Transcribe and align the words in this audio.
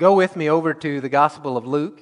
go 0.00 0.14
with 0.14 0.34
me 0.34 0.48
over 0.48 0.72
to 0.72 0.98
the 1.02 1.10
Gospel 1.10 1.58
of 1.58 1.66
Luke, 1.66 2.00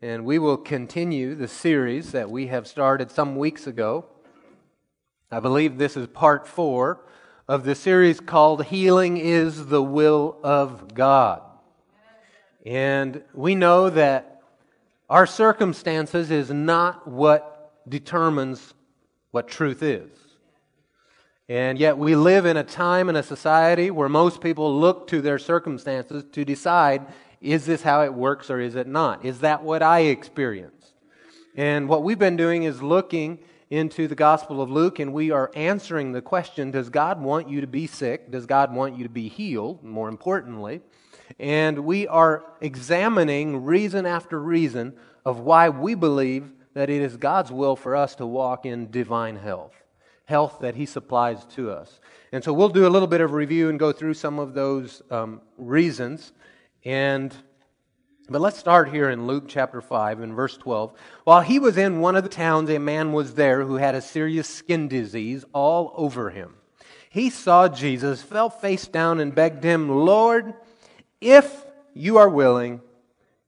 and 0.00 0.24
we 0.24 0.38
will 0.38 0.56
continue 0.56 1.34
the 1.34 1.46
series 1.46 2.12
that 2.12 2.30
we 2.30 2.46
have 2.46 2.66
started 2.66 3.10
some 3.10 3.36
weeks 3.36 3.66
ago. 3.66 4.06
I 5.30 5.38
believe 5.38 5.76
this 5.76 5.94
is 5.94 6.06
part 6.06 6.48
four 6.48 7.04
of 7.46 7.64
the 7.64 7.74
series 7.74 8.18
called 8.18 8.64
Healing 8.64 9.18
is 9.18 9.66
the 9.66 9.82
Will 9.82 10.38
of 10.42 10.94
God. 10.94 11.42
And 12.64 13.22
we 13.34 13.56
know 13.56 13.90
that 13.90 14.40
our 15.10 15.26
circumstances 15.26 16.30
is 16.30 16.48
not 16.48 17.06
what 17.06 17.74
determines 17.86 18.72
what 19.32 19.48
truth 19.48 19.82
is. 19.82 20.08
And 21.48 21.78
yet, 21.78 21.98
we 21.98 22.14
live 22.14 22.46
in 22.46 22.56
a 22.56 22.64
time 22.64 23.08
and 23.08 23.18
a 23.18 23.22
society 23.22 23.90
where 23.90 24.08
most 24.08 24.40
people 24.40 24.78
look 24.78 25.08
to 25.08 25.20
their 25.20 25.38
circumstances 25.38 26.24
to 26.32 26.44
decide 26.44 27.06
is 27.40 27.66
this 27.66 27.82
how 27.82 28.02
it 28.02 28.14
works 28.14 28.50
or 28.50 28.60
is 28.60 28.76
it 28.76 28.86
not? 28.86 29.24
Is 29.24 29.40
that 29.40 29.64
what 29.64 29.82
I 29.82 30.00
experience? 30.00 30.92
And 31.56 31.88
what 31.88 32.04
we've 32.04 32.18
been 32.18 32.36
doing 32.36 32.62
is 32.62 32.80
looking 32.80 33.40
into 33.68 34.06
the 34.06 34.14
Gospel 34.14 34.62
of 34.62 34.70
Luke 34.70 35.00
and 35.00 35.12
we 35.12 35.32
are 35.32 35.50
answering 35.56 36.12
the 36.12 36.22
question 36.22 36.70
Does 36.70 36.88
God 36.88 37.20
want 37.20 37.48
you 37.48 37.60
to 37.60 37.66
be 37.66 37.88
sick? 37.88 38.30
Does 38.30 38.46
God 38.46 38.72
want 38.72 38.96
you 38.96 39.02
to 39.02 39.10
be 39.10 39.28
healed? 39.28 39.82
More 39.82 40.08
importantly. 40.08 40.80
And 41.40 41.80
we 41.80 42.06
are 42.06 42.44
examining 42.60 43.64
reason 43.64 44.06
after 44.06 44.40
reason 44.40 44.94
of 45.24 45.40
why 45.40 45.68
we 45.68 45.94
believe 45.94 46.52
that 46.74 46.90
it 46.90 47.02
is 47.02 47.16
God's 47.16 47.50
will 47.50 47.74
for 47.74 47.96
us 47.96 48.14
to 48.16 48.26
walk 48.26 48.64
in 48.64 48.90
divine 48.90 49.36
health 49.36 49.81
health 50.24 50.58
that 50.60 50.74
He 50.74 50.86
supplies 50.86 51.44
to 51.56 51.70
us. 51.70 52.00
And 52.32 52.42
so 52.42 52.52
we'll 52.52 52.68
do 52.68 52.86
a 52.86 52.90
little 52.90 53.08
bit 53.08 53.20
of 53.20 53.32
review 53.32 53.68
and 53.68 53.78
go 53.78 53.92
through 53.92 54.14
some 54.14 54.38
of 54.38 54.54
those 54.54 55.02
um, 55.10 55.40
reasons. 55.56 56.32
And 56.84 57.34
but 58.28 58.40
let's 58.40 58.58
start 58.58 58.88
here 58.88 59.10
in 59.10 59.26
Luke 59.26 59.44
chapter 59.48 59.80
5 59.80 60.20
and 60.20 60.34
verse 60.34 60.56
12. 60.56 60.94
While 61.24 61.40
he 61.40 61.58
was 61.58 61.76
in 61.76 62.00
one 62.00 62.16
of 62.16 62.22
the 62.22 62.30
towns, 62.30 62.70
a 62.70 62.78
man 62.78 63.12
was 63.12 63.34
there 63.34 63.64
who 63.64 63.74
had 63.74 63.94
a 63.94 64.00
serious 64.00 64.48
skin 64.48 64.88
disease 64.88 65.44
all 65.52 65.92
over 65.96 66.30
him. 66.30 66.54
He 67.10 67.28
saw 67.28 67.68
Jesus, 67.68 68.22
fell 68.22 68.48
face 68.48 68.86
down, 68.86 69.20
and 69.20 69.34
begged 69.34 69.64
him, 69.64 69.88
Lord, 69.90 70.54
if 71.20 71.66
you 71.92 72.16
are 72.16 72.28
willing, 72.28 72.80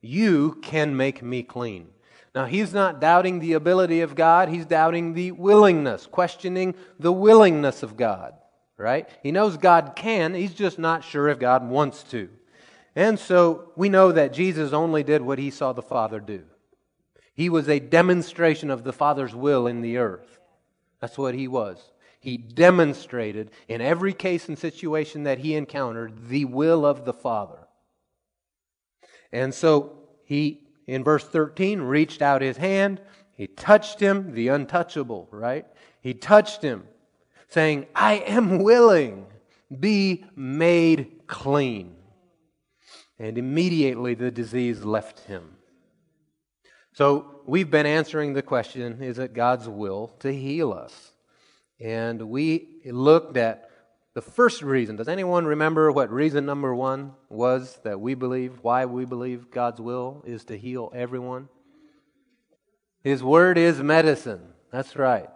you 0.03 0.59
can 0.61 0.97
make 0.97 1.23
me 1.23 1.43
clean. 1.43 1.89
Now, 2.35 2.47
he's 2.47 2.75
not 2.75 3.01
doubting 3.01 3.39
the 3.39 3.53
ability 3.53 4.01
of 4.01 4.17
God, 4.17 4.49
he's 4.49 4.67
doubting 4.67 5.15
the 5.15 5.31
willingness, 5.31 6.07
questioning 6.07 6.75
the 6.99 7.13
willingness 7.13 7.85
of 7.85 7.97
God, 7.97 8.35
right? 8.77 9.09
He 9.23 9.31
knows 9.31 9.57
God 9.57 9.93
can, 9.95 10.35
he's 10.35 10.55
just 10.55 10.79
not 10.79 11.05
sure 11.05 11.29
if 11.29 11.39
God 11.39 11.69
wants 11.69 12.03
to. 12.05 12.29
And 12.97 13.19
so 13.19 13.73
we 13.77 13.89
know 13.89 14.11
that 14.13 14.33
Jesus 14.33 14.73
only 14.73 15.05
did 15.05 15.23
what 15.23 15.39
he 15.39 15.51
saw 15.51 15.73
the 15.73 15.83
Father 15.83 16.19
do. 16.19 16.43
He 17.35 17.49
was 17.49 17.69
a 17.69 17.81
demonstration 17.81 18.71
of 18.71 18.85
the 18.85 18.93
Father's 18.93 19.35
will 19.35 19.67
in 19.67 19.81
the 19.81 19.99
earth. 19.99 20.39
That's 21.01 21.19
what 21.19 21.35
he 21.35 21.49
was. 21.49 21.93
He 22.19 22.37
demonstrated 22.37 23.51
in 23.69 23.81
every 23.81 24.13
case 24.13 24.49
and 24.49 24.59
situation 24.59 25.25
that 25.25 25.39
he 25.39 25.55
encountered 25.55 26.29
the 26.29 26.47
will 26.47 26.87
of 26.87 27.05
the 27.05 27.13
Father. 27.13 27.59
And 29.33 29.53
so 29.53 29.99
he 30.25 30.64
in 30.87 31.05
verse 31.05 31.25
13, 31.25 31.81
reached 31.81 32.23
out 32.23 32.43
his 32.43 32.57
hand. 32.57 33.01
He 33.33 33.47
touched 33.47 34.01
him, 34.01 34.33
the 34.35 34.49
untouchable, 34.49 35.29
right? 35.31 35.67
He 36.01 36.15
touched 36.15 36.63
him, 36.63 36.85
saying, 37.49 37.87
I 37.95 38.15
am 38.27 38.59
willing, 38.59 39.27
be 39.81 40.25
made 40.37 41.27
clean. 41.27 41.97
And 43.19 43.39
immediately 43.39 44.15
the 44.15 44.31
disease 44.31 44.85
left 44.85 45.21
him. 45.21 45.57
So 46.93 47.41
we've 47.47 47.71
been 47.71 47.87
answering 47.87 48.35
the 48.35 48.43
question 48.43 49.03
is 49.03 49.19
it 49.19 49.35
God's 49.35 49.69
will 49.69 50.09
to 50.21 50.33
heal 50.33 50.73
us? 50.73 51.13
And 51.81 52.23
we 52.23 52.81
looked 52.85 53.37
at 53.37 53.71
the 54.15 54.23
first 54.23 54.63
reason, 54.63 54.95
does 54.95 55.09
anyone 55.09 55.45
remember 55.45 55.91
what 55.91 56.11
reason 56.11 56.47
number 56.47 56.73
one 56.73 57.13
was 57.29 57.79
that 57.83 58.01
we 58.01 58.15
believe, 58.15 58.61
why 58.63 58.87
we 58.87 59.05
believe 59.05 59.51
God's 59.51 59.81
will 59.81 60.23
is 60.25 60.45
to 60.45 60.57
heal 60.57 60.93
everyone? 60.95 61.49
His 63.03 63.25
word 63.25 63.59
is 63.59 63.83
medicine. 63.83 64.41
That's 64.71 64.95
right. 64.97 65.29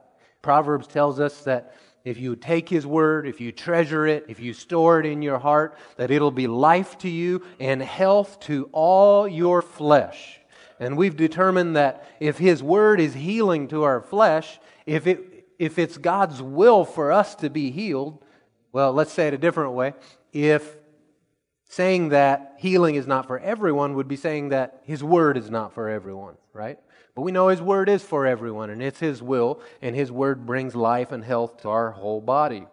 Proverbs 0.43 0.87
tells 0.87 1.19
us 1.19 1.43
that 1.43 1.75
if 2.05 2.19
you 2.19 2.37
take 2.37 2.69
His 2.69 2.87
word, 2.87 3.27
if 3.27 3.41
you 3.41 3.51
treasure 3.51 4.07
it, 4.07 4.27
if 4.29 4.39
you 4.39 4.53
store 4.53 5.01
it 5.01 5.07
in 5.07 5.23
your 5.23 5.39
heart, 5.39 5.77
that 5.97 6.13
it'll 6.13 6.31
be 6.31 6.47
life 6.47 6.97
to 6.99 7.09
you 7.09 7.43
and 7.59 7.83
health 7.83 8.39
to 8.41 8.71
all 8.73 9.27
your 9.27 9.61
flesh. 9.61 10.41
And 10.79 10.97
we've 10.97 11.17
determined 11.17 11.75
that 11.75 12.09
if 12.21 12.39
His 12.39 12.63
word 12.63 13.01
is 13.01 13.15
healing 13.15 13.67
to 13.69 13.83
our 13.83 14.01
flesh, 14.01 14.61
if, 14.87 15.09
it, 15.09 15.49
if 15.59 15.79
it's 15.81 15.99
God's 15.99 16.41
will 16.41 16.85
for 16.85 17.11
us 17.11 17.35
to 17.37 17.51
be 17.51 17.73
healed, 17.73 18.23
well, 18.73 18.93
let's 18.93 19.13
say 19.13 19.29
it 19.29 19.35
a 19.35 19.39
different 19.39 19.73
way. 19.73 19.95
If 20.33 20.77
saying 21.69 22.11
that 22.11 22.55
healing 22.59 22.95
is 22.95 23.07
not 23.07 23.27
for 23.27 23.39
everyone 23.39 23.95
would 23.95 24.09
be 24.09 24.17
saying 24.17 24.51
that 24.51 24.81
His 24.85 25.05
Word 25.05 25.37
is 25.37 25.51
not 25.51 25.75
for 25.75 25.89
everyone, 25.89 26.37
right? 26.53 26.79
But 27.15 27.23
we 27.23 27.33
know 27.33 27.49
His 27.49 27.63
Word 27.63 27.89
is 27.89 28.03
for 28.03 28.27
everyone, 28.27 28.71
and 28.71 28.83
it's 28.83 29.01
His 29.01 29.23
will, 29.23 29.61
and 29.83 29.95
His 29.95 30.11
Word 30.11 30.47
brings 30.47 30.75
life 30.75 31.13
and 31.13 31.25
health 31.25 31.63
to 31.63 31.69
our 31.69 31.91
whole 31.91 32.21
body. 32.21 32.67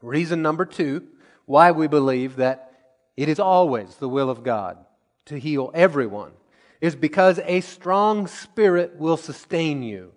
Reason 0.00 0.42
number 0.42 0.64
two 0.64 1.06
why 1.46 1.72
we 1.72 1.86
believe 1.88 2.36
that 2.36 2.72
it 3.16 3.28
is 3.28 3.40
always 3.40 3.96
the 3.96 4.08
will 4.08 4.30
of 4.30 4.44
God 4.44 4.78
to 5.26 5.38
heal 5.38 5.70
everyone 5.74 6.32
is 6.80 6.96
because 6.96 7.38
a 7.44 7.60
strong 7.60 8.26
spirit 8.26 8.96
will 8.96 9.16
sustain 9.16 9.82
you 9.82 10.12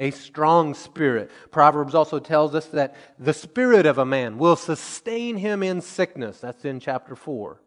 a 0.00 0.10
strong 0.10 0.74
spirit. 0.74 1.30
Proverbs 1.50 1.94
also 1.94 2.18
tells 2.18 2.54
us 2.54 2.66
that 2.66 2.94
the 3.18 3.32
spirit 3.32 3.86
of 3.86 3.98
a 3.98 4.06
man 4.06 4.38
will 4.38 4.56
sustain 4.56 5.36
him 5.36 5.62
in 5.62 5.80
sickness. 5.80 6.40
That's 6.40 6.64
in 6.64 6.80
chapter 6.80 7.16
4. 7.16 7.60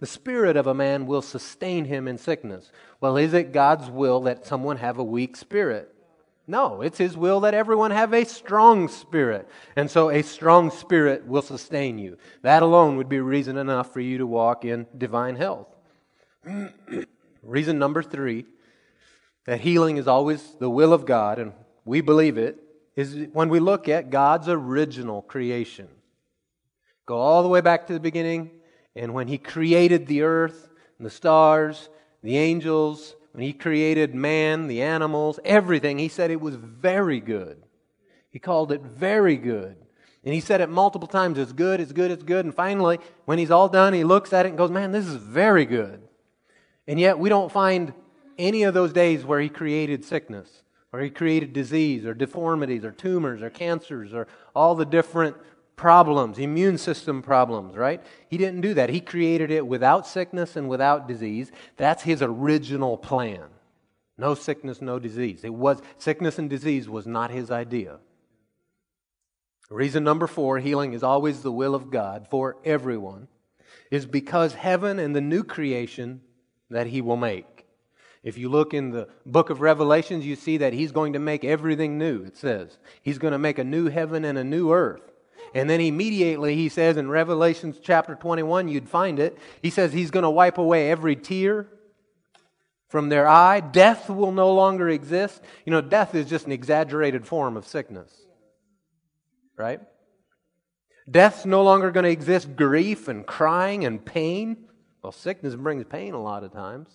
The 0.00 0.06
spirit 0.06 0.56
of 0.56 0.66
a 0.66 0.74
man 0.74 1.06
will 1.06 1.22
sustain 1.22 1.84
him 1.84 2.08
in 2.08 2.18
sickness. 2.18 2.70
Well, 3.00 3.16
is 3.16 3.34
it 3.34 3.52
God's 3.52 3.90
will 3.90 4.20
that 4.22 4.46
someone 4.46 4.78
have 4.78 4.98
a 4.98 5.04
weak 5.04 5.36
spirit? 5.36 5.94
No, 6.46 6.82
it's 6.82 6.98
His 6.98 7.16
will 7.16 7.40
that 7.40 7.54
everyone 7.54 7.90
have 7.90 8.12
a 8.12 8.24
strong 8.24 8.88
spirit. 8.88 9.48
And 9.76 9.90
so 9.90 10.10
a 10.10 10.22
strong 10.22 10.70
spirit 10.70 11.26
will 11.26 11.42
sustain 11.42 11.98
you. 11.98 12.18
That 12.42 12.62
alone 12.62 12.98
would 12.98 13.08
be 13.08 13.20
reason 13.20 13.56
enough 13.56 13.92
for 13.92 14.00
you 14.00 14.18
to 14.18 14.26
walk 14.26 14.64
in 14.64 14.86
divine 14.96 15.36
health. 15.36 15.68
reason 17.42 17.78
number 17.78 18.02
three 18.02 18.44
that 19.46 19.60
healing 19.60 19.96
is 19.96 20.08
always 20.08 20.42
the 20.58 20.70
will 20.70 20.92
of 20.92 21.06
God 21.06 21.38
and 21.38 21.52
we 21.84 22.00
believe 22.00 22.38
it, 22.38 22.58
is 22.96 23.28
when 23.32 23.48
we 23.48 23.60
look 23.60 23.88
at 23.88 24.10
God's 24.10 24.48
original 24.48 25.22
creation. 25.22 25.88
Go 27.06 27.18
all 27.18 27.42
the 27.42 27.48
way 27.48 27.60
back 27.60 27.86
to 27.86 27.92
the 27.92 28.00
beginning, 28.00 28.50
and 28.94 29.12
when 29.12 29.28
He 29.28 29.38
created 29.38 30.06
the 30.06 30.22
earth, 30.22 30.70
and 30.98 31.06
the 31.06 31.10
stars, 31.10 31.88
the 32.22 32.38
angels, 32.38 33.14
when 33.32 33.42
He 33.42 33.52
created 33.52 34.14
man, 34.14 34.68
the 34.68 34.82
animals, 34.82 35.38
everything, 35.44 35.98
He 35.98 36.08
said 36.08 36.30
it 36.30 36.40
was 36.40 36.54
very 36.54 37.20
good. 37.20 37.62
He 38.30 38.38
called 38.38 38.72
it 38.72 38.80
very 38.82 39.36
good. 39.36 39.76
And 40.24 40.32
He 40.32 40.40
said 40.40 40.60
it 40.60 40.70
multiple 40.70 41.08
times 41.08 41.38
it's 41.38 41.52
good, 41.52 41.80
it's 41.80 41.92
good, 41.92 42.10
it's 42.10 42.22
good. 42.22 42.44
And 42.44 42.54
finally, 42.54 42.98
when 43.26 43.38
He's 43.38 43.50
all 43.50 43.68
done, 43.68 43.92
He 43.92 44.04
looks 44.04 44.32
at 44.32 44.46
it 44.46 44.50
and 44.50 44.58
goes, 44.58 44.70
Man, 44.70 44.92
this 44.92 45.06
is 45.06 45.16
very 45.16 45.66
good. 45.66 46.00
And 46.86 47.00
yet, 47.00 47.18
we 47.18 47.28
don't 47.28 47.52
find 47.52 47.92
any 48.38 48.62
of 48.62 48.72
those 48.72 48.92
days 48.92 49.24
where 49.24 49.40
He 49.40 49.48
created 49.48 50.04
sickness 50.04 50.63
or 50.94 51.00
he 51.00 51.10
created 51.10 51.52
disease 51.52 52.06
or 52.06 52.14
deformities 52.14 52.84
or 52.84 52.92
tumors 52.92 53.42
or 53.42 53.50
cancers 53.50 54.14
or 54.14 54.28
all 54.54 54.76
the 54.76 54.84
different 54.84 55.36
problems, 55.74 56.38
immune 56.38 56.78
system 56.78 57.20
problems, 57.20 57.74
right? 57.74 58.00
He 58.28 58.38
didn't 58.38 58.60
do 58.60 58.74
that. 58.74 58.90
He 58.90 59.00
created 59.00 59.50
it 59.50 59.66
without 59.66 60.06
sickness 60.06 60.54
and 60.54 60.68
without 60.68 61.08
disease. 61.08 61.50
That's 61.76 62.04
his 62.04 62.22
original 62.22 62.96
plan. 62.96 63.42
No 64.16 64.36
sickness, 64.36 64.80
no 64.80 65.00
disease. 65.00 65.42
It 65.42 65.52
was 65.52 65.82
sickness 65.98 66.38
and 66.38 66.48
disease 66.48 66.88
was 66.88 67.08
not 67.08 67.32
his 67.32 67.50
idea. 67.50 67.98
Reason 69.70 70.04
number 70.04 70.28
4, 70.28 70.60
healing 70.60 70.92
is 70.92 71.02
always 71.02 71.42
the 71.42 71.50
will 71.50 71.74
of 71.74 71.90
God 71.90 72.28
for 72.30 72.56
everyone, 72.64 73.26
is 73.90 74.06
because 74.06 74.54
heaven 74.54 75.00
and 75.00 75.16
the 75.16 75.20
new 75.20 75.42
creation 75.42 76.20
that 76.70 76.86
he 76.86 77.00
will 77.00 77.16
make 77.16 77.53
if 78.24 78.38
you 78.38 78.48
look 78.48 78.72
in 78.72 78.90
the 78.90 79.06
book 79.26 79.50
of 79.50 79.60
Revelations, 79.60 80.24
you 80.24 80.34
see 80.34 80.56
that 80.56 80.72
he's 80.72 80.92
going 80.92 81.12
to 81.12 81.18
make 81.18 81.44
everything 81.44 81.98
new, 81.98 82.24
it 82.24 82.36
says. 82.36 82.78
He's 83.02 83.18
going 83.18 83.32
to 83.32 83.38
make 83.38 83.58
a 83.58 83.64
new 83.64 83.90
heaven 83.90 84.24
and 84.24 84.38
a 84.38 84.44
new 84.44 84.72
earth. 84.72 85.02
And 85.54 85.68
then 85.68 85.80
immediately 85.80 86.56
he 86.56 86.70
says 86.70 86.96
in 86.96 87.10
Revelations 87.10 87.78
chapter 87.82 88.14
21, 88.14 88.68
you'd 88.68 88.88
find 88.88 89.18
it, 89.20 89.38
he 89.60 89.68
says 89.68 89.92
he's 89.92 90.10
going 90.10 90.22
to 90.22 90.30
wipe 90.30 90.56
away 90.56 90.90
every 90.90 91.16
tear 91.16 91.68
from 92.88 93.10
their 93.10 93.28
eye. 93.28 93.60
Death 93.60 94.08
will 94.08 94.32
no 94.32 94.54
longer 94.54 94.88
exist. 94.88 95.42
You 95.66 95.72
know, 95.72 95.82
death 95.82 96.14
is 96.14 96.26
just 96.26 96.46
an 96.46 96.52
exaggerated 96.52 97.26
form 97.26 97.58
of 97.58 97.66
sickness, 97.66 98.10
right? 99.56 99.80
Death's 101.08 101.44
no 101.44 101.62
longer 101.62 101.90
going 101.90 102.04
to 102.04 102.10
exist. 102.10 102.56
Grief 102.56 103.06
and 103.08 103.26
crying 103.26 103.84
and 103.84 104.02
pain 104.02 104.64
Well, 105.02 105.12
sickness 105.12 105.54
brings 105.54 105.84
pain 105.84 106.14
a 106.14 106.22
lot 106.22 106.42
of 106.42 106.52
times. 106.52 106.88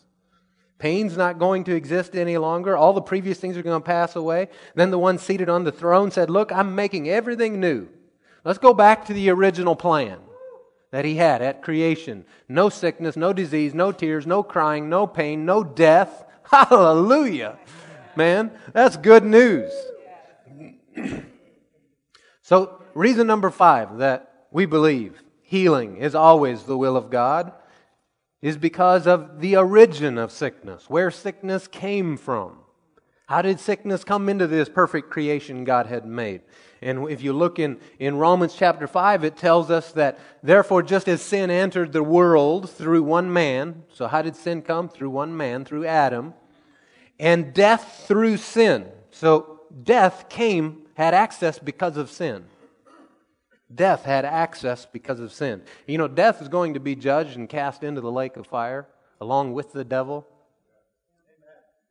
Pain's 0.79 1.17
not 1.17 1.37
going 1.37 1.65
to 1.65 1.75
exist 1.75 2.15
any 2.15 2.37
longer. 2.37 2.75
All 2.75 2.93
the 2.93 3.01
previous 3.01 3.37
things 3.37 3.57
are 3.57 3.61
going 3.61 3.79
to 3.79 3.85
pass 3.85 4.15
away. 4.15 4.47
Then 4.75 4.91
the 4.91 4.97
one 4.97 5.17
seated 5.17 5.49
on 5.49 5.65
the 5.65 5.73
throne 5.73 6.09
said, 6.09 6.29
Look, 6.29 6.53
I'm 6.53 6.73
making 6.73 7.09
everything 7.09 7.59
new. 7.59 7.89
Let's 8.45 8.59
go 8.59 8.73
back 8.73 9.05
to 9.05 9.13
the 9.13 9.29
original 9.29 9.75
plan 9.75 10.19
that 10.91 11.03
he 11.03 11.17
had 11.17 11.41
at 11.41 11.61
creation. 11.61 12.23
No 12.47 12.69
sickness, 12.69 13.17
no 13.17 13.33
disease, 13.33 13.73
no 13.73 13.91
tears, 13.91 14.25
no 14.25 14.41
crying, 14.41 14.87
no 14.87 15.05
pain, 15.05 15.45
no 15.45 15.65
death. 15.65 16.23
Hallelujah. 16.43 17.59
Man, 18.15 18.49
that's 18.71 18.95
good 18.95 19.25
news. 19.25 19.71
so, 22.41 22.81
reason 22.93 23.27
number 23.27 23.49
five 23.49 23.97
that 23.97 24.45
we 24.49 24.65
believe 24.65 25.21
healing 25.41 25.97
is 25.97 26.15
always 26.15 26.63
the 26.63 26.77
will 26.77 26.95
of 26.95 27.09
God 27.09 27.51
is 28.41 28.57
because 28.57 29.05
of 29.05 29.41
the 29.41 29.57
origin 29.57 30.17
of 30.17 30.31
sickness, 30.31 30.89
where 30.89 31.11
sickness 31.11 31.67
came 31.67 32.17
from. 32.17 32.57
How 33.27 33.43
did 33.43 33.59
sickness 33.59 34.03
come 34.03 34.27
into 34.27 34.47
this 34.47 34.69
perfect 34.69 35.11
creation 35.11 35.63
God 35.63 35.85
had 35.85 36.05
made? 36.05 36.41
And 36.81 37.09
if 37.11 37.21
you 37.21 37.33
look 37.33 37.59
in, 37.59 37.79
in 37.99 38.17
Romans 38.17 38.55
chapter 38.55 38.87
5, 38.87 39.23
it 39.23 39.37
tells 39.37 39.69
us 39.69 39.91
that, 39.91 40.17
therefore, 40.41 40.81
just 40.81 41.07
as 41.07 41.21
sin 41.21 41.51
entered 41.51 41.91
the 41.91 42.01
world 42.01 42.69
through 42.69 43.03
one 43.03 43.31
man, 43.31 43.83
so 43.93 44.07
how 44.07 44.21
did 44.21 44.35
sin 44.35 44.61
come? 44.61 44.89
Through 44.89 45.11
one 45.11 45.35
man, 45.35 45.63
through 45.65 45.85
Adam, 45.85 46.33
and 47.19 47.53
death 47.53 48.05
through 48.07 48.37
sin. 48.37 48.87
So 49.11 49.59
death 49.83 50.29
came, 50.29 50.87
had 50.95 51.13
access 51.13 51.59
because 51.59 51.97
of 51.97 52.09
sin. 52.09 52.45
Death 53.73 54.03
had 54.03 54.25
access 54.25 54.85
because 54.85 55.19
of 55.19 55.31
sin. 55.31 55.61
You 55.85 55.97
know, 55.97 56.07
death 56.07 56.41
is 56.41 56.47
going 56.47 56.73
to 56.73 56.79
be 56.79 56.95
judged 56.95 57.37
and 57.37 57.47
cast 57.47 57.83
into 57.83 58.01
the 58.01 58.11
lake 58.11 58.35
of 58.35 58.47
fire 58.47 58.87
along 59.21 59.53
with 59.53 59.73
the 59.73 59.83
devil. 59.83 60.27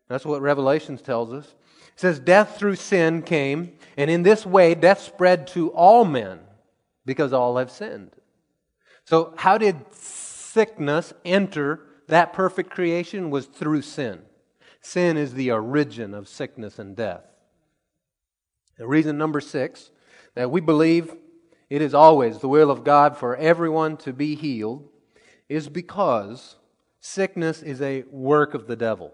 That's 0.08 0.24
what 0.24 0.42
Revelations 0.42 1.02
tells 1.02 1.32
us. 1.32 1.46
It 1.46 2.00
says, 2.00 2.18
Death 2.18 2.56
through 2.58 2.76
sin 2.76 3.22
came, 3.22 3.72
and 3.96 4.10
in 4.10 4.22
this 4.22 4.44
way, 4.44 4.74
death 4.74 5.00
spread 5.00 5.46
to 5.48 5.68
all 5.70 6.04
men 6.04 6.40
because 7.04 7.32
all 7.32 7.58
have 7.58 7.70
sinned. 7.70 8.12
So, 9.04 9.34
how 9.36 9.58
did 9.58 9.76
sickness 9.94 11.12
enter 11.24 11.80
that 12.08 12.32
perfect 12.32 12.70
creation? 12.70 13.30
Was 13.30 13.46
through 13.46 13.82
sin. 13.82 14.22
Sin 14.80 15.16
is 15.16 15.34
the 15.34 15.50
origin 15.50 16.14
of 16.14 16.28
sickness 16.28 16.78
and 16.78 16.96
death. 16.96 17.24
The 18.78 18.86
reason 18.86 19.18
number 19.18 19.40
six 19.40 19.90
that 20.34 20.50
we 20.50 20.60
believe 20.60 21.14
it 21.70 21.82
is 21.82 21.94
always 21.94 22.38
the 22.38 22.48
will 22.48 22.70
of 22.70 22.84
God 22.84 23.16
for 23.16 23.36
everyone 23.36 23.96
to 23.98 24.12
be 24.12 24.34
healed 24.34 24.88
is 25.48 25.68
because 25.68 26.56
sickness 27.00 27.62
is 27.62 27.82
a 27.82 28.04
work 28.10 28.54
of 28.54 28.66
the 28.66 28.76
devil. 28.76 29.12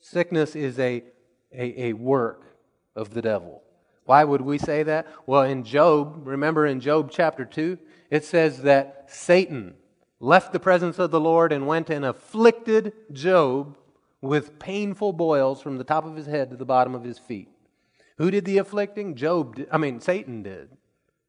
Sickness 0.00 0.56
is 0.56 0.78
a, 0.78 1.04
a, 1.52 1.88
a 1.88 1.92
work 1.92 2.56
of 2.96 3.12
the 3.12 3.22
devil. 3.22 3.62
Why 4.04 4.24
would 4.24 4.40
we 4.40 4.58
say 4.58 4.82
that? 4.82 5.06
Well, 5.26 5.42
in 5.42 5.62
Job, 5.62 6.26
remember 6.26 6.66
in 6.66 6.80
Job 6.80 7.10
chapter 7.12 7.44
2, 7.44 7.78
it 8.10 8.24
says 8.24 8.62
that 8.62 9.04
Satan 9.08 9.74
left 10.18 10.52
the 10.52 10.60
presence 10.60 10.98
of 10.98 11.10
the 11.10 11.20
Lord 11.20 11.52
and 11.52 11.66
went 11.66 11.90
and 11.90 12.04
afflicted 12.04 12.92
Job 13.12 13.76
with 14.20 14.58
painful 14.58 15.12
boils 15.12 15.62
from 15.62 15.78
the 15.78 15.84
top 15.84 16.04
of 16.04 16.16
his 16.16 16.26
head 16.26 16.50
to 16.50 16.56
the 16.56 16.64
bottom 16.64 16.94
of 16.94 17.04
his 17.04 17.18
feet. 17.18 17.48
Who 18.18 18.30
did 18.30 18.44
the 18.44 18.58
afflicting? 18.58 19.14
Job 19.14 19.56
did, 19.56 19.68
I 19.70 19.78
mean 19.78 20.00
Satan 20.00 20.42
did. 20.42 20.70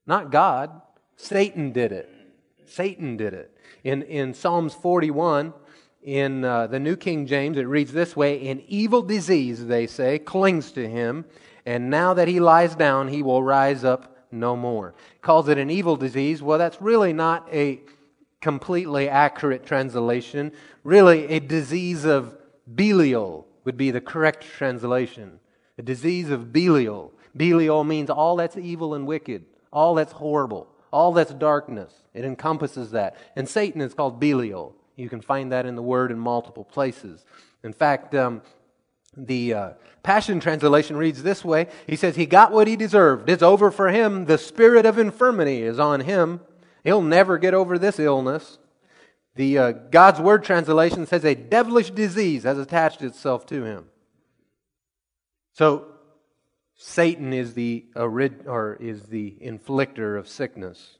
Not 0.06 0.32
God. 0.32 0.82
Satan 1.16 1.72
did 1.72 1.92
it. 1.92 2.10
Satan 2.66 3.18
did 3.18 3.34
it. 3.34 3.56
In, 3.84 4.02
in 4.04 4.34
Psalms 4.34 4.74
41, 4.74 5.54
in 6.04 6.44
uh, 6.44 6.68
the 6.68 6.80
New 6.80 6.96
King 6.96 7.28
James, 7.28 7.58
it 7.58 7.68
reads 7.68 7.92
this 7.92 8.16
way 8.16 8.48
An 8.48 8.64
evil 8.68 9.02
disease, 9.02 9.66
they 9.66 9.88
say, 9.88 10.20
clings 10.20 10.72
to 10.72 10.88
him, 10.88 11.26
and 11.66 11.90
now 11.90 12.14
that 12.14 12.28
he 12.28 12.40
lies 12.40 12.76
down, 12.76 13.08
he 13.08 13.22
will 13.22 13.44
rise 13.44 13.84
up 13.84 14.26
no 14.32 14.56
more. 14.56 14.96
Calls 15.22 15.48
it 15.50 15.58
an 15.58 15.70
evil 15.70 15.96
disease. 15.96 16.42
Well, 16.42 16.58
that's 16.58 16.82
really 16.82 17.14
not 17.14 17.48
a 17.52 17.82
completely 18.40 19.10
accurate 19.10 19.66
translation. 19.66 20.52
Really, 20.84 21.28
a 21.28 21.40
disease 21.40 22.06
of 22.06 22.36
Belial 22.74 23.48
would 23.66 23.78
be 23.78 23.92
the 23.92 24.02
correct 24.02 24.44
translation. 24.44 25.40
A 25.78 25.84
disease 25.84 26.32
of 26.32 26.52
Belial. 26.52 27.14
Belial 27.36 27.84
means 27.84 28.10
all 28.10 28.36
that's 28.36 28.58
evil 28.58 28.96
and 28.96 29.06
wicked 29.06 29.46
all 29.72 29.96
that's 29.96 30.14
horrible, 30.14 30.68
all 30.92 31.14
that's 31.14 31.34
darkness. 31.34 31.94
It 32.14 32.26
encompasses 32.26 32.92
that. 32.92 33.16
And 33.36 33.48
Satan 33.48 33.82
is 33.82 33.94
called 33.94 34.20
Belial. 34.20 34.76
You 34.96 35.10
can 35.10 35.22
find 35.22 35.52
that 35.52 35.66
in 35.66 35.76
the 35.76 35.82
word 35.82 36.12
in 36.12 36.20
multiple 36.20 36.66
places. 36.66 37.26
In 37.64 37.74
fact, 37.74 38.14
um, 38.14 38.42
the 39.16 39.54
uh, 39.54 39.70
Passion 40.04 40.40
Translation 40.40 40.96
reads 40.98 41.24
this 41.24 41.44
way 41.44 41.68
He 41.88 41.96
says, 41.96 42.16
He 42.16 42.26
got 42.26 42.52
what 42.52 42.68
he 42.68 42.76
deserved. 42.76 43.30
It's 43.30 43.44
over 43.44 43.72
for 43.72 43.90
him. 43.90 44.26
The 44.26 44.38
spirit 44.38 44.86
of 44.86 44.98
infirmity 44.98 45.62
is 45.62 45.80
on 45.80 46.02
him. 46.02 46.42
He'll 46.84 47.02
never 47.02 47.38
get 47.38 47.54
over 47.54 47.78
this 47.78 48.00
illness. 48.00 48.58
The 49.36 49.58
uh, 49.58 49.72
God's 49.72 50.20
Word 50.20 50.44
translation 50.44 51.06
says 51.06 51.24
a 51.24 51.36
devilish 51.36 51.92
disease 51.92 52.44
has 52.44 52.58
attached 52.58 53.02
itself 53.02 53.46
to 53.48 53.64
him. 53.64 53.86
So 55.54 55.91
Satan 56.84 57.32
is 57.32 57.54
the, 57.54 57.86
or 57.96 58.76
is 58.80 59.04
the 59.04 59.38
inflictor 59.40 60.18
of 60.18 60.28
sickness. 60.28 60.98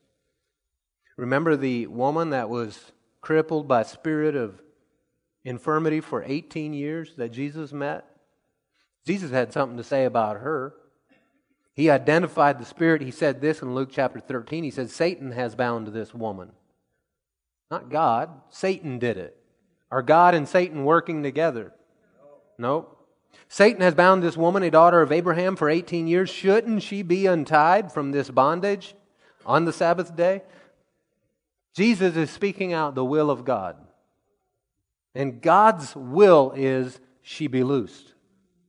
Remember 1.18 1.56
the 1.56 1.88
woman 1.88 2.30
that 2.30 2.50
was 2.50 2.92
crippled 3.20 3.68
by 3.68 3.82
spirit 3.82 4.36
of 4.36 4.62
infirmity 5.44 6.00
for 6.00 6.24
18 6.24 6.74
years 6.74 7.16
that 7.16 7.32
Jesus 7.32 7.74
met? 7.74 8.06
Jesus 9.08 9.32
had 9.32 9.52
something 9.52 9.78
to 9.78 9.84
say 9.84 10.06
about 10.06 10.38
her. 10.38 10.76
He 11.74 11.90
identified 11.90 12.60
the 12.60 12.66
spirit. 12.66 13.02
He 13.02 13.10
said 13.10 13.42
this 13.42 13.64
in 13.64 13.74
Luke 13.74 13.90
chapter 13.92 14.20
13. 14.20 14.64
He 14.64 14.70
said, 14.70 14.92
Satan 14.92 15.32
has 15.32 15.56
bound 15.56 15.88
this 15.88 16.14
woman. 16.14 16.52
Not 17.72 17.90
God. 17.90 18.30
Satan 18.52 19.00
did 19.00 19.18
it. 19.18 19.36
Are 19.90 20.04
God 20.04 20.36
and 20.36 20.48
Satan 20.48 20.86
working 20.86 21.24
together? 21.24 21.74
Nope. 22.60 23.01
Satan 23.48 23.82
has 23.82 23.96
bound 23.96 24.24
this 24.24 24.38
woman, 24.38 24.64
a 24.64 24.72
daughter 24.72 25.02
of 25.02 25.12
Abraham, 25.12 25.56
for 25.56 25.70
18 25.70 26.08
years. 26.08 26.30
Shouldn't 26.30 26.84
she 26.84 27.02
be 27.02 27.26
untied 27.26 27.92
from 27.92 28.12
this 28.12 28.30
bondage 28.30 28.96
on 29.46 29.66
the 29.66 29.74
Sabbath 29.74 30.16
day? 30.16 30.44
Jesus 31.74 32.16
is 32.16 32.30
speaking 32.30 32.74
out 32.74 32.96
the 32.96 33.06
will 33.06 33.30
of 33.30 33.46
God. 33.46 33.76
And 35.14 35.42
God's 35.42 35.96
will 35.96 36.54
is 36.56 37.00
she 37.22 37.48
be 37.48 37.64
loosed 37.64 38.14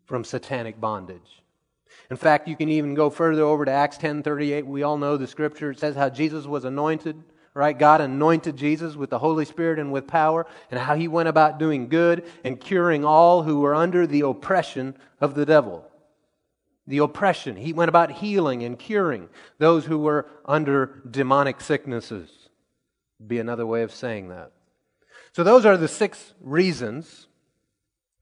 from 0.05 0.25
satanic 0.25 0.81
bondage. 0.81 1.43
In 2.11 2.17
fact, 2.17 2.49
you 2.49 2.57
can 2.57 2.69
even 2.69 2.95
go 2.95 3.09
further 3.09 3.43
over 3.43 3.65
to 3.65 3.71
Acts 3.71 3.97
10:38. 3.99 4.67
We 4.67 4.83
all 4.83 4.99
know 4.99 5.17
the 5.17 5.27
scripture. 5.27 5.71
It 5.71 5.79
says 5.79 5.95
how 5.95 6.11
Jesus 6.11 6.47
was 6.47 6.65
anointed 6.65 7.23
right? 7.55 7.79
God 7.79 8.01
anointed 8.01 8.57
Jesus 8.57 8.97
with 8.97 9.11
the 9.11 9.19
Holy 9.19 9.45
Spirit 9.45 9.79
and 9.79 9.93
with 9.93 10.07
power, 10.07 10.47
and 10.71 10.81
how 10.81 10.95
he 10.95 11.09
went 11.09 11.29
about 11.29 11.59
doing 11.59 11.89
good 11.89 12.25
and 12.45 12.61
curing 12.61 13.05
all 13.05 13.43
who 13.43 13.61
were 13.61 13.75
under 13.75 14.07
the 14.07 14.23
oppression 14.23 14.97
of 15.21 15.35
the 15.35 15.45
devil. 15.45 15.87
The 16.87 16.99
oppression. 16.99 17.57
He 17.57 17.73
went 17.73 17.91
about 17.91 18.11
healing 18.11 18.63
and 18.63 18.79
curing 18.79 19.29
those 19.59 19.85
who 19.85 19.99
were 19.99 20.27
under 20.45 21.03
demonic 21.09 21.61
sicknesses. 21.61 22.31
Be 23.25 23.39
another 23.39 23.67
way 23.67 23.83
of 23.83 23.93
saying 23.93 24.29
that. 24.29 24.53
So, 25.33 25.45
those 25.45 25.65
are 25.65 25.77
the 25.77 25.89
six 25.89 26.35
reasons 26.41 27.27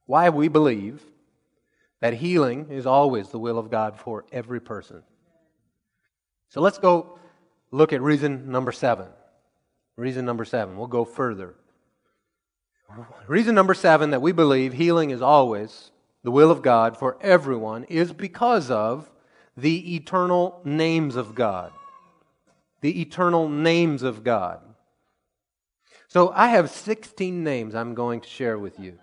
why 0.07 0.29
we 0.29 0.49
believe 0.49 1.03
that 2.01 2.15
healing 2.15 2.67
is 2.71 2.87
always 2.87 3.29
the 3.29 3.39
will 3.39 3.59
of 3.59 3.71
God 3.71 3.97
for 3.97 4.25
every 4.31 4.61
person. 4.61 5.03
So, 6.49 6.61
let's 6.61 6.79
go 6.79 7.19
look 7.71 7.93
at 7.93 8.03
reason 8.03 8.51
number 8.51 8.73
seven. 8.73 9.07
Reason 10.01 10.25
number 10.25 10.47
seven. 10.47 10.79
We'll 10.79 10.87
go 10.87 11.05
further. 11.05 11.55
Reason 13.29 13.55
number 13.55 13.75
seven 13.75 14.11
that 14.11 14.23
we 14.23 14.33
believe 14.33 14.73
healing 14.73 15.11
is 15.11 15.21
always 15.21 15.91
the 16.25 16.31
will 16.31 16.51
of 16.51 16.63
God 16.63 16.97
for 16.97 17.19
everyone 17.21 17.85
is 17.85 18.11
because 18.15 18.71
of 18.71 19.11
the 19.59 19.95
eternal 19.95 20.63
names 20.65 21.17
of 21.17 21.35
God. 21.35 21.73
The 22.81 23.03
eternal 23.03 23.51
names 23.51 24.03
of 24.03 24.25
God. 24.25 24.61
So 26.09 26.33
I 26.35 26.49
have 26.49 26.71
16 26.71 27.45
names 27.45 27.75
I'm 27.75 27.95
going 27.95 28.23
to 28.23 28.29
share 28.29 28.59
with 28.59 28.81
you. 28.81 28.99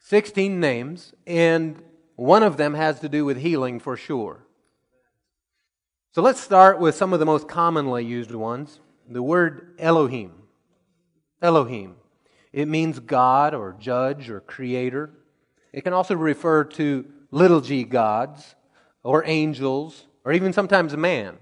16 0.00 0.58
names, 0.58 1.12
and 1.26 1.82
one 2.16 2.42
of 2.42 2.56
them 2.56 2.72
has 2.72 3.00
to 3.00 3.08
do 3.10 3.26
with 3.26 3.36
healing 3.36 3.80
for 3.80 3.98
sure. 3.98 4.46
So 6.12 6.22
let's 6.22 6.40
start 6.40 6.80
with 6.80 6.94
some 6.94 7.12
of 7.12 7.20
the 7.20 7.26
most 7.26 7.46
commonly 7.48 8.02
used 8.02 8.30
ones 8.30 8.80
the 9.08 9.22
word 9.22 9.74
Elohim. 9.78 10.32
Elohim. 11.40 11.96
It 12.52 12.66
means 12.68 12.98
God 12.98 13.54
or 13.54 13.76
judge 13.78 14.30
or 14.30 14.40
creator. 14.40 15.10
It 15.72 15.82
can 15.82 15.92
also 15.92 16.14
refer 16.14 16.64
to 16.64 17.04
little 17.30 17.60
g 17.60 17.84
gods 17.84 18.54
or 19.02 19.24
angels 19.26 20.06
or 20.24 20.32
even 20.32 20.52
sometimes 20.52 20.96
man. 20.96 21.38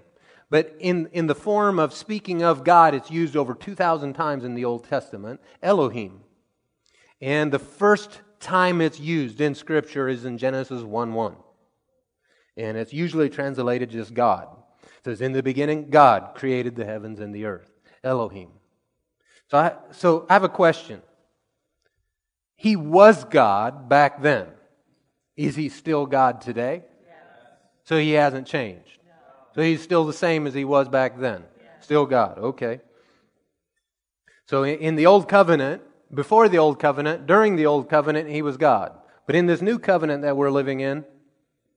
But 0.49 0.75
in, 0.79 1.09
in 1.11 1.27
the 1.27 1.35
form 1.35 1.77
of 1.77 1.93
speaking 1.93 2.41
of 2.41 2.63
God, 2.63 2.93
it's 2.93 3.11
used 3.11 3.35
over 3.35 3.53
2,000 3.53 4.13
times 4.13 4.45
in 4.45 4.55
the 4.55 4.65
Old 4.65 4.87
Testament 4.87 5.41
Elohim. 5.61 6.21
And 7.19 7.51
the 7.51 7.59
first 7.59 8.21
time 8.39 8.79
it's 8.79 8.99
used 8.99 9.41
in 9.41 9.55
Scripture 9.55 10.07
is 10.07 10.23
in 10.23 10.37
Genesis 10.37 10.83
1 10.83 11.13
1. 11.13 11.35
And 12.55 12.77
it's 12.77 12.93
usually 12.93 13.29
translated 13.29 13.89
just 13.89 14.13
God. 14.13 14.47
Says, 15.07 15.21
In 15.21 15.31
the 15.31 15.41
beginning, 15.41 15.89
God 15.89 16.31
created 16.35 16.75
the 16.75 16.83
heavens 16.83 17.21
and 17.21 17.33
the 17.33 17.45
earth. 17.45 17.71
Elohim. 18.03 18.49
So 19.49 19.57
I, 19.57 19.71
so 19.91 20.25
I 20.29 20.33
have 20.33 20.43
a 20.43 20.49
question. 20.49 21.01
He 22.57 22.75
was 22.75 23.23
God 23.23 23.87
back 23.87 24.21
then. 24.21 24.47
Is 25.37 25.55
he 25.55 25.69
still 25.69 26.07
God 26.07 26.41
today? 26.41 26.83
So 27.85 27.97
he 27.97 28.11
hasn't 28.11 28.47
changed. 28.47 28.99
So 29.55 29.61
he's 29.61 29.81
still 29.81 30.03
the 30.03 30.11
same 30.11 30.45
as 30.45 30.53
he 30.53 30.65
was 30.65 30.89
back 30.89 31.17
then. 31.17 31.45
Still 31.79 32.05
God. 32.05 32.37
Okay. 32.37 32.81
So 34.45 34.65
in 34.65 34.97
the 34.97 35.05
Old 35.05 35.29
Covenant, 35.29 35.83
before 36.13 36.49
the 36.49 36.57
Old 36.57 36.81
Covenant, 36.81 37.27
during 37.27 37.55
the 37.55 37.65
Old 37.65 37.89
Covenant, 37.89 38.27
he 38.27 38.41
was 38.41 38.57
God. 38.57 38.91
But 39.25 39.37
in 39.37 39.45
this 39.45 39.61
new 39.61 39.79
covenant 39.79 40.23
that 40.23 40.35
we're 40.35 40.51
living 40.51 40.81
in, 40.81 41.05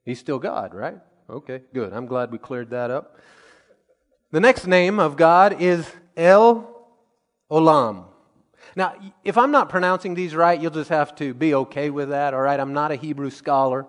he's 0.04 0.18
still 0.18 0.40
God, 0.40 0.74
right? 0.74 0.98
Okay, 1.30 1.62
good. 1.72 1.92
I'm 1.92 2.06
glad 2.06 2.32
we 2.32 2.38
cleared 2.38 2.70
that 2.70 2.90
up. 2.90 3.16
The 4.32 4.40
next 4.40 4.66
name 4.66 4.98
of 4.98 5.16
God 5.16 5.62
is 5.62 5.88
El 6.16 6.88
Olam. 7.48 8.06
Now, 8.74 8.94
if 9.22 9.38
I'm 9.38 9.52
not 9.52 9.68
pronouncing 9.68 10.14
these 10.14 10.34
right, 10.34 10.60
you'll 10.60 10.72
just 10.72 10.90
have 10.90 11.14
to 11.16 11.32
be 11.32 11.54
okay 11.54 11.88
with 11.90 12.08
that, 12.08 12.34
all 12.34 12.40
right? 12.40 12.58
I'm 12.58 12.72
not 12.72 12.90
a 12.90 12.96
Hebrew 12.96 13.30
scholar, 13.30 13.86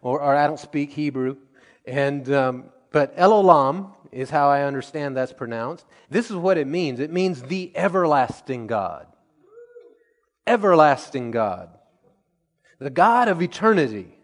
or, 0.00 0.22
or 0.22 0.34
I 0.34 0.46
don't 0.46 0.58
speak 0.58 0.90
Hebrew. 0.90 1.36
And, 1.84 2.32
um, 2.32 2.64
but 2.90 3.12
El 3.16 3.32
Olam 3.32 3.92
is 4.10 4.30
how 4.30 4.48
I 4.48 4.62
understand 4.62 5.14
that's 5.14 5.34
pronounced. 5.34 5.84
This 6.08 6.30
is 6.30 6.36
what 6.36 6.56
it 6.56 6.66
means 6.66 7.00
it 7.00 7.12
means 7.12 7.42
the 7.42 7.70
everlasting 7.76 8.66
God. 8.66 9.06
Everlasting 10.46 11.32
God. 11.32 11.68
The 12.78 12.88
God 12.88 13.28
of 13.28 13.42
eternity, 13.42 14.18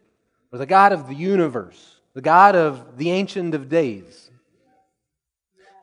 or 0.51 0.59
the 0.59 0.65
God 0.65 0.93
of 0.93 1.09
the 1.09 1.15
universe, 1.15 1.94
the 2.15 2.23
God 2.23 2.57
of 2.57 2.97
the 2.97 3.11
Ancient 3.11 3.55
of 3.55 3.69
Days 3.69 4.31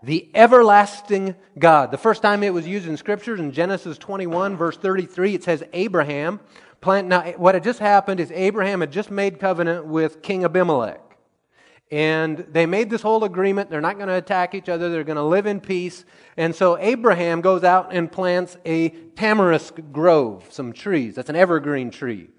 the 0.03 0.29
everlasting 0.33 1.35
God. 1.57 1.91
The 1.91 1.97
first 1.97 2.21
time 2.21 2.43
it 2.43 2.53
was 2.53 2.67
used 2.67 2.87
in 2.87 2.97
scriptures 2.97 3.39
in 3.39 3.51
Genesis 3.51 3.97
21, 3.97 4.57
verse 4.57 4.77
33, 4.77 5.35
it 5.35 5.43
says 5.43 5.63
Abraham 5.73 6.39
plant. 6.79 7.07
Now, 7.07 7.23
what 7.33 7.55
had 7.55 7.63
just 7.63 7.79
happened 7.79 8.19
is 8.19 8.31
Abraham 8.31 8.81
had 8.81 8.91
just 8.91 9.11
made 9.11 9.39
covenant 9.39 9.85
with 9.85 10.21
King 10.21 10.43
Abimelech. 10.43 10.99
And 11.91 12.37
they 12.49 12.65
made 12.65 12.89
this 12.89 13.01
whole 13.01 13.25
agreement. 13.25 13.69
They're 13.69 13.81
not 13.81 13.97
going 13.97 14.07
to 14.07 14.15
attack 14.15 14.55
each 14.55 14.69
other. 14.69 14.89
They're 14.89 15.03
going 15.03 15.17
to 15.17 15.23
live 15.23 15.45
in 15.45 15.59
peace. 15.59 16.05
And 16.37 16.55
so 16.55 16.77
Abraham 16.77 17.41
goes 17.41 17.65
out 17.65 17.93
and 17.93 18.09
plants 18.09 18.57
a 18.65 18.91
tamarisk 19.15 19.91
grove, 19.91 20.47
some 20.49 20.71
trees. 20.71 21.15
That's 21.15 21.29
an 21.29 21.35
evergreen 21.35 21.91
tree. 21.91 22.29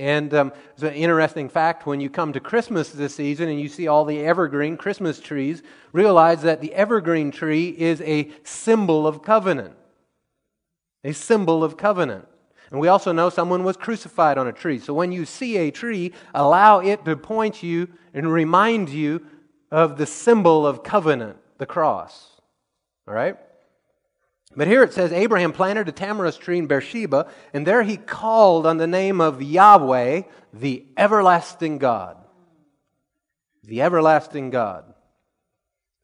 And 0.00 0.32
um, 0.32 0.52
it's 0.72 0.82
an 0.82 0.94
interesting 0.94 1.50
fact 1.50 1.84
when 1.84 2.00
you 2.00 2.08
come 2.08 2.32
to 2.32 2.40
Christmas 2.40 2.88
this 2.88 3.14
season 3.14 3.50
and 3.50 3.60
you 3.60 3.68
see 3.68 3.86
all 3.86 4.06
the 4.06 4.20
evergreen 4.20 4.78
Christmas 4.78 5.20
trees, 5.20 5.62
realize 5.92 6.40
that 6.40 6.62
the 6.62 6.72
evergreen 6.72 7.30
tree 7.30 7.68
is 7.68 8.00
a 8.00 8.30
symbol 8.42 9.06
of 9.06 9.22
covenant. 9.22 9.74
A 11.04 11.12
symbol 11.12 11.62
of 11.62 11.76
covenant. 11.76 12.26
And 12.70 12.80
we 12.80 12.88
also 12.88 13.12
know 13.12 13.28
someone 13.28 13.62
was 13.62 13.76
crucified 13.76 14.38
on 14.38 14.46
a 14.46 14.52
tree. 14.52 14.78
So 14.78 14.94
when 14.94 15.12
you 15.12 15.26
see 15.26 15.58
a 15.58 15.70
tree, 15.70 16.14
allow 16.32 16.78
it 16.78 17.04
to 17.04 17.14
point 17.14 17.62
you 17.62 17.86
and 18.14 18.32
remind 18.32 18.88
you 18.88 19.26
of 19.70 19.98
the 19.98 20.06
symbol 20.06 20.66
of 20.66 20.82
covenant, 20.82 21.36
the 21.58 21.66
cross. 21.66 22.40
All 23.06 23.12
right? 23.12 23.36
But 24.56 24.66
here 24.66 24.82
it 24.82 24.92
says 24.92 25.12
Abraham 25.12 25.52
planted 25.52 25.88
a 25.88 25.92
tamarisk 25.92 26.40
tree 26.40 26.58
in 26.58 26.66
Beersheba, 26.66 27.28
and 27.54 27.66
there 27.66 27.82
he 27.82 27.96
called 27.96 28.66
on 28.66 28.78
the 28.78 28.86
name 28.86 29.20
of 29.20 29.40
Yahweh, 29.40 30.22
the 30.52 30.84
everlasting 30.96 31.78
God. 31.78 32.16
The 33.62 33.82
everlasting 33.82 34.50
God. 34.50 34.92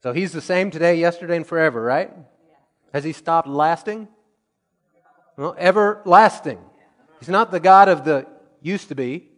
So 0.02 0.12
he's 0.12 0.32
the 0.32 0.40
same 0.40 0.70
today, 0.70 0.96
yesterday, 0.96 1.36
and 1.36 1.46
forever, 1.46 1.82
right? 1.82 2.12
Has 2.92 3.02
he 3.02 3.12
stopped 3.12 3.48
lasting? 3.48 4.06
Well, 5.36 5.56
everlasting. 5.58 6.60
He's 7.18 7.28
not 7.28 7.50
the 7.50 7.60
God 7.60 7.88
of 7.88 8.04
the 8.04 8.26
used 8.62 8.88
to 8.88 8.94
be, 8.94 9.28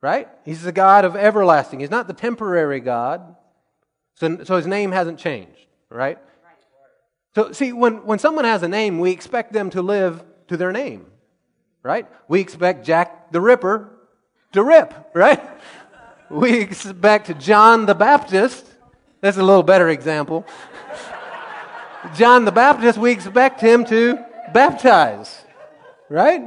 right? 0.00 0.28
He's 0.44 0.62
the 0.62 0.72
God 0.72 1.04
of 1.04 1.16
everlasting. 1.16 1.80
He's 1.80 1.90
not 1.90 2.06
the 2.06 2.14
temporary 2.14 2.80
God. 2.80 3.36
So, 4.14 4.44
so 4.44 4.56
his 4.56 4.66
name 4.66 4.92
hasn't 4.92 5.18
changed, 5.18 5.66
right? 5.88 6.18
So, 7.34 7.52
see, 7.52 7.72
when, 7.72 8.04
when 8.04 8.18
someone 8.18 8.44
has 8.44 8.62
a 8.62 8.68
name, 8.68 8.98
we 8.98 9.10
expect 9.10 9.52
them 9.52 9.70
to 9.70 9.80
live 9.80 10.22
to 10.48 10.56
their 10.56 10.72
name, 10.72 11.06
right? 11.82 12.06
We 12.28 12.40
expect 12.40 12.84
Jack 12.84 13.32
the 13.32 13.40
Ripper 13.40 13.90
to 14.52 14.62
rip, 14.62 15.10
right? 15.14 15.42
We 16.30 16.60
expect 16.60 17.38
John 17.38 17.84
the 17.84 17.94
Baptist, 17.94 18.66
that's 19.20 19.36
a 19.36 19.42
little 19.42 19.62
better 19.62 19.90
example. 19.90 20.46
John 22.16 22.46
the 22.46 22.52
Baptist, 22.52 22.96
we 22.96 23.10
expect 23.10 23.60
him 23.60 23.84
to 23.84 24.18
baptize, 24.54 25.44
right? 26.08 26.42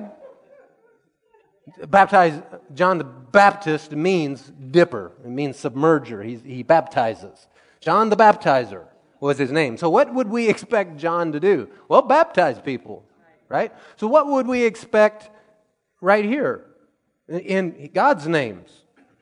Baptize, 1.87 2.41
John 2.73 2.97
the 2.97 3.03
Baptist 3.03 3.91
means 3.91 4.41
dipper, 4.71 5.11
it 5.23 5.29
means 5.29 5.55
submerger. 5.57 6.25
He's, 6.25 6.41
he 6.41 6.63
baptizes. 6.63 7.45
John 7.79 8.09
the 8.09 8.17
Baptizer 8.17 8.87
was 9.19 9.37
his 9.37 9.51
name. 9.51 9.77
So, 9.77 9.89
what 9.89 10.13
would 10.13 10.27
we 10.27 10.49
expect 10.49 10.97
John 10.97 11.31
to 11.31 11.39
do? 11.39 11.69
Well, 11.87 12.01
baptize 12.01 12.59
people, 12.59 13.05
right? 13.49 13.73
So, 13.97 14.07
what 14.07 14.27
would 14.27 14.47
we 14.47 14.63
expect 14.63 15.29
right 16.01 16.25
here 16.25 16.65
in 17.27 17.89
God's 17.93 18.27
names? 18.27 18.69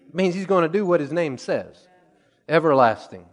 It 0.07 0.15
means 0.15 0.35
he's 0.35 0.45
going 0.45 0.63
to 0.63 0.77
do 0.77 0.85
what 0.85 0.99
his 0.99 1.11
name 1.11 1.37
says 1.37 1.87
everlasting. 2.49 3.25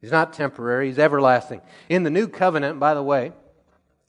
He's 0.00 0.10
not 0.10 0.32
temporary, 0.32 0.88
he's 0.88 0.98
everlasting. 0.98 1.60
In 1.88 2.02
the 2.02 2.10
new 2.10 2.28
covenant, 2.28 2.78
by 2.78 2.94
the 2.94 3.02
way, 3.02 3.32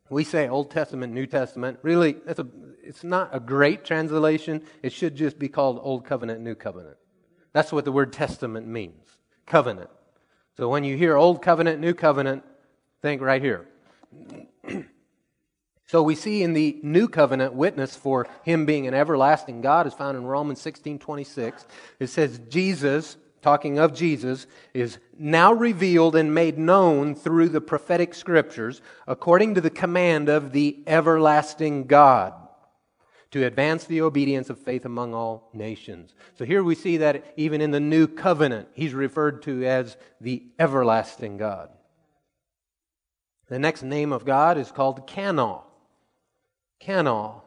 we 0.09 0.23
say 0.23 0.47
Old 0.47 0.71
Testament, 0.71 1.13
New 1.13 1.25
Testament. 1.25 1.79
Really, 1.81 2.13
that's 2.25 2.39
a, 2.39 2.47
it's 2.83 3.03
not 3.03 3.29
a 3.33 3.39
great 3.39 3.83
translation. 3.83 4.61
It 4.83 4.93
should 4.93 5.15
just 5.15 5.39
be 5.39 5.47
called 5.47 5.79
Old 5.81 6.05
Covenant, 6.05 6.41
New 6.41 6.55
Covenant. 6.55 6.97
That's 7.53 7.71
what 7.71 7.85
the 7.85 7.91
word 7.91 8.13
testament 8.13 8.67
means 8.67 9.17
covenant. 9.45 9.89
So 10.57 10.69
when 10.69 10.85
you 10.85 10.95
hear 10.95 11.17
Old 11.17 11.41
Covenant, 11.41 11.81
New 11.81 11.93
Covenant, 11.93 12.43
think 13.01 13.21
right 13.21 13.41
here. 13.41 13.67
so 15.87 16.01
we 16.01 16.15
see 16.15 16.43
in 16.43 16.53
the 16.53 16.79
New 16.81 17.09
Covenant 17.09 17.53
witness 17.53 17.97
for 17.97 18.25
him 18.43 18.65
being 18.65 18.87
an 18.87 18.93
everlasting 18.93 19.61
God 19.61 19.85
is 19.85 19.93
found 19.93 20.17
in 20.17 20.23
Romans 20.23 20.61
16 20.61 20.97
26. 20.99 21.67
It 21.99 22.07
says, 22.07 22.39
Jesus, 22.47 23.17
talking 23.41 23.79
of 23.79 23.93
Jesus, 23.93 24.47
is 24.73 24.97
now 25.19 25.51
revealed 25.51 26.15
and 26.15 26.33
made 26.33 26.57
known 26.57 27.15
through 27.15 27.49
the 27.49 27.61
prophetic 27.61 28.13
scriptures 28.13 28.81
according 29.07 29.55
to 29.55 29.61
the 29.61 29.69
command 29.69 30.29
of 30.29 30.53
the 30.53 30.79
everlasting 30.87 31.85
God 31.85 32.33
to 33.35 33.45
advance 33.45 33.83
the 33.83 34.01
obedience 34.01 34.49
of 34.49 34.57
faith 34.57 34.85
among 34.85 35.13
all 35.13 35.49
nations. 35.51 36.15
So 36.39 36.45
here 36.45 36.63
we 36.63 36.73
see 36.73 36.95
that 36.95 37.33
even 37.35 37.59
in 37.59 37.71
the 37.71 37.81
new 37.81 38.07
covenant, 38.07 38.69
he's 38.71 38.93
referred 38.93 39.41
to 39.41 39.65
as 39.65 39.97
the 40.21 40.41
everlasting 40.57 41.35
God. 41.35 41.69
The 43.49 43.59
next 43.59 43.83
name 43.83 44.13
of 44.13 44.23
God 44.23 44.57
is 44.57 44.71
called 44.71 45.05
Cano. 45.05 45.65
Cano. 46.79 47.43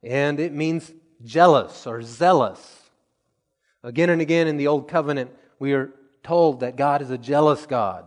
And 0.00 0.38
it 0.38 0.52
means 0.52 0.92
jealous 1.24 1.88
or 1.88 2.02
zealous. 2.02 2.80
Again 3.82 4.10
and 4.10 4.22
again 4.22 4.46
in 4.46 4.58
the 4.58 4.68
Old 4.68 4.86
Covenant, 4.86 5.32
we 5.58 5.72
are 5.72 5.90
told 6.22 6.60
that 6.60 6.76
God 6.76 7.02
is 7.02 7.10
a 7.10 7.18
jealous 7.18 7.66
God. 7.66 8.04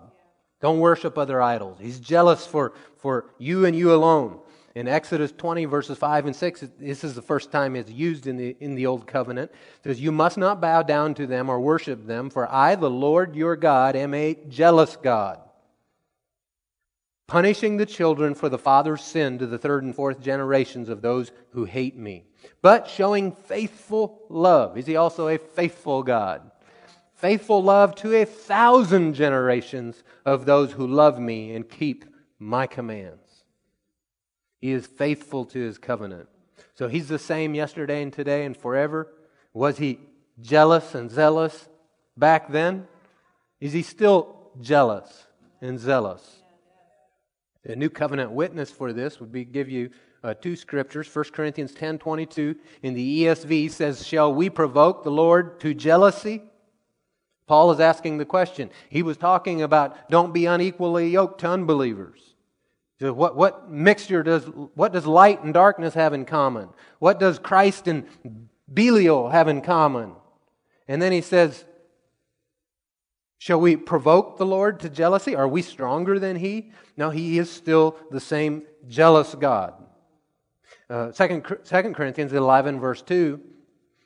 Don't 0.62 0.80
worship 0.80 1.18
other 1.18 1.42
idols. 1.42 1.80
He's 1.82 2.00
jealous 2.00 2.48
for, 2.48 2.72
for 2.96 3.26
you 3.38 3.66
and 3.66 3.76
you 3.76 3.94
alone. 3.94 4.40
In 4.76 4.90
Exodus 4.90 5.32
20, 5.32 5.64
verses 5.66 5.98
5 5.98 6.26
and 6.26 6.36
6, 6.36 6.66
this 6.78 7.06
is 7.06 7.16
the 7.16 7.22
first 7.22 7.50
time 7.50 7.78
it's 7.78 7.90
used 7.90 8.28
in 8.28 8.36
the, 8.36 8.58
in 8.60 8.76
the 8.76 8.88
Old 8.88 9.08
Covenant. 9.08 9.50
It 9.52 9.84
says, 9.86 10.02
You 10.02 10.12
must 10.12 10.38
not 10.38 10.60
bow 10.60 10.84
down 10.84 11.14
to 11.14 11.26
them 11.26 11.50
or 11.50 11.62
worship 11.62 12.06
them, 12.06 12.30
for 12.30 12.52
I, 12.52 12.76
the 12.76 12.90
Lord 12.90 13.38
your 13.38 13.56
God, 13.56 13.96
am 13.96 14.14
a 14.14 14.38
jealous 14.50 14.98
God, 14.98 15.40
punishing 17.26 17.78
the 17.78 17.86
children 17.86 18.36
for 18.36 18.50
the 18.50 18.58
father's 18.58 19.02
sin 19.02 19.40
to 19.40 19.48
the 19.48 19.58
third 19.58 19.84
and 19.84 19.96
fourth 19.96 20.20
generations 20.20 20.90
of 20.90 21.02
those 21.02 21.32
who 21.52 21.64
hate 21.64 21.96
me, 21.96 22.26
but 22.62 22.90
showing 22.90 23.32
faithful 23.32 24.26
love. 24.28 24.78
Is 24.78 24.86
he 24.86 24.98
also 24.98 25.30
a 25.30 25.38
faithful 25.38 26.04
God? 26.04 26.52
Faithful 27.14 27.64
love 27.64 27.96
to 27.96 28.14
a 28.14 28.26
thousand 28.26 29.14
generations 29.14 30.04
of 30.26 30.46
those 30.46 30.74
who 30.74 30.86
love 30.86 31.18
me 31.18 31.56
and 31.56 31.70
keep 31.70 32.04
my 32.40 32.68
commands. 32.68 33.25
He 34.66 34.72
is 34.72 34.88
faithful 34.88 35.46
to 35.46 35.60
his 35.60 35.78
covenant. 35.78 36.28
So 36.74 36.88
he's 36.88 37.08
the 37.08 37.20
same 37.20 37.54
yesterday 37.54 38.02
and 38.02 38.12
today 38.12 38.46
and 38.46 38.58
forever. 38.58 39.14
Was 39.54 39.78
he 39.78 40.00
jealous 40.42 40.96
and 40.96 41.12
zealous 41.12 41.70
back 42.18 42.52
then? 42.52 42.88
Is 43.62 43.74
he 43.74 43.84
still 43.84 44.50
jealous 44.60 45.28
and 45.62 45.80
zealous? 45.80 46.38
A 47.66 47.76
new 47.76 47.92
covenant 47.92 48.32
witness 48.32 48.72
for 48.72 48.92
this 48.92 49.20
would 49.20 49.32
be 49.32 49.46
give 49.46 49.70
you 49.70 49.92
uh, 50.24 50.34
two 50.34 50.56
scriptures. 50.56 51.08
1 51.14 51.26
Corinthians 51.26 51.76
10 51.76 52.00
22 52.00 52.56
in 52.82 52.96
the 52.96 53.26
ESV 53.26 53.70
says, 53.70 54.04
Shall 54.04 54.34
we 54.34 54.50
provoke 54.50 55.04
the 55.04 55.12
Lord 55.12 55.60
to 55.60 55.76
jealousy? 55.76 56.42
Paul 57.46 57.70
is 57.70 57.80
asking 57.80 58.18
the 58.18 58.26
question. 58.26 58.72
He 58.90 59.04
was 59.04 59.18
talking 59.18 59.62
about 59.62 60.10
don't 60.10 60.34
be 60.34 60.48
unequally 60.48 61.10
yoked 61.10 61.42
to 61.42 61.50
unbelievers. 61.50 62.25
So 63.00 63.12
what, 63.12 63.36
what 63.36 63.70
mixture 63.70 64.24
does, 64.24 64.46
what 64.74 64.94
does 64.94 65.06
light 65.06 65.44
and 65.44 65.54
darkness 65.54 65.94
have 65.96 66.14
in 66.14 66.26
common? 66.26 66.70
What 67.00 67.20
does 67.20 67.40
Christ 67.40 67.88
and 67.88 68.06
Belial 68.74 69.30
have 69.30 69.48
in 69.48 69.62
common? 69.62 70.14
And 70.88 71.02
then 71.02 71.12
he 71.12 71.22
says, 71.22 71.66
Shall 73.38 73.60
we 73.60 73.76
provoke 73.76 74.38
the 74.38 74.46
Lord 74.46 74.80
to 74.80 74.90
jealousy? 74.90 75.36
Are 75.36 75.48
we 75.48 75.62
stronger 75.62 76.20
than 76.20 76.38
he? 76.38 76.72
No, 76.96 77.10
he 77.10 77.38
is 77.38 77.52
still 77.52 77.98
the 78.10 78.20
same 78.20 78.64
jealous 78.88 79.36
God. 79.36 79.74
Uh, 80.90 81.12
2 81.12 81.42
Corinthians 81.42 82.32
11, 82.32 82.80
verse 82.80 83.02
2, 83.02 83.42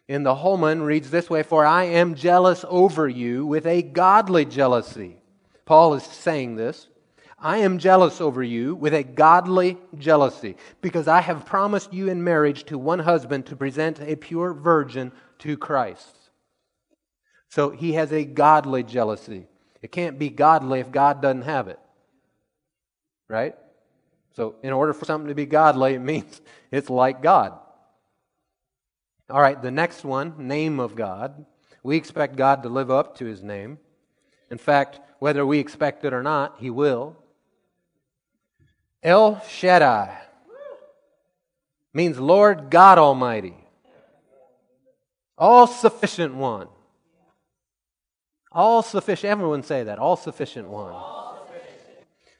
in 0.07 0.23
the 0.23 0.35
Holman 0.35 0.81
reads 0.81 1.11
this 1.11 1.29
way 1.29 1.43
For 1.43 1.65
I 1.65 1.83
am 1.85 2.15
jealous 2.15 2.65
over 2.67 3.07
you 3.07 3.45
with 3.45 3.67
a 3.67 3.83
godly 3.83 4.45
jealousy. 4.45 5.17
Paul 5.65 5.93
is 5.93 6.03
saying 6.03 6.55
this. 6.55 6.87
I 7.41 7.59
am 7.59 7.79
jealous 7.79 8.19
over 8.19 8.43
you 8.43 8.75
with 8.75 8.93
a 8.93 9.03
godly 9.03 9.77
jealousy, 9.97 10.57
because 10.81 11.07
I 11.07 11.21
have 11.21 11.45
promised 11.45 11.93
you 11.93 12.09
in 12.09 12.23
marriage 12.23 12.65
to 12.65 12.77
one 12.77 12.99
husband 12.99 13.45
to 13.47 13.55
present 13.55 14.01
a 14.01 14.15
pure 14.15 14.53
virgin 14.53 15.11
to 15.39 15.57
Christ. 15.57 16.15
So 17.47 17.69
he 17.69 17.93
has 17.93 18.11
a 18.11 18.25
godly 18.25 18.83
jealousy. 18.83 19.47
It 19.81 19.91
can't 19.91 20.19
be 20.19 20.29
godly 20.29 20.81
if 20.81 20.91
God 20.91 21.21
doesn't 21.21 21.43
have 21.43 21.67
it. 21.67 21.79
Right? 23.27 23.55
So, 24.35 24.55
in 24.63 24.73
order 24.73 24.93
for 24.93 25.05
something 25.05 25.27
to 25.29 25.35
be 25.35 25.45
godly, 25.45 25.95
it 25.95 25.99
means 25.99 26.41
it's 26.71 26.89
like 26.89 27.21
God. 27.21 27.57
All 29.29 29.41
right, 29.41 29.61
the 29.61 29.71
next 29.71 30.03
one, 30.03 30.47
name 30.47 30.79
of 30.79 30.95
God. 30.95 31.45
We 31.83 31.97
expect 31.97 32.35
God 32.35 32.63
to 32.63 32.69
live 32.69 32.91
up 32.91 33.17
to 33.17 33.25
his 33.25 33.43
name. 33.43 33.77
In 34.49 34.57
fact, 34.57 34.99
whether 35.19 35.45
we 35.45 35.59
expect 35.59 36.03
it 36.03 36.13
or 36.13 36.23
not, 36.23 36.55
he 36.59 36.69
will. 36.69 37.15
El 39.01 39.41
Shaddai 39.47 40.17
means 41.93 42.19
Lord 42.19 42.69
God 42.69 42.97
Almighty, 42.97 43.55
all 45.37 45.67
sufficient 45.67 46.35
one. 46.35 46.67
All 48.51 48.81
sufficient. 48.81 49.31
Everyone 49.31 49.63
say 49.63 49.83
that. 49.83 49.99
All 49.99 50.17
sufficient 50.17 50.67
one. 50.67 50.93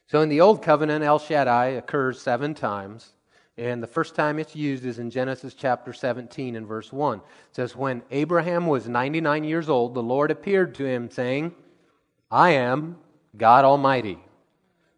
So 0.07 0.21
in 0.21 0.29
the 0.29 0.41
Old 0.41 0.63
Covenant, 0.63 1.03
El 1.03 1.19
Shaddai 1.19 1.67
occurs 1.67 2.19
seven 2.19 2.53
times. 2.53 3.13
And 3.57 3.83
the 3.83 3.87
first 3.87 4.15
time 4.15 4.39
it's 4.39 4.55
used 4.55 4.85
is 4.85 4.99
in 4.99 5.11
Genesis 5.11 5.53
chapter 5.53 5.93
17 5.93 6.55
and 6.55 6.65
verse 6.65 6.91
1. 6.91 7.19
It 7.19 7.23
says, 7.51 7.75
When 7.75 8.01
Abraham 8.09 8.67
was 8.67 8.87
99 8.87 9.43
years 9.43 9.69
old, 9.69 9.93
the 9.93 10.01
Lord 10.01 10.31
appeared 10.31 10.75
to 10.75 10.85
him, 10.85 11.11
saying, 11.11 11.53
I 12.31 12.51
am 12.51 12.97
God 13.37 13.65
Almighty. 13.65 14.17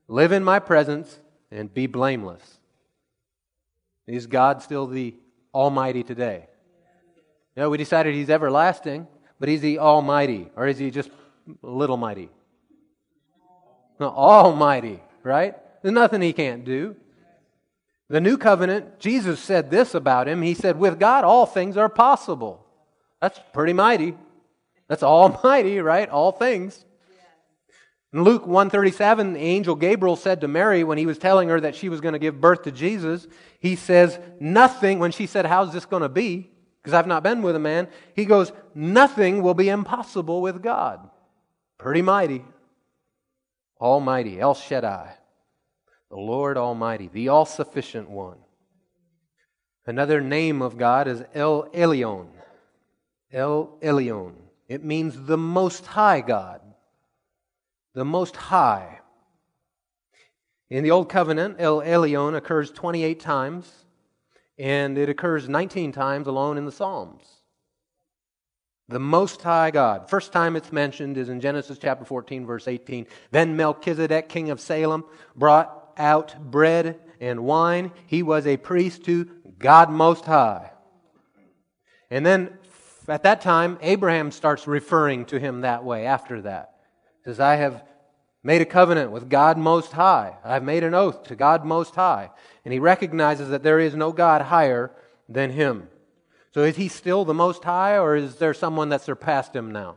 Live 0.07 0.31
in 0.31 0.43
my 0.43 0.59
presence 0.59 1.19
and 1.51 1.73
be 1.73 1.87
blameless. 1.87 2.59
Is 4.07 4.27
God 4.27 4.61
still 4.61 4.87
the 4.87 5.15
Almighty 5.53 6.03
today? 6.03 6.47
No, 7.55 7.69
we 7.69 7.77
decided 7.77 8.15
He's 8.15 8.29
everlasting. 8.29 9.07
But 9.41 9.49
is 9.49 9.63
he 9.63 9.79
almighty 9.79 10.51
or 10.55 10.67
is 10.67 10.77
he 10.77 10.91
just 10.91 11.09
a 11.09 11.67
little 11.67 11.97
mighty? 11.97 12.29
No, 13.99 14.09
almighty, 14.09 15.01
right? 15.23 15.55
There's 15.81 15.95
nothing 15.95 16.21
he 16.21 16.31
can't 16.31 16.63
do. 16.63 16.95
The 18.07 18.21
new 18.21 18.37
covenant, 18.37 18.99
Jesus 18.99 19.39
said 19.39 19.71
this 19.71 19.95
about 19.95 20.27
him. 20.27 20.43
He 20.43 20.53
said, 20.53 20.77
With 20.77 20.99
God, 20.99 21.23
all 21.23 21.47
things 21.47 21.75
are 21.75 21.89
possible. 21.89 22.63
That's 23.19 23.39
pretty 23.51 23.73
mighty. 23.73 24.15
That's 24.87 25.01
almighty, 25.01 25.79
right? 25.79 26.07
All 26.07 26.31
things. 26.31 26.85
In 28.13 28.23
Luke 28.23 28.45
137, 28.45 29.33
the 29.33 29.39
angel 29.39 29.75
Gabriel 29.75 30.15
said 30.15 30.41
to 30.41 30.47
Mary 30.47 30.83
when 30.83 30.97
he 30.97 31.05
was 31.05 31.17
telling 31.17 31.49
her 31.49 31.61
that 31.61 31.75
she 31.75 31.89
was 31.89 32.01
going 32.01 32.13
to 32.13 32.19
give 32.19 32.41
birth 32.41 32.63
to 32.63 32.71
Jesus, 32.71 33.27
he 33.59 33.75
says, 33.75 34.19
Nothing, 34.39 34.99
when 34.99 35.11
she 35.11 35.25
said, 35.27 35.45
How's 35.45 35.71
this 35.71 35.85
going 35.85 36.03
to 36.03 36.09
be? 36.09 36.51
because 36.81 36.93
I've 36.93 37.07
not 37.07 37.23
been 37.23 37.41
with 37.41 37.55
a 37.55 37.59
man. 37.59 37.87
He 38.15 38.25
goes, 38.25 38.51
Nothing 38.73 39.43
will 39.43 39.53
be 39.53 39.69
impossible 39.69 40.41
with 40.41 40.63
God. 40.63 41.09
Pretty 41.77 42.01
mighty. 42.01 42.43
Almighty, 43.79 44.39
El 44.39 44.53
Shaddai, 44.53 45.13
the 46.09 46.17
Lord 46.17 46.57
Almighty, 46.57 47.09
the 47.11 47.29
all 47.29 47.45
sufficient 47.45 48.09
one. 48.09 48.37
Another 49.87 50.21
name 50.21 50.61
of 50.61 50.77
God 50.77 51.07
is 51.07 51.23
El 51.33 51.63
Elyon. 51.69 52.27
El 53.31 53.77
Elyon. 53.81 54.33
It 54.67 54.83
means 54.83 55.25
the 55.25 55.37
Most 55.37 55.85
High 55.87 56.21
God. 56.21 56.60
The 57.93 58.05
Most 58.05 58.35
High. 58.35 58.99
In 60.69 60.83
the 60.83 60.91
Old 60.91 61.09
Covenant, 61.09 61.57
El 61.59 61.81
Elyon 61.81 62.35
occurs 62.35 62.71
28 62.71 63.19
times 63.19 63.69
and 64.57 64.97
it 64.97 65.09
occurs 65.09 65.49
19 65.49 65.91
times 65.91 66.27
alone 66.27 66.57
in 66.57 66.65
the 66.65 66.71
Psalms. 66.71 67.25
The 68.87 68.99
Most 68.99 69.41
High 69.41 69.71
God. 69.71 70.09
First 70.09 70.31
time 70.31 70.55
it's 70.55 70.71
mentioned 70.71 71.17
is 71.17 71.29
in 71.29 71.41
Genesis 71.41 71.77
chapter 71.77 72.05
14, 72.05 72.45
verse 72.45 72.67
18. 72.67 73.07
Then 73.31 73.55
Melchizedek, 73.57 74.29
king 74.29 74.49
of 74.49 74.61
Salem, 74.61 75.03
brought 75.35 75.93
out 75.97 76.51
bread 76.51 76.99
and 77.19 77.43
wine. 77.43 77.91
He 78.07 78.23
was 78.23 78.47
a 78.47 78.57
priest 78.57 79.03
to 79.05 79.25
God 79.59 79.89
Most 79.89 80.25
High. 80.25 80.71
And 82.09 82.25
then 82.25 82.57
at 83.07 83.23
that 83.23 83.41
time, 83.41 83.77
Abraham 83.81 84.31
starts 84.31 84.67
referring 84.67 85.25
to 85.25 85.39
him 85.39 85.61
that 85.61 85.83
way 85.83 86.05
after 86.05 86.41
that. 86.43 86.75
Says, 87.23 87.39
I 87.39 87.55
have 87.55 87.83
made 88.43 88.61
a 88.61 88.65
covenant 88.65 89.11
with 89.11 89.29
God 89.29 89.57
Most 89.57 89.91
High. 89.91 90.37
I've 90.43 90.63
made 90.63 90.83
an 90.83 90.93
oath 90.93 91.23
to 91.25 91.35
God 91.35 91.65
Most 91.65 91.95
High. 91.95 92.31
And 92.65 92.73
he 92.73 92.79
recognizes 92.79 93.49
that 93.49 93.63
there 93.63 93.79
is 93.79 93.95
no 93.95 94.11
God 94.11 94.41
higher 94.41 94.91
than 95.29 95.51
him. 95.51 95.87
So 96.53 96.63
is 96.63 96.75
he 96.75 96.87
still 96.87 97.23
the 97.23 97.33
Most 97.33 97.63
High, 97.63 97.97
or 97.97 98.15
is 98.15 98.35
there 98.35 98.53
someone 98.53 98.89
that 98.89 99.01
surpassed 99.01 99.55
him 99.55 99.71
now? 99.71 99.95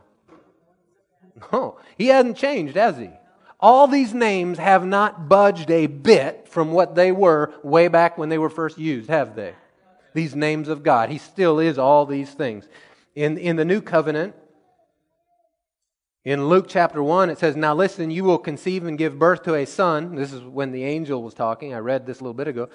No, 1.51 1.77
he 1.97 2.07
hasn't 2.07 2.37
changed, 2.37 2.75
has 2.75 2.97
he? 2.97 3.09
All 3.59 3.87
these 3.87 4.13
names 4.13 4.57
have 4.57 4.85
not 4.85 5.27
budged 5.27 5.69
a 5.71 5.87
bit 5.87 6.47
from 6.47 6.71
what 6.71 6.95
they 6.95 7.11
were 7.11 7.53
way 7.63 7.87
back 7.87 8.17
when 8.17 8.29
they 8.29 8.37
were 8.37 8.49
first 8.49 8.77
used, 8.77 9.09
have 9.09 9.35
they? 9.35 9.53
These 10.13 10.35
names 10.35 10.69
of 10.69 10.83
God. 10.83 11.09
He 11.09 11.17
still 11.17 11.59
is 11.59 11.77
all 11.77 12.05
these 12.05 12.31
things. 12.31 12.69
In, 13.15 13.37
in 13.37 13.55
the 13.55 13.65
new 13.65 13.81
covenant, 13.81 14.35
in 16.25 16.49
Luke 16.49 16.65
chapter 16.67 17.03
1, 17.03 17.29
it 17.29 17.37
says, 17.37 17.55
Now 17.55 17.75
listen, 17.75 18.09
you 18.09 18.23
will 18.23 18.39
conceive 18.39 18.85
and 18.85 18.97
give 18.97 19.19
birth 19.19 19.43
to 19.43 19.53
a 19.53 19.65
son. 19.65 20.15
This 20.15 20.33
is 20.33 20.41
when 20.41 20.71
the 20.71 20.83
angel 20.83 21.21
was 21.21 21.35
talking. 21.35 21.73
I 21.73 21.77
read 21.77 22.07
this 22.07 22.19
a 22.19 22.23
little 22.23 22.33
bit 22.33 22.47
ago. 22.47 22.67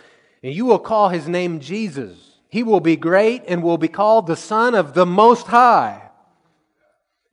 And 0.45 0.55
you 0.55 0.65
will 0.67 0.79
call 0.79 1.09
his 1.09 1.29
name 1.29 1.59
Jesus. 1.59 2.39
He 2.49 2.63
will 2.63 2.81
be 2.81 2.95
great 2.95 3.43
and 3.49 3.63
will 3.63 3.77
be 3.77 3.89
called 3.89 4.29
the 4.29 4.37
Son 4.37 4.77
of 4.77 4.95
the 4.95 5.05
Most 5.05 5.49
High. 5.49 6.11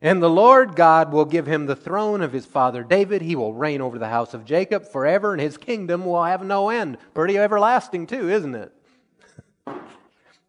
And 0.00 0.20
the 0.20 0.30
Lord 0.30 0.74
God 0.74 1.12
will 1.12 1.24
give 1.24 1.46
him 1.46 1.66
the 1.66 1.76
throne 1.76 2.20
of 2.20 2.32
his 2.32 2.46
father 2.46 2.82
David. 2.82 3.22
He 3.22 3.36
will 3.36 3.54
reign 3.54 3.80
over 3.80 3.98
the 3.98 4.08
house 4.08 4.34
of 4.34 4.44
Jacob 4.44 4.86
forever, 4.86 5.32
and 5.32 5.40
his 5.40 5.56
kingdom 5.56 6.04
will 6.04 6.22
have 6.22 6.44
no 6.44 6.68
end. 6.68 6.98
Pretty 7.14 7.38
everlasting, 7.38 8.06
too, 8.06 8.28
isn't 8.28 8.54
it? 8.54 8.72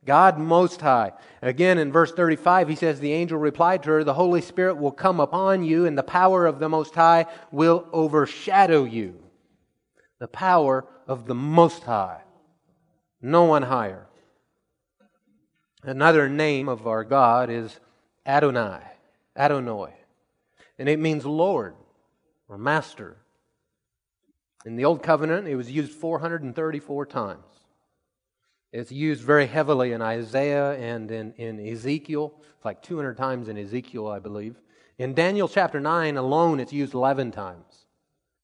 God 0.05 0.37
Most 0.37 0.81
High. 0.81 1.11
Again, 1.41 1.77
in 1.77 1.91
verse 1.91 2.11
35, 2.11 2.69
he 2.69 2.75
says, 2.75 2.99
The 2.99 3.13
angel 3.13 3.37
replied 3.37 3.83
to 3.83 3.89
her, 3.91 4.03
The 4.03 4.13
Holy 4.13 4.41
Spirit 4.41 4.77
will 4.77 4.91
come 4.91 5.19
upon 5.19 5.63
you, 5.63 5.85
and 5.85 5.97
the 5.97 6.03
power 6.03 6.45
of 6.45 6.59
the 6.59 6.69
Most 6.69 6.95
High 6.95 7.25
will 7.51 7.87
overshadow 7.91 8.85
you. 8.85 9.21
The 10.19 10.27
power 10.27 10.85
of 11.07 11.25
the 11.25 11.35
Most 11.35 11.83
High. 11.83 12.21
No 13.21 13.43
one 13.43 13.63
higher. 13.63 14.07
Another 15.83 16.29
name 16.29 16.69
of 16.69 16.87
our 16.87 17.03
God 17.03 17.49
is 17.49 17.79
Adonai, 18.25 18.81
Adonai. 19.35 19.93
And 20.77 20.87
it 20.87 20.99
means 20.99 21.25
Lord 21.25 21.75
or 22.47 22.57
Master. 22.57 23.17
In 24.65 24.75
the 24.75 24.85
Old 24.85 25.03
Covenant, 25.03 25.47
it 25.47 25.55
was 25.55 25.71
used 25.71 25.91
434 25.93 27.05
times. 27.05 27.43
It's 28.71 28.91
used 28.91 29.23
very 29.23 29.47
heavily 29.47 29.93
in 29.93 30.01
Isaiah 30.01 30.73
and 30.73 31.09
in, 31.09 31.33
in 31.33 31.59
Ezekiel. 31.67 32.33
It's 32.55 32.65
like 32.65 32.83
200 32.83 33.17
times 33.17 33.47
in 33.47 33.57
Ezekiel, 33.57 34.07
I 34.07 34.19
believe. 34.19 34.55
In 34.97 35.13
Daniel 35.13 35.47
chapter 35.47 35.79
9 35.79 36.17
alone, 36.17 36.59
it's 36.59 36.73
used 36.73 36.93
11 36.93 37.31
times. 37.31 37.85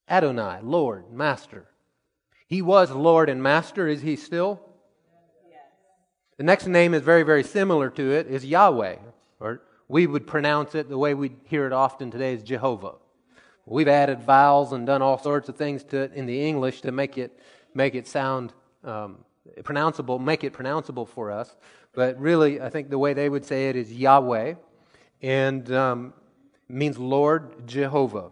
Adonai, 0.08 0.60
Lord, 0.62 1.12
Master. 1.12 1.66
He 2.48 2.62
was 2.62 2.90
Lord 2.90 3.28
and 3.28 3.42
Master. 3.42 3.86
Is 3.86 4.02
he 4.02 4.16
still? 4.16 4.60
Yes. 5.48 5.60
The 6.38 6.44
next 6.44 6.66
name 6.66 6.94
is 6.94 7.02
very, 7.02 7.22
very 7.22 7.44
similar 7.44 7.90
to 7.90 8.12
it, 8.12 8.26
is 8.26 8.44
Yahweh. 8.44 8.96
Or 9.38 9.62
we 9.88 10.06
would 10.06 10.26
pronounce 10.26 10.74
it 10.74 10.88
the 10.88 10.98
way 10.98 11.14
we 11.14 11.36
hear 11.44 11.66
it 11.66 11.72
often 11.72 12.10
today 12.10 12.34
is 12.34 12.42
Jehovah. 12.42 12.94
We've 13.64 13.88
added 13.88 14.22
vowels 14.22 14.72
and 14.72 14.86
done 14.86 15.02
all 15.02 15.18
sorts 15.18 15.48
of 15.48 15.56
things 15.56 15.82
to 15.84 15.98
it 15.98 16.12
in 16.14 16.26
the 16.26 16.48
English 16.48 16.82
to 16.82 16.92
make 16.92 17.18
it 17.18 17.38
make 17.74 17.94
it 17.94 18.06
sound 18.06 18.52
um, 18.84 19.18
pronounceable, 19.62 20.20
make 20.20 20.44
it 20.44 20.52
pronounceable 20.52 21.06
for 21.08 21.30
us. 21.30 21.56
But 21.92 22.18
really, 22.20 22.60
I 22.60 22.68
think 22.68 22.90
the 22.90 22.98
way 22.98 23.14
they 23.14 23.28
would 23.28 23.44
say 23.44 23.68
it 23.68 23.76
is 23.76 23.92
Yahweh, 23.92 24.54
and 25.22 25.72
um, 25.72 26.12
means 26.68 26.98
Lord 26.98 27.66
Jehovah. 27.66 28.30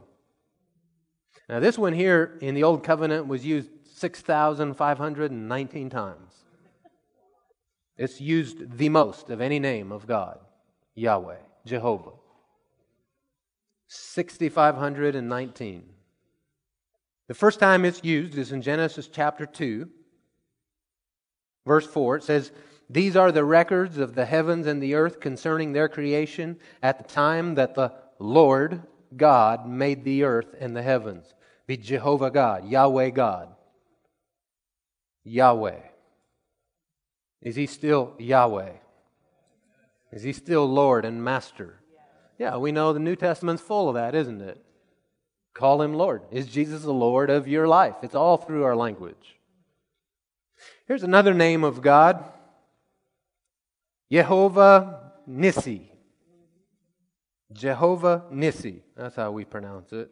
Now, 1.48 1.60
this 1.60 1.78
one 1.78 1.92
here 1.92 2.38
in 2.40 2.54
the 2.54 2.64
Old 2.64 2.82
Covenant 2.84 3.26
was 3.26 3.44
used 3.44 3.70
6,519 3.94 5.90
times. 5.90 6.34
It's 7.96 8.20
used 8.20 8.76
the 8.76 8.88
most 8.88 9.30
of 9.30 9.40
any 9.40 9.58
name 9.60 9.92
of 9.92 10.06
God 10.06 10.40
Yahweh, 10.94 11.38
Jehovah. 11.64 12.10
6,519. 13.88 15.84
The 17.26 17.34
first 17.34 17.60
time 17.60 17.84
it's 17.84 18.02
used 18.02 18.36
is 18.36 18.52
in 18.52 18.60
Genesis 18.60 19.08
chapter 19.08 19.46
2, 19.46 19.88
verse 21.66 21.86
4. 21.86 22.16
It 22.16 22.22
says, 22.22 22.52
These 22.88 23.16
are 23.16 23.32
the 23.32 23.44
records 23.44 23.98
of 23.98 24.14
the 24.14 24.26
heavens 24.26 24.66
and 24.66 24.82
the 24.82 24.94
earth 24.94 25.20
concerning 25.20 25.72
their 25.72 25.88
creation 25.88 26.58
at 26.82 26.98
the 26.98 27.12
time 27.12 27.54
that 27.54 27.74
the 27.74 27.92
Lord 28.18 28.82
God 29.16 29.68
made 29.68 30.04
the 30.04 30.24
earth 30.24 30.54
and 30.58 30.76
the 30.76 30.82
heavens. 30.82 31.34
Be 31.66 31.76
Jehovah 31.76 32.30
God, 32.30 32.66
Yahweh 32.66 33.10
God. 33.10 33.48
Yahweh. 35.24 35.80
Is 37.40 37.56
he 37.56 37.66
still 37.66 38.14
Yahweh? 38.18 38.72
Is 40.12 40.22
he 40.22 40.32
still 40.32 40.66
Lord 40.66 41.04
and 41.04 41.24
Master? 41.24 41.80
Yeah, 42.38 42.56
we 42.56 42.72
know 42.72 42.92
the 42.92 43.00
New 43.00 43.16
Testament's 43.16 43.62
full 43.62 43.88
of 43.88 43.94
that, 43.94 44.14
isn't 44.14 44.40
it? 44.40 44.64
Call 45.54 45.82
him 45.82 45.94
Lord. 45.94 46.22
Is 46.30 46.46
Jesus 46.46 46.82
the 46.82 46.92
Lord 46.92 47.30
of 47.30 47.46
your 47.46 47.68
life? 47.68 47.96
It's 48.02 48.14
all 48.14 48.36
through 48.36 48.64
our 48.64 48.76
language. 48.76 49.33
Here's 50.86 51.02
another 51.02 51.32
name 51.32 51.64
of 51.64 51.80
God 51.80 52.24
Jehovah 54.10 55.12
Nissi. 55.28 55.88
Jehovah 57.52 58.24
Nissi. 58.32 58.82
That's 58.96 59.16
how 59.16 59.30
we 59.30 59.44
pronounce 59.44 59.92
it. 59.92 60.10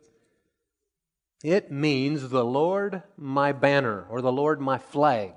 It 1.44 1.70
means 1.70 2.28
the 2.28 2.44
Lord 2.44 3.02
my 3.16 3.52
banner 3.52 4.06
or 4.08 4.22
the 4.22 4.32
Lord 4.32 4.60
my 4.60 4.78
flag. 4.78 5.32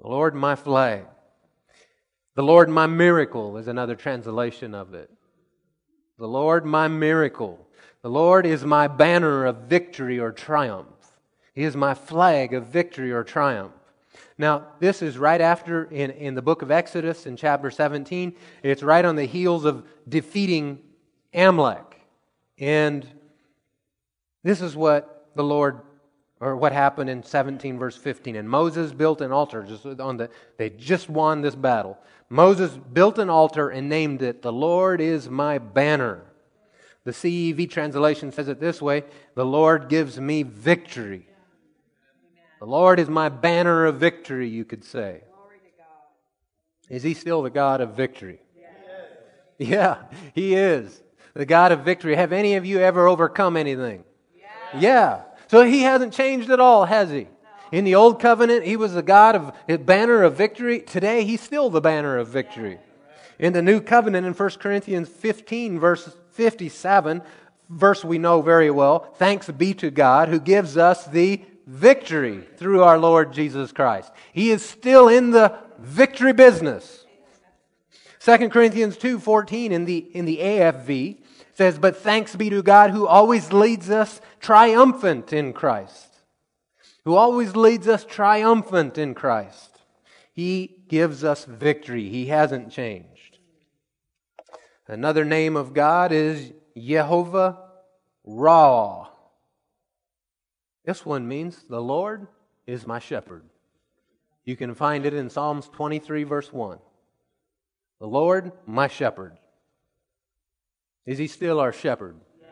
The 0.00 0.08
Lord 0.08 0.34
my 0.34 0.56
flag. 0.56 1.04
The 2.34 2.42
Lord 2.42 2.68
my 2.68 2.86
miracle 2.86 3.58
is 3.58 3.68
another 3.68 3.94
translation 3.94 4.74
of 4.74 4.94
it. 4.94 5.10
The 6.18 6.26
Lord 6.26 6.64
my 6.64 6.88
miracle. 6.88 7.68
The 8.00 8.10
Lord 8.10 8.46
is 8.46 8.64
my 8.64 8.88
banner 8.88 9.44
of 9.44 9.68
victory 9.68 10.18
or 10.18 10.32
triumph. 10.32 10.91
He 11.54 11.64
is 11.64 11.76
my 11.76 11.94
flag 11.94 12.54
of 12.54 12.66
victory 12.66 13.12
or 13.12 13.24
triumph. 13.24 13.72
Now, 14.38 14.66
this 14.80 15.02
is 15.02 15.18
right 15.18 15.40
after 15.40 15.84
in, 15.84 16.10
in 16.10 16.34
the 16.34 16.42
book 16.42 16.62
of 16.62 16.70
Exodus 16.70 17.26
in 17.26 17.36
chapter 17.36 17.70
17. 17.70 18.34
It's 18.62 18.82
right 18.82 19.04
on 19.04 19.16
the 19.16 19.24
heels 19.24 19.64
of 19.64 19.84
defeating 20.08 20.80
Amalek. 21.34 22.00
And 22.58 23.06
this 24.42 24.60
is 24.60 24.76
what 24.76 25.30
the 25.34 25.44
Lord, 25.44 25.80
or 26.40 26.56
what 26.56 26.72
happened 26.72 27.10
in 27.10 27.22
17 27.22 27.78
verse 27.78 27.96
15. 27.96 28.36
And 28.36 28.48
Moses 28.48 28.92
built 28.92 29.20
an 29.20 29.32
altar 29.32 29.62
just 29.62 29.86
on 29.86 30.16
the, 30.16 30.30
they 30.56 30.70
just 30.70 31.08
won 31.08 31.42
this 31.42 31.54
battle. 31.54 31.98
Moses 32.28 32.72
built 32.92 33.18
an 33.18 33.28
altar 33.28 33.68
and 33.68 33.88
named 33.88 34.22
it, 34.22 34.42
The 34.42 34.52
Lord 34.52 35.00
is 35.00 35.28
my 35.28 35.58
banner. 35.58 36.22
The 37.04 37.10
CEV 37.10 37.68
translation 37.70 38.32
says 38.32 38.48
it 38.48 38.60
this 38.60 38.80
way 38.80 39.04
The 39.34 39.44
Lord 39.44 39.88
gives 39.88 40.18
me 40.18 40.42
victory. 40.42 41.28
The 42.62 42.68
Lord 42.68 43.00
is 43.00 43.08
my 43.08 43.28
banner 43.28 43.86
of 43.86 43.96
victory, 43.96 44.48
you 44.48 44.64
could 44.64 44.84
say. 44.84 45.22
Is 46.88 47.02
he 47.02 47.12
still 47.12 47.42
the 47.42 47.50
God 47.50 47.80
of 47.80 47.96
victory? 47.96 48.38
Yes. 48.56 48.70
Yeah, 49.58 49.96
he 50.32 50.54
is. 50.54 51.02
The 51.34 51.44
God 51.44 51.72
of 51.72 51.80
victory. 51.80 52.14
Have 52.14 52.32
any 52.32 52.54
of 52.54 52.64
you 52.64 52.78
ever 52.78 53.08
overcome 53.08 53.56
anything? 53.56 54.04
Yeah. 54.36 54.78
yeah. 54.78 55.22
So 55.48 55.64
he 55.64 55.82
hasn't 55.82 56.12
changed 56.12 56.50
at 56.50 56.60
all, 56.60 56.84
has 56.84 57.10
he? 57.10 57.22
No. 57.22 57.28
In 57.72 57.82
the 57.82 57.96
old 57.96 58.20
covenant, 58.20 58.64
he 58.64 58.76
was 58.76 58.94
the 58.94 59.02
God 59.02 59.34
of 59.34 59.52
a 59.68 59.76
banner 59.76 60.22
of 60.22 60.36
victory. 60.36 60.82
Today, 60.82 61.24
he's 61.24 61.40
still 61.40 61.68
the 61.68 61.80
banner 61.80 62.16
of 62.16 62.28
victory. 62.28 62.78
Yeah. 63.40 63.46
In 63.46 63.54
the 63.54 63.62
new 63.62 63.80
covenant, 63.80 64.24
in 64.24 64.34
1 64.34 64.50
Corinthians 64.60 65.08
15, 65.08 65.80
verse 65.80 66.16
57, 66.30 67.22
verse 67.68 68.04
we 68.04 68.18
know 68.18 68.40
very 68.40 68.70
well, 68.70 69.00
thanks 69.16 69.50
be 69.50 69.74
to 69.74 69.90
God 69.90 70.28
who 70.28 70.38
gives 70.38 70.76
us 70.76 71.04
the 71.06 71.42
victory 71.66 72.46
through 72.56 72.82
our 72.82 72.98
Lord 72.98 73.32
Jesus 73.32 73.72
Christ. 73.72 74.12
He 74.32 74.50
is 74.50 74.64
still 74.64 75.08
in 75.08 75.30
the 75.30 75.58
victory 75.78 76.32
business. 76.32 77.06
2 78.20 78.50
Corinthians 78.50 78.96
2:14 78.96 79.72
in 79.72 79.84
the 79.84 79.98
in 79.98 80.24
the 80.24 80.38
AFV 80.38 81.18
says, 81.54 81.78
"But 81.78 81.96
thanks 81.96 82.36
be 82.36 82.50
to 82.50 82.62
God 82.62 82.90
who 82.90 83.06
always 83.06 83.52
leads 83.52 83.90
us 83.90 84.20
triumphant 84.40 85.32
in 85.32 85.52
Christ." 85.52 86.08
Who 87.04 87.16
always 87.16 87.56
leads 87.56 87.88
us 87.88 88.04
triumphant 88.04 88.96
in 88.96 89.14
Christ. 89.14 89.80
He 90.32 90.84
gives 90.88 91.24
us 91.24 91.44
victory. 91.44 92.08
He 92.08 92.26
hasn't 92.26 92.70
changed. 92.70 93.38
Another 94.86 95.24
name 95.24 95.56
of 95.56 95.74
God 95.74 96.12
is 96.12 96.52
Jehovah 96.76 97.58
Ra. 98.24 99.08
This 100.84 101.06
one 101.06 101.28
means 101.28 101.64
the 101.68 101.80
Lord 101.80 102.26
is 102.66 102.86
my 102.86 102.98
shepherd. 102.98 103.44
You 104.44 104.56
can 104.56 104.74
find 104.74 105.06
it 105.06 105.14
in 105.14 105.30
Psalms 105.30 105.68
23, 105.68 106.24
verse 106.24 106.52
1. 106.52 106.78
The 108.00 108.06
Lord, 108.06 108.52
my 108.66 108.88
shepherd. 108.88 109.38
Is 111.06 111.18
he 111.18 111.28
still 111.28 111.60
our 111.60 111.72
shepherd? 111.72 112.16
Yes. 112.40 112.50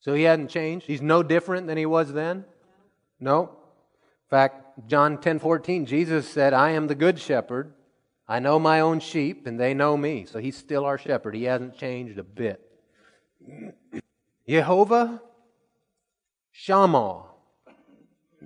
So 0.00 0.14
he 0.14 0.24
hadn't 0.24 0.48
changed? 0.48 0.86
He's 0.86 1.00
no 1.00 1.22
different 1.22 1.66
than 1.66 1.78
he 1.78 1.86
was 1.86 2.12
then? 2.12 2.44
No. 3.18 3.44
In 3.44 4.30
fact, 4.30 4.86
John 4.86 5.18
10 5.18 5.38
14, 5.38 5.86
Jesus 5.86 6.28
said, 6.28 6.52
I 6.52 6.70
am 6.70 6.86
the 6.86 6.94
good 6.94 7.18
shepherd. 7.18 7.72
I 8.28 8.40
know 8.40 8.58
my 8.58 8.80
own 8.80 9.00
sheep, 9.00 9.46
and 9.46 9.58
they 9.58 9.72
know 9.72 9.96
me. 9.96 10.26
So 10.26 10.38
he's 10.38 10.56
still 10.56 10.84
our 10.84 10.98
shepherd. 10.98 11.34
He 11.34 11.44
hasn't 11.44 11.78
changed 11.78 12.18
a 12.18 12.22
bit. 12.22 12.60
Jehovah 14.48 15.22
Shammah. 16.52 17.27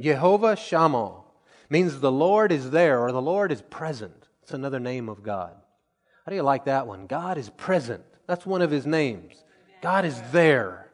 Jehovah 0.01 0.57
Shammah 0.57 1.23
means 1.69 2.01
the 2.01 2.13
Lord 2.13 2.53
is 2.53 2.71
there 2.71 3.01
or 3.01 3.13
the 3.13 3.23
Lord 3.23 3.53
is 3.53 3.63
present. 3.63 4.29
It's 4.43 4.53
another 4.53 4.81
name 4.81 5.09
of 5.09 5.23
God. 5.23 5.55
How 6.25 6.31
do 6.31 6.37
you 6.37 6.43
like 6.43 6.67
that 6.67 6.87
one? 6.87 7.07
God 7.07 7.39
is 7.39 7.51
present. 7.51 8.03
That's 8.27 8.47
one 8.47 8.63
of 8.63 8.71
his 8.71 8.87
names. 8.87 9.35
God 9.83 10.05
is 10.05 10.21
there. 10.31 10.89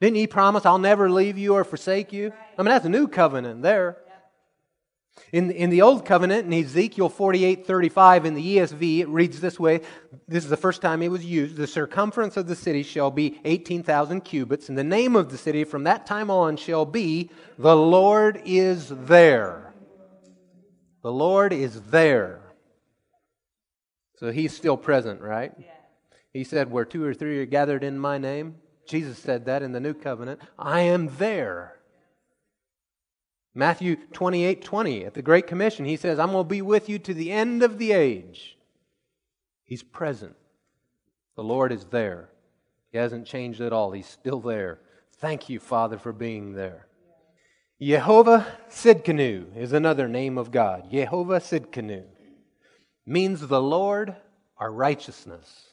Didn't 0.00 0.16
he 0.16 0.26
promise, 0.28 0.64
I'll 0.64 0.78
never 0.78 1.10
leave 1.10 1.36
you 1.36 1.54
or 1.54 1.64
forsake 1.64 2.12
you? 2.12 2.32
I 2.56 2.62
mean, 2.62 2.70
that's 2.70 2.84
a 2.84 2.90
new 2.90 3.08
covenant 3.08 3.62
there. 3.62 3.96
In, 5.32 5.50
in 5.50 5.70
the 5.70 5.82
Old 5.82 6.04
Covenant, 6.04 6.46
in 6.46 6.64
Ezekiel 6.64 7.08
48 7.08 7.66
35, 7.66 8.24
in 8.24 8.34
the 8.34 8.56
ESV, 8.56 9.00
it 9.00 9.08
reads 9.08 9.40
this 9.40 9.58
way. 9.58 9.80
This 10.26 10.44
is 10.44 10.50
the 10.50 10.56
first 10.56 10.80
time 10.80 11.02
it 11.02 11.10
was 11.10 11.24
used. 11.24 11.56
The 11.56 11.66
circumference 11.66 12.36
of 12.36 12.46
the 12.46 12.56
city 12.56 12.82
shall 12.82 13.10
be 13.10 13.40
18,000 13.44 14.22
cubits, 14.22 14.68
and 14.68 14.78
the 14.78 14.84
name 14.84 15.16
of 15.16 15.30
the 15.30 15.38
city 15.38 15.64
from 15.64 15.84
that 15.84 16.06
time 16.06 16.30
on 16.30 16.56
shall 16.56 16.86
be 16.86 17.30
The 17.58 17.76
Lord 17.76 18.40
is 18.44 18.88
there. 18.88 19.72
The 21.02 21.12
Lord 21.12 21.52
is 21.52 21.80
there. 21.82 22.40
So 24.16 24.32
he's 24.32 24.54
still 24.54 24.76
present, 24.76 25.20
right? 25.20 25.52
Yeah. 25.58 25.66
He 26.32 26.44
said, 26.44 26.70
Where 26.70 26.84
two 26.84 27.04
or 27.04 27.14
three 27.14 27.38
are 27.38 27.46
gathered 27.46 27.84
in 27.84 27.98
my 27.98 28.18
name. 28.18 28.56
Jesus 28.86 29.18
said 29.18 29.44
that 29.44 29.62
in 29.62 29.72
the 29.72 29.80
new 29.80 29.94
covenant. 29.94 30.40
I 30.58 30.80
am 30.80 31.14
there. 31.18 31.77
Matthew 33.58 33.96
28 34.12 34.62
20, 34.62 35.04
at 35.04 35.14
the 35.14 35.20
Great 35.20 35.48
Commission, 35.48 35.84
he 35.84 35.96
says, 35.96 36.20
I'm 36.20 36.30
going 36.30 36.44
to 36.44 36.48
be 36.48 36.62
with 36.62 36.88
you 36.88 37.00
to 37.00 37.12
the 37.12 37.32
end 37.32 37.64
of 37.64 37.76
the 37.76 37.90
age. 37.90 38.56
He's 39.64 39.82
present. 39.82 40.36
The 41.34 41.42
Lord 41.42 41.72
is 41.72 41.86
there. 41.86 42.28
He 42.92 42.98
hasn't 42.98 43.26
changed 43.26 43.60
at 43.60 43.72
all. 43.72 43.90
He's 43.90 44.06
still 44.06 44.38
there. 44.38 44.78
Thank 45.16 45.48
you, 45.48 45.58
Father, 45.58 45.98
for 45.98 46.12
being 46.12 46.52
there. 46.52 46.86
Jehovah 47.82 48.46
Sidkenu 48.70 49.56
is 49.56 49.72
another 49.72 50.06
name 50.06 50.38
of 50.38 50.52
God. 50.52 50.88
Jehovah 50.92 51.40
Sidkenu 51.40 52.04
means 53.06 53.44
the 53.44 53.60
Lord 53.60 54.14
our 54.56 54.70
righteousness. 54.70 55.70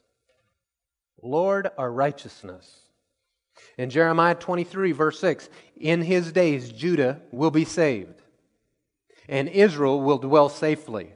Lord 1.21 1.69
our 1.78 1.91
righteousness. 1.91 2.85
In 3.78 3.90
Jeremiah 3.90 4.36
23, 4.36 4.92
verse 4.94 5.20
6, 5.20 5.50
in 5.78 6.02
his 6.02 6.32
days 6.32 6.72
Judah 6.72 7.20
will 7.32 7.52
be 7.52 7.66
saved, 7.66 8.22
and 9.28 9.50
Israel 9.50 10.02
will 10.02 10.18
dwell 10.18 10.50
safely. 10.50 11.14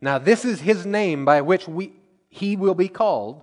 Now, 0.00 0.18
this 0.18 0.44
is 0.44 0.60
his 0.60 0.84
name 0.84 1.24
by 1.24 1.40
which 1.40 1.68
we, 1.68 1.92
he 2.28 2.56
will 2.56 2.74
be 2.74 2.88
called 2.88 3.42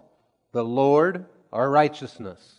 the 0.52 0.64
Lord 0.64 1.26
our 1.52 1.70
righteousness. 1.70 2.56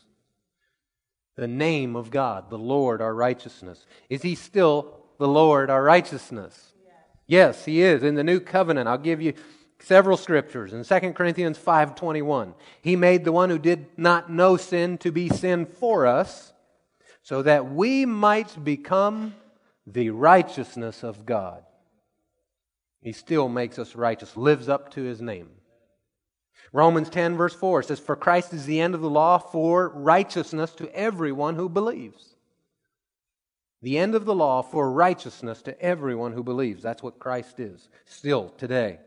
the 1.37 1.47
name 1.47 1.97
of 1.97 2.11
God, 2.11 2.51
the 2.51 2.59
Lord 2.59 3.01
our 3.01 3.15
righteousness. 3.15 3.87
Is 4.09 4.23
he 4.23 4.35
still 4.35 4.95
the 5.19 5.29
Lord 5.29 5.71
our 5.71 5.83
righteousness? 5.83 6.73
Yes, 6.85 6.95
yes 7.27 7.65
he 7.65 7.83
is. 7.83 8.03
In 8.03 8.15
the 8.15 8.25
new 8.25 8.41
covenant, 8.41 8.89
I'll 8.89 8.99
give 8.99 9.21
you 9.21 9.35
several 9.83 10.17
scriptures. 10.17 10.73
In 10.73 10.85
2 10.85 11.15
Corinthians 11.15 11.59
5:21, 11.59 12.55
he 12.81 12.97
made 12.97 13.25
the 13.25 13.33
one 13.33 13.51
who 13.51 13.59
did 13.59 13.87
not 13.97 14.31
know 14.31 14.57
sin 14.57 14.99
to 14.99 15.11
be 15.11 15.29
sin 15.29 15.67
for 15.67 16.07
us, 16.07 16.53
so 17.23 17.43
that 17.43 17.71
we 17.71 18.07
might 18.07 18.65
become 18.65 19.35
the 19.87 20.11
righteousness 20.11 21.03
of 21.03 21.27
God. 21.27 21.65
He 23.01 23.13
still 23.13 23.49
makes 23.49 23.79
us 23.79 23.97
righteous, 23.97 24.37
lives 24.37 24.69
up 24.69 24.93
to 24.93 25.03
his 25.03 25.21
name. 25.21 25.51
Romans 26.73 27.11
10, 27.11 27.37
verse 27.37 27.55
4 27.55 27.83
says, 27.83 27.99
For 27.99 28.17
Christ 28.17 28.55
is 28.55 28.65
the 28.65 28.81
end 28.81 28.95
of 28.95 29.01
the 29.01 29.11
law 29.11 29.39
for 29.39 29.89
righteousness 29.91 30.73
to 30.77 30.89
everyone 30.95 31.57
who 31.57 31.69
believes. 31.69 32.37
The 33.83 33.99
end 33.99 34.15
of 34.15 34.25
the 34.25 34.35
law 34.35 34.63
for 34.63 34.91
righteousness 34.91 35.61
to 35.63 35.79
everyone 35.83 36.33
who 36.33 36.45
believes. 36.45 36.83
That's 36.83 37.03
what 37.03 37.19
Christ 37.19 37.59
is, 37.59 37.89
still 38.05 38.51
today. 38.51 39.01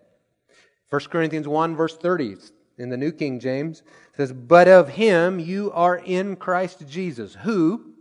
1 0.89 1.01
Corinthians 1.05 1.47
1, 1.47 1.75
verse 1.75 1.97
30, 1.97 2.37
in 2.77 2.89
the 2.89 2.97
New 2.97 3.11
King 3.11 3.39
James, 3.39 3.83
says, 4.15 4.31
But 4.31 4.67
of 4.67 4.89
him 4.89 5.39
you 5.39 5.71
are 5.71 5.97
in 5.97 6.35
Christ 6.35 6.87
Jesus, 6.87 7.35
who 7.35 7.93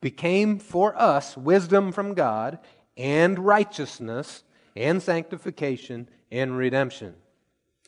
became 0.00 0.58
for 0.58 0.98
us 1.00 1.36
wisdom 1.36 1.92
from 1.92 2.14
God 2.14 2.58
and 2.96 3.38
righteousness 3.38 4.44
and 4.76 5.02
sanctification 5.02 6.08
and 6.30 6.56
redemption. 6.56 7.14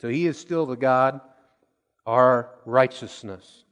So 0.01 0.09
he 0.09 0.27
is 0.27 0.39
still 0.39 0.67
the 0.67 0.77
God, 0.77 1.21
our 2.05 2.51
righteousness. 2.65 3.65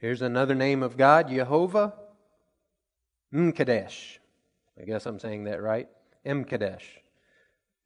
Here's 0.00 0.22
another 0.22 0.54
name 0.54 0.82
of 0.82 0.96
God, 0.96 1.28
Jehovah 1.28 1.94
Mkadesh. 3.32 4.18
I 4.80 4.84
guess 4.84 5.06
I'm 5.06 5.18
saying 5.18 5.44
that 5.44 5.62
right. 5.62 5.88
Mkadesh. 6.24 6.82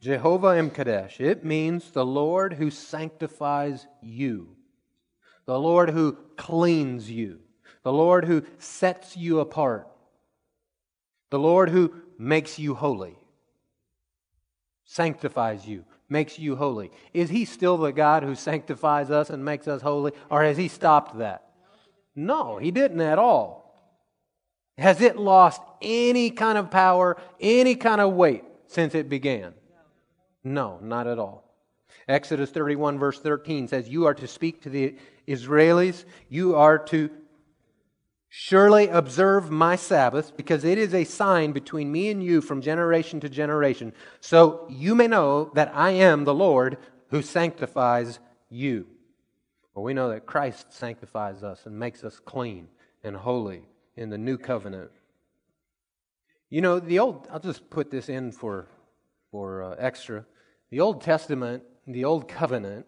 Jehovah 0.00 0.54
Mkadesh. 0.54 1.20
It 1.20 1.44
means 1.44 1.90
the 1.90 2.06
Lord 2.06 2.54
who 2.54 2.70
sanctifies 2.70 3.86
you, 4.02 4.56
the 5.44 5.58
Lord 5.58 5.90
who 5.90 6.16
cleans 6.36 7.10
you, 7.10 7.40
the 7.82 7.92
Lord 7.92 8.24
who 8.24 8.42
sets 8.58 9.16
you 9.16 9.40
apart, 9.40 9.86
the 11.30 11.38
Lord 11.38 11.68
who 11.68 11.94
makes 12.18 12.58
you 12.58 12.74
holy, 12.74 13.18
sanctifies 14.84 15.66
you, 15.66 15.84
makes 16.08 16.38
you 16.38 16.56
holy. 16.56 16.90
Is 17.12 17.28
he 17.28 17.44
still 17.44 17.76
the 17.76 17.92
God 17.92 18.22
who 18.22 18.34
sanctifies 18.34 19.10
us 19.10 19.28
and 19.28 19.44
makes 19.44 19.68
us 19.68 19.82
holy, 19.82 20.12
or 20.30 20.42
has 20.42 20.56
he 20.56 20.68
stopped 20.68 21.18
that? 21.18 21.44
No, 22.16 22.56
he 22.56 22.70
didn't 22.70 23.00
at 23.02 23.18
all. 23.18 23.60
Has 24.78 25.02
it 25.02 25.18
lost 25.18 25.60
any 25.82 26.30
kind 26.30 26.56
of 26.56 26.70
power, 26.70 27.18
any 27.38 27.74
kind 27.74 28.00
of 28.00 28.14
weight 28.14 28.44
since 28.66 28.94
it 28.94 29.10
began? 29.10 29.52
No, 30.42 30.78
not 30.80 31.06
at 31.06 31.18
all. 31.18 31.44
Exodus 32.08 32.50
31, 32.50 32.98
verse 32.98 33.20
13 33.20 33.68
says, 33.68 33.88
You 33.88 34.06
are 34.06 34.14
to 34.14 34.26
speak 34.26 34.62
to 34.62 34.70
the 34.70 34.96
Israelis, 35.26 36.04
you 36.28 36.56
are 36.56 36.78
to 36.78 37.10
Surely 38.32 38.86
observe 38.86 39.50
my 39.50 39.74
Sabbath, 39.74 40.36
because 40.36 40.62
it 40.62 40.78
is 40.78 40.94
a 40.94 41.02
sign 41.02 41.50
between 41.50 41.90
me 41.90 42.10
and 42.10 42.22
you 42.22 42.40
from 42.40 42.62
generation 42.62 43.18
to 43.18 43.28
generation, 43.28 43.92
so 44.20 44.68
you 44.70 44.94
may 44.94 45.08
know 45.08 45.50
that 45.54 45.72
I 45.74 45.90
am 45.90 46.22
the 46.22 46.32
Lord 46.32 46.78
who 47.08 47.22
sanctifies 47.22 48.20
you. 48.48 48.86
Well, 49.74 49.82
we 49.82 49.94
know 49.94 50.10
that 50.10 50.26
Christ 50.26 50.72
sanctifies 50.72 51.42
us 51.42 51.66
and 51.66 51.76
makes 51.76 52.04
us 52.04 52.20
clean 52.20 52.68
and 53.02 53.16
holy 53.16 53.62
in 53.96 54.10
the 54.10 54.18
new 54.18 54.38
covenant. 54.38 54.92
You 56.50 56.60
know, 56.60 56.78
the 56.78 57.00
old, 57.00 57.26
I'll 57.32 57.40
just 57.40 57.68
put 57.68 57.90
this 57.90 58.08
in 58.08 58.30
for, 58.30 58.68
for 59.30 59.62
uh, 59.62 59.76
extra. 59.78 60.24
The 60.70 60.80
Old 60.80 61.02
Testament, 61.02 61.62
the 61.86 62.04
Old 62.04 62.28
Covenant, 62.28 62.86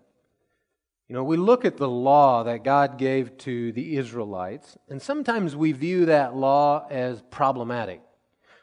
you 1.09 1.14
know, 1.14 1.24
we 1.24 1.37
look 1.37 1.64
at 1.64 1.76
the 1.76 1.88
law 1.88 2.42
that 2.44 2.64
God 2.64 2.96
gave 2.96 3.37
to 3.38 3.72
the 3.72 3.96
Israelites, 3.96 4.78
and 4.88 5.02
sometimes 5.02 5.55
we 5.55 5.72
view 5.72 6.07
that 6.07 6.35
law 6.35 6.87
as 6.90 7.22
problematic. 7.31 8.00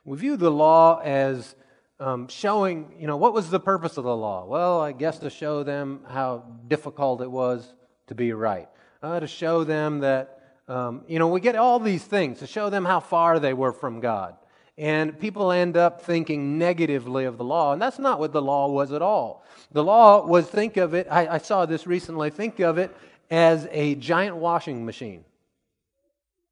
We 0.03 0.17
view 0.17 0.35
the 0.35 0.49
law 0.49 0.99
as 1.03 1.55
um, 1.99 2.27
showing, 2.27 2.95
you 2.97 3.05
know, 3.05 3.17
what 3.17 3.33
was 3.33 3.49
the 3.49 3.59
purpose 3.59 3.97
of 3.97 4.03
the 4.03 4.15
law? 4.15 4.45
Well, 4.45 4.79
I 4.81 4.93
guess 4.93 5.19
to 5.19 5.29
show 5.29 5.63
them 5.63 5.99
how 6.07 6.45
difficult 6.67 7.21
it 7.21 7.29
was 7.29 7.71
to 8.07 8.15
be 8.15 8.33
right, 8.33 8.69
uh, 9.03 9.19
to 9.19 9.27
show 9.27 9.63
them 9.63 9.99
that, 9.99 10.39
um, 10.67 11.03
you 11.07 11.19
know, 11.19 11.27
we 11.27 11.41
get 11.41 11.55
all 11.55 11.79
these 11.79 12.03
things 12.03 12.39
to 12.39 12.47
show 12.47 12.69
them 12.69 12.85
how 12.85 12.99
far 12.99 13.39
they 13.39 13.53
were 13.53 13.73
from 13.73 13.99
God. 13.99 14.35
And 14.79 15.19
people 15.19 15.51
end 15.51 15.75
up 15.75 16.01
thinking 16.01 16.57
negatively 16.57 17.25
of 17.25 17.37
the 17.37 17.43
law, 17.43 17.73
and 17.73 17.81
that's 17.81 17.99
not 17.99 18.17
what 18.17 18.31
the 18.31 18.41
law 18.41 18.69
was 18.69 18.93
at 18.93 19.01
all. 19.01 19.43
The 19.73 19.83
law 19.83 20.25
was, 20.25 20.47
think 20.47 20.77
of 20.77 20.93
it, 20.93 21.05
I, 21.11 21.27
I 21.27 21.37
saw 21.39 21.65
this 21.65 21.85
recently, 21.85 22.29
think 22.29 22.61
of 22.61 22.77
it 22.77 22.95
as 23.29 23.67
a 23.71 23.95
giant 23.95 24.37
washing 24.37 24.85
machine. 24.85 25.25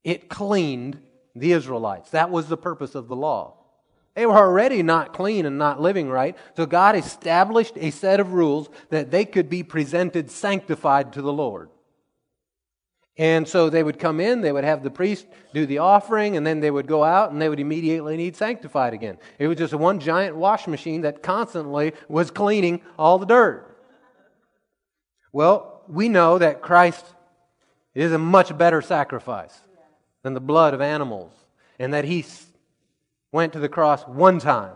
It 0.03 0.27
cleaned 0.27 0.99
the 1.37 1.53
Israelites. 1.53 2.09
That 2.09 2.29
was 2.29 2.49
the 2.49 2.57
purpose 2.57 2.95
of 2.95 3.07
the 3.07 3.15
law. 3.15 3.53
They 4.13 4.25
were 4.25 4.35
already 4.35 4.83
not 4.83 5.13
clean 5.13 5.45
and 5.45 5.57
not 5.57 5.79
living 5.79 6.09
right, 6.09 6.35
so 6.57 6.65
God 6.65 6.97
established 6.97 7.77
a 7.77 7.91
set 7.91 8.19
of 8.19 8.33
rules 8.33 8.67
that 8.89 9.09
they 9.09 9.23
could 9.23 9.49
be 9.49 9.63
presented 9.63 10.29
sanctified 10.29 11.13
to 11.13 11.21
the 11.21 11.31
Lord. 11.31 11.69
And 13.17 13.47
so 13.47 13.69
they 13.69 13.81
would 13.81 13.97
come 13.97 14.19
in, 14.19 14.41
they 14.41 14.51
would 14.51 14.63
have 14.63 14.83
the 14.83 14.91
priest 14.91 15.25
do 15.53 15.65
the 15.65 15.79
offering, 15.79 16.37
and 16.37 16.45
then 16.45 16.59
they 16.59 16.69
would 16.69 16.85
go 16.85 17.03
out 17.03 17.31
and 17.31 17.41
they 17.41 17.49
would 17.49 17.59
immediately 17.59 18.15
need 18.15 18.35
sanctified 18.35 18.93
again. 18.93 19.17
It 19.39 19.47
was 19.47 19.57
just 19.57 19.73
one 19.73 19.99
giant 19.99 20.35
wash 20.35 20.67
machine 20.67 21.01
that 21.01 21.23
constantly 21.23 21.93
was 22.07 22.29
cleaning 22.29 22.81
all 22.97 23.17
the 23.17 23.25
dirt. 23.25 23.75
Well, 25.31 25.81
we 25.87 26.09
know 26.09 26.37
that 26.37 26.61
Christ 26.61 27.05
is 27.95 28.11
a 28.11 28.19
much 28.19 28.55
better 28.55 28.81
sacrifice 28.81 29.59
than 30.21 30.35
the 30.35 30.39
blood 30.39 30.75
of 30.75 30.81
animals, 30.81 31.31
and 31.79 31.93
that 31.93 32.05
he 32.05 32.23
went 33.31 33.53
to 33.53 33.59
the 33.59 33.69
cross 33.69 34.03
one 34.03 34.37
time 34.39 34.75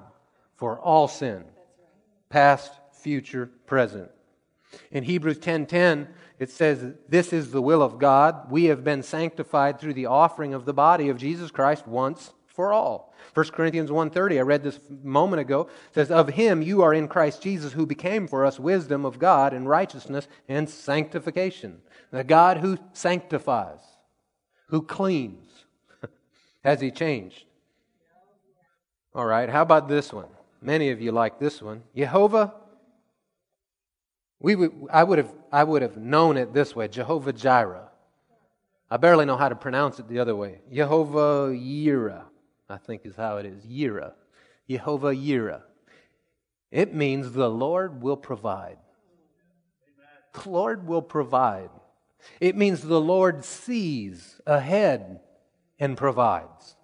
for 0.55 0.79
all 0.79 1.07
sin, 1.07 1.43
past, 2.29 2.71
future, 2.93 3.51
present. 3.67 4.09
In 4.91 5.03
Hebrews 5.03 5.39
10:10, 5.39 6.07
it 6.41 6.49
says, 6.49 6.95
This 7.07 7.33
is 7.33 7.51
the 7.51 7.61
will 7.61 7.83
of 7.83 7.99
God. 7.99 8.49
We 8.49 8.65
have 8.65 8.83
been 8.83 9.03
sanctified 9.03 9.79
through 9.79 9.93
the 9.93 10.07
offering 10.07 10.55
of 10.55 10.65
the 10.65 10.73
body 10.73 11.07
of 11.09 11.17
Jesus 11.17 11.51
Christ 11.51 11.87
once 11.87 12.31
for 12.47 12.73
all. 12.73 13.13
1 13.35 13.49
Corinthians 13.49 13.91
1.30, 13.91 14.39
I 14.39 14.41
read 14.41 14.63
this 14.63 14.79
moment 15.03 15.39
ago, 15.39 15.69
says, 15.93 16.09
Of 16.09 16.29
him 16.29 16.63
you 16.63 16.81
are 16.81 16.95
in 16.95 17.07
Christ 17.07 17.43
Jesus, 17.43 17.73
who 17.73 17.85
became 17.85 18.27
for 18.27 18.43
us 18.43 18.59
wisdom 18.59 19.05
of 19.05 19.19
God 19.19 19.53
and 19.53 19.69
righteousness 19.69 20.27
and 20.49 20.67
sanctification. 20.67 21.81
The 22.09 22.23
God 22.23 22.57
who 22.57 22.77
sanctifies, 22.91 23.79
who 24.69 24.81
cleans. 24.81 25.47
Has 26.63 26.81
he 26.81 26.89
changed? 26.89 27.45
All 29.13 29.27
right, 29.27 29.49
how 29.49 29.61
about 29.61 29.87
this 29.87 30.11
one? 30.11 30.29
Many 30.61 30.89
of 30.89 30.99
you 30.99 31.11
like 31.11 31.39
this 31.39 31.61
one. 31.61 31.83
Jehovah 31.95 32.53
we 34.41 34.55
would, 34.55 34.71
I, 34.91 35.03
would 35.03 35.19
have, 35.19 35.33
I 35.51 35.63
would 35.63 35.81
have 35.83 35.97
known 35.97 36.35
it 36.35 36.53
this 36.53 36.75
way 36.75 36.87
Jehovah 36.87 37.33
Jireh. 37.33 37.87
I 38.89 38.97
barely 38.97 39.25
know 39.25 39.37
how 39.37 39.47
to 39.47 39.55
pronounce 39.55 39.99
it 39.99 40.09
the 40.09 40.19
other 40.19 40.35
way. 40.35 40.59
Jehovah 40.71 41.53
Yireh, 41.53 42.23
I 42.69 42.77
think 42.77 43.05
is 43.05 43.15
how 43.15 43.37
it 43.37 43.45
is. 43.45 43.63
Yireh. 43.63 44.11
Jehovah 44.69 45.15
Yireh. 45.15 45.61
It 46.71 46.93
means 46.93 47.31
the 47.31 47.49
Lord 47.49 48.01
will 48.01 48.17
provide. 48.17 48.77
The 50.33 50.49
Lord 50.49 50.87
will 50.87 51.01
provide. 51.01 51.69
It 52.39 52.57
means 52.57 52.81
the 52.81 52.99
Lord 52.99 53.45
sees 53.45 54.41
ahead 54.45 55.21
and 55.79 55.95
provides. 55.97 56.75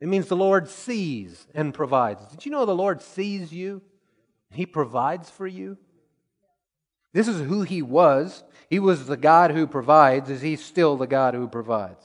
It 0.00 0.08
means 0.08 0.28
the 0.28 0.36
Lord 0.36 0.68
sees 0.68 1.46
and 1.54 1.72
provides. 1.72 2.26
Did 2.26 2.44
you 2.44 2.52
know 2.52 2.66
the 2.66 2.74
Lord 2.74 3.02
sees 3.02 3.52
you? 3.52 3.82
He 4.50 4.66
provides 4.66 5.30
for 5.30 5.46
you? 5.46 5.78
This 7.14 7.28
is 7.28 7.40
who 7.40 7.62
he 7.62 7.80
was. 7.80 8.42
He 8.68 8.80
was 8.80 9.06
the 9.06 9.16
God 9.16 9.52
who 9.52 9.68
provides. 9.68 10.28
Is 10.28 10.42
he 10.42 10.56
still 10.56 10.96
the 10.96 11.06
God 11.06 11.32
who 11.32 11.48
provides? 11.48 12.04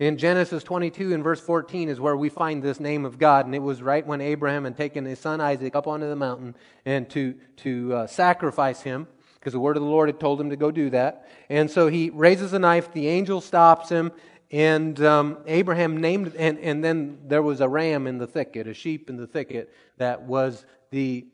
In 0.00 0.18
Genesis 0.18 0.64
22 0.64 1.14
and 1.14 1.22
verse 1.22 1.40
14 1.40 1.88
is 1.88 2.00
where 2.00 2.16
we 2.16 2.28
find 2.28 2.60
this 2.60 2.80
name 2.80 3.04
of 3.04 3.16
God, 3.16 3.46
and 3.46 3.54
it 3.54 3.62
was 3.62 3.80
right 3.80 4.04
when 4.04 4.20
Abraham 4.20 4.64
had 4.64 4.76
taken 4.76 5.04
his 5.04 5.20
son 5.20 5.40
Isaac 5.40 5.76
up 5.76 5.86
onto 5.86 6.08
the 6.08 6.16
mountain 6.16 6.56
and 6.84 7.08
to, 7.10 7.36
to 7.58 7.94
uh, 7.94 8.06
sacrifice 8.08 8.82
him, 8.82 9.06
because 9.36 9.52
the 9.52 9.60
word 9.60 9.76
of 9.76 9.84
the 9.84 9.88
Lord 9.88 10.08
had 10.08 10.18
told 10.18 10.40
him 10.40 10.50
to 10.50 10.56
go 10.56 10.72
do 10.72 10.90
that. 10.90 11.28
And 11.48 11.70
so 11.70 11.86
he 11.86 12.10
raises 12.10 12.52
a 12.54 12.58
knife, 12.58 12.92
the 12.92 13.06
angel 13.06 13.40
stops 13.40 13.88
him, 13.88 14.10
and 14.50 15.00
um, 15.00 15.38
Abraham 15.46 16.00
named, 16.00 16.34
and, 16.34 16.58
and 16.58 16.82
then 16.82 17.20
there 17.24 17.42
was 17.42 17.60
a 17.60 17.68
ram 17.68 18.08
in 18.08 18.18
the 18.18 18.26
thicket, 18.26 18.66
a 18.66 18.74
sheep 18.74 19.08
in 19.08 19.16
the 19.16 19.28
thicket, 19.28 19.72
that 19.98 20.22
was 20.22 20.66
the 20.90 21.24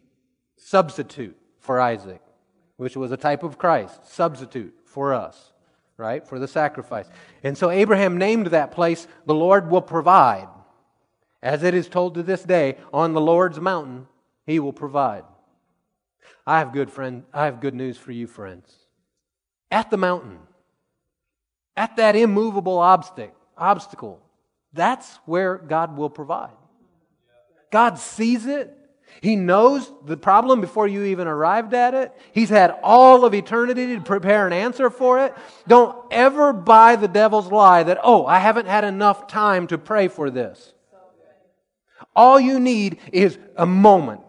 substitute 0.59 1.39
for 1.61 1.81
Isaac 1.81 2.21
which 2.81 2.97
was 2.97 3.13
a 3.13 3.17
type 3.19 3.43
of 3.43 3.59
Christ, 3.59 4.07
substitute 4.07 4.75
for 4.87 5.13
us. 5.13 5.53
right, 5.99 6.27
for 6.27 6.39
the 6.39 6.49
sacrifice. 6.49 7.07
And 7.43 7.59
so 7.59 7.69
Abraham 7.69 8.17
named 8.17 8.47
that 8.47 8.73
place, 8.73 9.07
the 9.27 9.35
Lord 9.35 9.71
will 9.71 9.83
provide. 9.83 10.49
As 11.43 11.63
it 11.63 11.75
is 11.75 11.91
told 11.91 12.15
to 12.15 12.23
this 12.23 12.43
day, 12.43 12.79
on 12.91 13.13
the 13.13 13.21
Lord's 13.21 13.61
mountain, 13.61 14.07
he 14.47 14.59
will 14.59 14.73
provide. 14.73 15.25
I 16.47 16.61
have 16.61 16.73
good 16.73 16.91
friend, 16.91 17.25
I 17.35 17.45
have 17.45 17.61
good 17.61 17.75
news 17.75 17.99
for 17.99 18.13
you, 18.13 18.27
friends. 18.27 18.75
At 19.71 19.91
the 19.91 19.99
mountain, 19.99 20.39
at 21.77 21.97
that 21.97 22.17
immovable 22.17 22.79
obstacle, 22.79 23.37
obstacle, 23.59 24.23
that's 24.73 25.17
where 25.27 25.59
God 25.59 25.99
will 25.99 26.09
provide. 26.09 26.57
God 27.71 27.99
sees 27.99 28.47
it. 28.47 28.75
He 29.21 29.37
knows 29.37 29.93
the 30.07 30.17
problem 30.17 30.61
before 30.61 30.89
you 30.89 31.05
even 31.05 31.27
arrived 31.29 31.75
at 31.75 31.95
it. 31.95 32.13
He's 32.33 32.49
had 32.49 32.79
all 32.83 33.25
of 33.25 33.35
eternity 33.35 33.95
to 33.95 34.01
prepare 34.01 34.47
an 34.47 34.53
answer 34.53 34.89
for 34.91 35.25
it. 35.25 35.35
Don't 35.69 35.97
ever 36.11 36.53
buy 36.53 36.97
the 36.97 37.09
devil's 37.09 37.53
lie 37.53 37.83
that, 37.83 37.99
oh, 38.03 38.25
I 38.25 38.39
haven't 38.39 38.67
had 38.67 38.85
enough 38.85 39.27
time 39.27 39.67
to 39.69 39.79
pray 39.79 40.09
for 40.09 40.31
this. 40.31 40.73
All 42.17 42.41
you 42.41 42.59
need 42.59 42.99
is 43.13 43.39
a 43.57 43.67
moment 43.67 44.23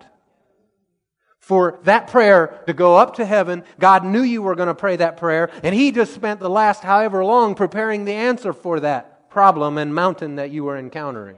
for 1.40 1.80
that 1.84 2.08
prayer 2.08 2.62
to 2.68 2.74
go 2.74 2.96
up 2.96 3.16
to 3.16 3.26
heaven. 3.26 3.64
God 3.80 4.06
knew 4.06 4.22
you 4.22 4.42
were 4.42 4.56
going 4.56 4.68
to 4.68 4.76
pray 4.76 4.96
that 4.98 5.18
prayer, 5.18 5.50
and 5.64 5.74
He 5.74 5.92
just 5.92 6.14
spent 6.14 6.40
the 6.40 6.50
last 6.50 6.84
however 6.84 7.26
long 7.26 7.56
preparing 7.56 8.06
the 8.06 8.14
answer 8.14 8.54
for 8.54 8.80
that 8.82 9.30
problem 9.30 9.78
and 9.78 9.96
mountain 9.96 10.36
that 10.36 10.52
you 10.52 10.64
were 10.64 10.78
encountering. 10.78 11.38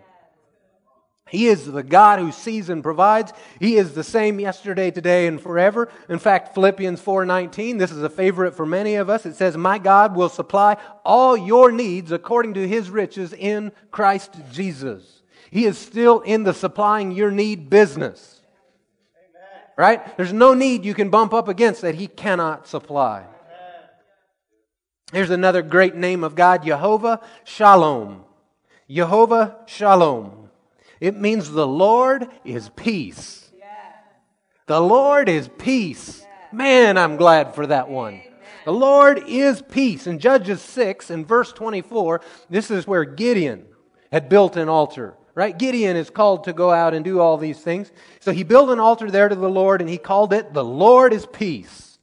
He 1.34 1.48
is 1.48 1.66
the 1.66 1.82
God 1.82 2.20
who 2.20 2.32
sees 2.32 2.70
and 2.70 2.84
provides. 2.84 3.34
He 3.60 3.78
is 3.78 3.96
the 3.96 4.04
same 4.04 4.40
yesterday, 4.40 4.92
today, 4.92 5.26
and 5.26 5.42
forever. 5.42 5.90
In 6.08 6.20
fact, 6.20 6.54
Philippians 6.54 7.02
4:19, 7.02 7.80
this 7.80 7.92
is 7.92 8.04
a 8.04 8.10
favorite 8.10 8.54
for 8.54 8.68
many 8.68 8.94
of 8.94 9.10
us. 9.10 9.26
It 9.26 9.36
says, 9.36 9.58
"My 9.58 9.80
God 9.80 10.16
will 10.16 10.30
supply 10.30 10.78
all 11.04 11.36
your 11.36 11.72
needs 11.72 12.12
according 12.12 12.54
to 12.54 12.68
his 12.68 12.92
riches 12.92 13.34
in 13.34 13.72
Christ 13.90 14.36
Jesus." 14.52 15.24
He 15.50 15.66
is 15.66 15.76
still 15.76 16.20
in 16.20 16.44
the 16.44 16.54
supplying 16.54 17.12
your 17.12 17.32
need 17.32 17.68
business. 17.68 18.42
Amen. 19.18 19.62
Right? 19.76 20.18
There's 20.18 20.34
no 20.34 20.54
need 20.54 20.86
you 20.86 20.94
can 20.94 21.10
bump 21.10 21.34
up 21.34 21.48
against 21.48 21.82
that 21.82 21.96
he 21.96 22.06
cannot 22.06 22.68
supply. 22.68 23.22
Amen. 23.22 23.90
Here's 25.12 25.32
another 25.32 25.64
great 25.64 25.96
name 25.96 26.24
of 26.24 26.36
God, 26.36 26.64
Jehovah 26.64 27.22
Shalom. 27.44 28.24
Jehovah 28.88 29.56
Shalom. 29.66 30.43
It 31.04 31.18
means 31.18 31.52
the 31.52 31.68
Lord 31.68 32.30
is 32.46 32.70
peace. 32.78 33.52
The 34.68 34.80
Lord 34.80 35.28
is 35.28 35.50
peace. 35.58 36.26
Man, 36.54 36.98
I'm 36.98 37.18
glad 37.18 37.54
for 37.56 37.68
that 37.68 37.90
one. 37.90 38.22
The 38.64 38.72
Lord 38.72 39.22
is 39.28 39.62
peace. 39.62 40.08
In 40.08 40.18
Judges 40.18 40.62
6 40.62 41.10
and 41.10 41.28
verse 41.28 41.52
24, 41.52 42.22
this 42.50 42.72
is 42.72 42.88
where 42.88 43.04
Gideon 43.04 43.66
had 44.14 44.30
built 44.30 44.56
an 44.56 44.70
altar. 44.70 45.16
Right? 45.36 45.58
Gideon 45.58 45.98
is 45.98 46.10
called 46.10 46.46
to 46.46 46.54
go 46.54 46.72
out 46.72 46.94
and 46.94 47.04
do 47.04 47.20
all 47.20 47.36
these 47.38 47.60
things. 47.60 47.92
So 48.22 48.32
he 48.32 48.44
built 48.44 48.70
an 48.70 48.80
altar 48.80 49.12
there 49.12 49.28
to 49.28 49.36
the 49.36 49.50
Lord 49.50 49.82
and 49.82 49.90
he 49.90 49.98
called 49.98 50.32
it 50.32 50.54
The 50.54 50.64
Lord 50.64 51.12
is 51.12 51.26
Peace. 51.26 52.00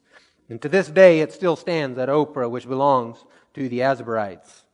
And 0.51 0.61
to 0.61 0.69
this 0.69 0.89
day 0.89 1.21
it 1.21 1.33
still 1.33 1.57
stands 1.57 1.97
at 1.97 2.11
Ophrah, 2.11 2.51
which 2.51 2.69
belongs 2.69 3.25
to 3.55 3.67
the 3.67 3.79
Abiezrites. 3.79 4.65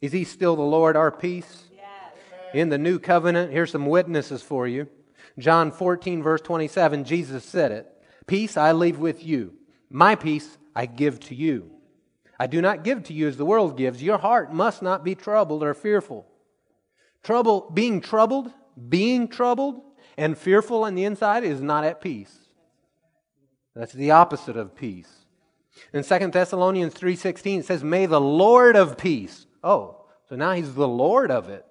Is 0.00 0.12
he 0.12 0.22
still 0.22 0.54
the 0.54 0.62
Lord 0.62 0.96
our 0.96 1.10
peace? 1.10 1.61
In 2.54 2.68
the 2.68 2.78
new 2.78 2.98
covenant. 2.98 3.52
Here's 3.52 3.70
some 3.70 3.86
witnesses 3.86 4.42
for 4.42 4.66
you. 4.66 4.88
John 5.38 5.70
14, 5.70 6.22
verse 6.22 6.40
27, 6.40 7.04
Jesus 7.04 7.44
said 7.44 7.72
it 7.72 7.86
Peace 8.26 8.56
I 8.56 8.72
leave 8.72 8.98
with 8.98 9.24
you, 9.24 9.54
my 9.90 10.14
peace 10.14 10.58
I 10.74 10.86
give 10.86 11.20
to 11.20 11.34
you. 11.34 11.70
I 12.38 12.46
do 12.46 12.60
not 12.60 12.84
give 12.84 13.04
to 13.04 13.12
you 13.12 13.28
as 13.28 13.36
the 13.36 13.44
world 13.44 13.76
gives. 13.76 14.02
Your 14.02 14.18
heart 14.18 14.52
must 14.52 14.82
not 14.82 15.04
be 15.04 15.14
troubled 15.14 15.62
or 15.62 15.74
fearful. 15.74 16.26
Trouble, 17.22 17.70
being 17.72 18.00
troubled, 18.00 18.50
being 18.88 19.28
troubled, 19.28 19.80
and 20.16 20.36
fearful 20.36 20.84
on 20.84 20.94
the 20.94 21.04
inside 21.04 21.44
is 21.44 21.60
not 21.60 21.84
at 21.84 22.00
peace. 22.00 22.36
That's 23.74 23.92
the 23.92 24.10
opposite 24.10 24.56
of 24.56 24.74
peace. 24.74 25.08
In 25.92 26.02
2 26.02 26.32
Thessalonians 26.32 26.94
3:16 26.94 27.60
it 27.60 27.66
says, 27.66 27.82
"May 27.82 28.06
the 28.06 28.20
Lord 28.20 28.76
of 28.76 28.98
peace." 28.98 29.46
Oh, 29.64 30.04
so 30.28 30.36
now 30.36 30.52
he's 30.52 30.74
the 30.74 30.88
Lord 30.88 31.30
of 31.30 31.48
it 31.48 31.64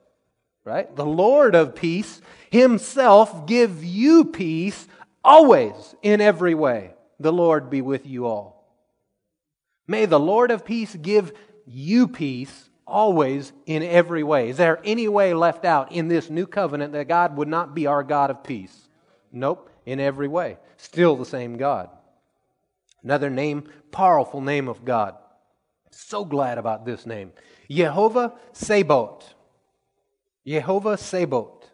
right? 0.64 0.94
The 0.96 1.06
Lord 1.06 1.56
of 1.56 1.76
peace 1.76 2.22
himself 2.50 3.46
give 3.46 3.84
you 3.84 4.26
peace 4.26 4.88
always 5.24 5.96
in 6.02 6.22
every 6.22 6.54
way. 6.54 6.94
The 7.20 7.34
Lord 7.34 7.70
be 7.70 7.82
with 7.82 8.06
you 8.06 8.26
all. 8.26 8.62
May 9.88 10.06
the 10.06 10.20
Lord 10.20 10.52
of 10.52 10.66
peace 10.66 10.96
give 10.96 11.34
you 11.66 12.08
peace 12.08 12.70
always 12.88 13.54
in 13.66 13.84
every 13.84 14.24
way. 14.24 14.50
Is 14.50 14.58
there 14.58 14.80
any 14.84 15.08
way 15.08 15.34
left 15.34 15.66
out 15.66 15.92
in 15.92 16.08
this 16.08 16.30
new 16.30 16.46
covenant 16.48 16.94
that 16.94 17.08
God 17.08 17.38
would 17.38 17.48
not 17.48 17.74
be 17.74 17.88
our 17.88 18.04
God 18.04 18.30
of 18.30 18.44
peace? 18.44 18.88
Nope, 19.32 19.70
in 19.86 20.00
every 20.00 20.28
way. 20.28 20.58
Still 20.78 21.16
the 21.16 21.26
same 21.26 21.58
God. 21.58 21.90
Another 23.04 23.30
name, 23.30 23.64
powerful 23.92 24.42
name 24.42 24.68
of 24.68 24.86
God. 24.86 25.16
So 25.92 26.24
glad 26.26 26.58
about 26.58 26.86
this 26.86 27.06
name. 27.06 27.32
Jehovah 27.70 28.34
Sabaoth. 28.54 29.34
Jehovah 30.46 30.98
Sabaoth. 30.98 31.70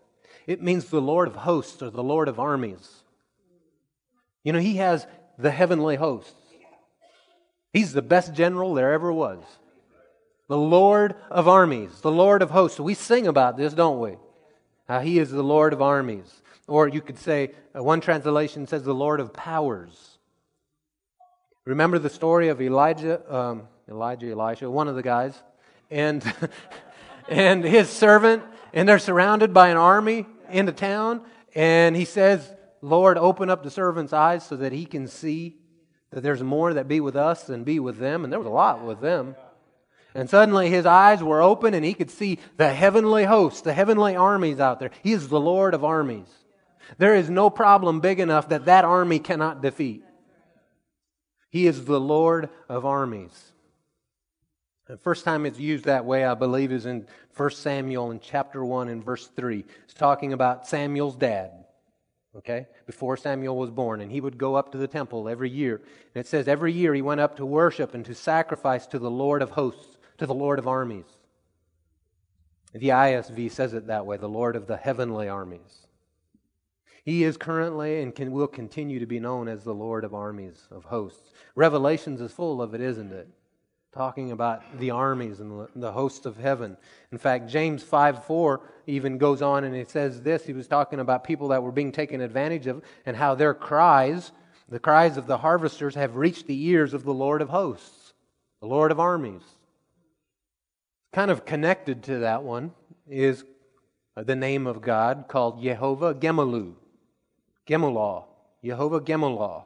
It 0.46 0.62
means 0.62 0.86
the 0.86 1.02
Lord 1.02 1.28
of 1.28 1.36
hosts 1.36 1.82
or 1.82 1.90
the 1.90 2.04
Lord 2.04 2.28
of 2.28 2.40
armies. 2.40 3.04
You 4.44 4.54
know, 4.54 4.60
he 4.60 4.78
has 4.78 5.06
the 5.38 5.52
heavenly 5.52 5.98
hosts. 5.98 6.34
He's 7.74 7.94
the 7.94 8.02
best 8.02 8.34
general 8.34 8.74
there 8.74 8.94
ever 8.94 9.12
was. 9.12 9.44
The 10.48 10.58
Lord 10.58 11.16
of 11.30 11.48
armies, 11.48 12.00
the 12.02 12.12
Lord 12.12 12.42
of 12.42 12.52
hosts. 12.52 12.80
We 12.80 12.94
sing 12.94 13.28
about 13.28 13.58
this, 13.58 13.74
don't 13.74 14.00
we? 14.00 14.16
How 14.88 15.02
he 15.02 15.20
is 15.20 15.30
the 15.30 15.44
Lord 15.44 15.74
of 15.74 15.82
armies. 15.82 16.42
Or 16.68 16.88
you 16.88 17.02
could 17.02 17.18
say, 17.18 17.52
uh, 17.78 17.84
one 17.84 18.00
translation 18.00 18.68
says 18.68 18.84
the 18.84 18.94
Lord 18.94 19.20
of 19.20 19.34
powers. 19.34 20.18
Remember 21.66 22.00
the 22.00 22.10
story 22.10 22.48
of 22.48 22.62
Elijah, 22.62 23.22
um, 23.34 23.68
Elijah, 23.90 24.32
Elisha, 24.32 24.72
one 24.72 24.88
of 24.88 24.96
the 24.96 25.04
guys, 25.04 25.38
and, 25.92 26.24
and 27.28 27.64
his 27.66 27.90
servant 27.90 28.44
and 28.74 28.88
they're 28.88 29.00
surrounded 29.00 29.54
by 29.54 29.70
an 29.70 29.78
army 29.78 30.26
in 30.50 30.66
the 30.66 30.72
town. 30.72 31.22
And 31.56 31.96
he 31.96 32.06
says, 32.06 32.54
Lord, 32.82 33.18
open 33.18 33.50
up 33.50 33.64
the 33.64 33.72
servant's 33.72 34.14
eyes 34.14 34.46
so 34.46 34.56
that 34.58 34.72
he 34.72 34.86
can 34.86 35.08
see 35.08 35.58
that 36.12 36.22
there's 36.22 36.44
more 36.44 36.74
that 36.74 36.88
be 36.88 37.00
with 37.00 37.16
us 37.16 37.44
than 37.44 37.64
be 37.64 37.80
with 37.80 37.98
them. 37.98 38.24
And 38.24 38.32
there 38.32 38.40
was 38.40 38.48
a 38.48 38.52
lot 38.52 38.84
with 38.84 39.02
them. 39.02 39.36
And 40.14 40.30
suddenly 40.30 40.70
his 40.70 40.86
eyes 40.86 41.22
were 41.22 41.42
open 41.42 41.74
and 41.74 41.86
he 41.86 41.94
could 41.94 42.10
see 42.10 42.40
the 42.58 42.74
heavenly 42.74 43.26
hosts, 43.26 43.62
the 43.62 43.74
heavenly 43.74 44.16
armies 44.16 44.60
out 44.60 44.80
there. 44.80 44.92
He 45.04 45.14
is 45.14 45.28
the 45.28 45.40
Lord 45.40 45.74
of 45.74 45.84
armies. 45.84 46.28
There 46.98 47.16
is 47.16 47.30
no 47.30 47.50
problem 47.50 48.00
big 48.00 48.20
enough 48.20 48.50
that 48.50 48.66
that 48.66 48.86
army 48.86 49.20
cannot 49.20 49.62
defeat. 49.62 50.04
He 51.50 51.68
is 51.68 51.86
the 51.86 52.00
Lord 52.00 52.50
of 52.70 52.86
armies. 52.86 53.52
The 54.88 54.98
first 54.98 55.26
time 55.26 55.46
it's 55.46 55.60
used 55.60 55.86
that 55.86 56.06
way, 56.06 56.24
I 56.24 56.34
believe, 56.34 56.72
is 56.72 56.86
in 56.86 57.08
1 57.38 57.52
Samuel 57.52 58.12
in 58.12 58.19
chapter 58.19 58.65
1 58.65 58.89
and 58.89 59.04
verse 59.04 59.28
3. 59.28 59.63
It's 59.84 59.93
talking 59.93 60.34
about 60.34 60.67
Samuel's 60.67 61.15
dad, 61.15 61.65
okay, 62.36 62.67
before 62.86 63.15
Samuel 63.15 63.58
was 63.58 63.69
born. 63.69 64.02
And 64.02 64.12
he 64.12 64.21
would 64.21 64.38
go 64.38 64.56
up 64.56 64.71
to 64.71 64.78
the 64.78 64.88
temple 64.88 65.30
every 65.30 65.50
year. 65.50 65.76
And 66.15 66.26
it 66.26 66.28
says 66.28 66.47
every 66.47 66.73
year 66.73 66.93
he 66.93 67.02
went 67.02 67.21
up 67.21 67.38
to 67.38 67.45
worship 67.45 67.93
and 67.93 68.04
to 68.06 68.15
sacrifice 68.15 68.88
to 68.88 69.00
the 69.00 69.12
Lord 69.12 69.41
of 69.41 69.52
hosts, 69.52 69.97
to 70.17 70.26
the 70.26 70.34
Lord 70.34 70.60
of 70.60 70.67
armies. 70.67 71.06
The 72.73 72.89
ISV 72.89 73.52
says 73.52 73.73
it 73.73 73.88
that 73.88 74.06
way 74.06 74.17
the 74.17 74.28
Lord 74.28 74.56
of 74.56 74.67
the 74.67 74.78
heavenly 74.78 75.30
armies. 75.30 75.88
He 77.06 77.23
is 77.23 77.38
currently 77.38 78.02
and 78.02 78.13
can, 78.13 78.32
will 78.32 78.47
continue 78.47 79.00
to 79.00 79.06
be 79.06 79.19
known 79.19 79.47
as 79.47 79.63
the 79.63 79.73
Lord 79.73 80.04
of 80.04 80.13
armies, 80.13 80.67
of 80.69 80.84
hosts. 80.84 81.32
Revelations 81.56 82.19
is 82.19 82.34
full 82.34 82.62
of 82.62 82.73
it, 82.73 82.82
isn't 82.82 83.13
it? 83.13 83.29
Talking 83.94 84.31
about 84.31 84.62
the 84.79 84.92
armies 84.92 85.40
and 85.40 85.67
the 85.75 85.92
hosts 85.92 86.25
of 86.25 86.38
heaven. 86.38 86.77
In 87.12 87.17
fact, 87.17 87.48
James 87.50 87.83
5 87.83 88.25
4 88.25 88.62
even 88.88 89.17
goes 89.17 89.42
on 89.42 89.63
and 89.63 89.75
it 89.75 89.90
says 89.90 90.21
this. 90.21 90.46
He 90.46 90.54
was 90.54 90.67
talking 90.67 91.00
about 91.00 91.23
people 91.23 91.50
that 91.50 91.63
were 91.63 91.71
being 91.71 91.92
taken 91.92 92.21
advantage 92.21 92.67
of 92.67 92.81
and 93.06 93.15
how 93.15 93.35
their 93.35 93.54
cries, 93.54 94.31
the 94.69 94.79
cries 94.79 95.17
of 95.17 95.27
the 95.27 95.38
harvesters, 95.38 95.96
have 95.96 96.15
reached 96.15 96.48
the 96.48 96.65
ears 96.65 96.94
of 96.94 97.04
the 97.04 97.13
Lord 97.13 97.42
of 97.42 97.50
hosts, 97.50 98.13
the 98.62 98.67
Lord 98.67 98.92
of 98.92 99.00
armies. 99.00 99.44
Kind 101.13 101.31
of 101.31 101.46
connected 101.46 102.04
to 102.04 102.19
that 102.19 102.44
one 102.44 102.73
is 103.10 103.44
the 104.15 104.35
name 104.35 104.67
of 104.67 104.81
God 104.81 105.25
called 105.27 105.62
Jehovah 105.62 106.13
Gemelu. 106.13 106.73
Gemulah. 107.67 108.25
Jehovah 108.63 109.02
Gemulah. 109.02 109.63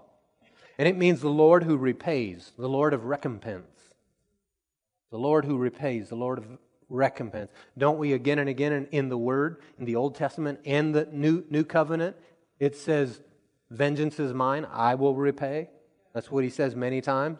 And 0.77 0.87
it 0.87 0.97
means 0.97 1.21
the 1.21 1.29
Lord 1.29 1.63
who 1.63 1.77
repays, 1.77 2.51
the 2.57 2.69
Lord 2.69 2.93
of 2.93 3.05
recompense. 3.05 3.70
The 5.11 5.17
Lord 5.17 5.45
who 5.45 5.57
repays, 5.57 6.09
the 6.09 6.15
Lord 6.15 6.39
of 6.39 6.45
recompense. 6.89 7.51
Don't 7.77 7.99
we 7.99 8.13
again 8.13 8.39
and 8.39 8.49
again 8.49 8.87
in, 8.91 9.09
the 9.09 9.17
Word, 9.17 9.61
in 9.77 9.85
the 9.85 9.95
Old 9.95 10.15
Testament 10.15 10.59
and 10.65 10.93
the 10.93 11.07
New, 11.11 11.43
New 11.49 11.63
Covenant, 11.63 12.15
it 12.59 12.75
says, 12.75 13.21
Vengeance 13.69 14.19
is 14.19 14.33
mine, 14.33 14.67
I 14.71 14.95
will 14.95 15.15
repay. 15.15 15.69
That's 16.13 16.29
what 16.29 16.43
he 16.43 16.49
says 16.49 16.75
many 16.75 17.01
times. 17.01 17.39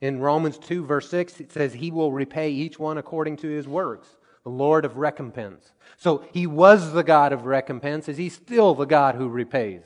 In 0.00 0.20
Romans 0.20 0.58
2, 0.58 0.84
verse 0.84 1.08
6, 1.08 1.40
it 1.40 1.52
says, 1.52 1.74
He 1.74 1.90
will 1.90 2.12
repay 2.12 2.50
each 2.50 2.78
one 2.78 2.98
according 2.98 3.36
to 3.38 3.48
his 3.48 3.68
works, 3.68 4.08
the 4.42 4.50
Lord 4.50 4.84
of 4.84 4.96
recompense. 4.96 5.72
So 5.96 6.24
he 6.32 6.46
was 6.46 6.92
the 6.92 7.04
God 7.04 7.32
of 7.32 7.46
recompense. 7.46 8.08
Is 8.08 8.16
he 8.16 8.28
still 8.28 8.74
the 8.74 8.86
God 8.86 9.14
who 9.14 9.28
repays? 9.28 9.84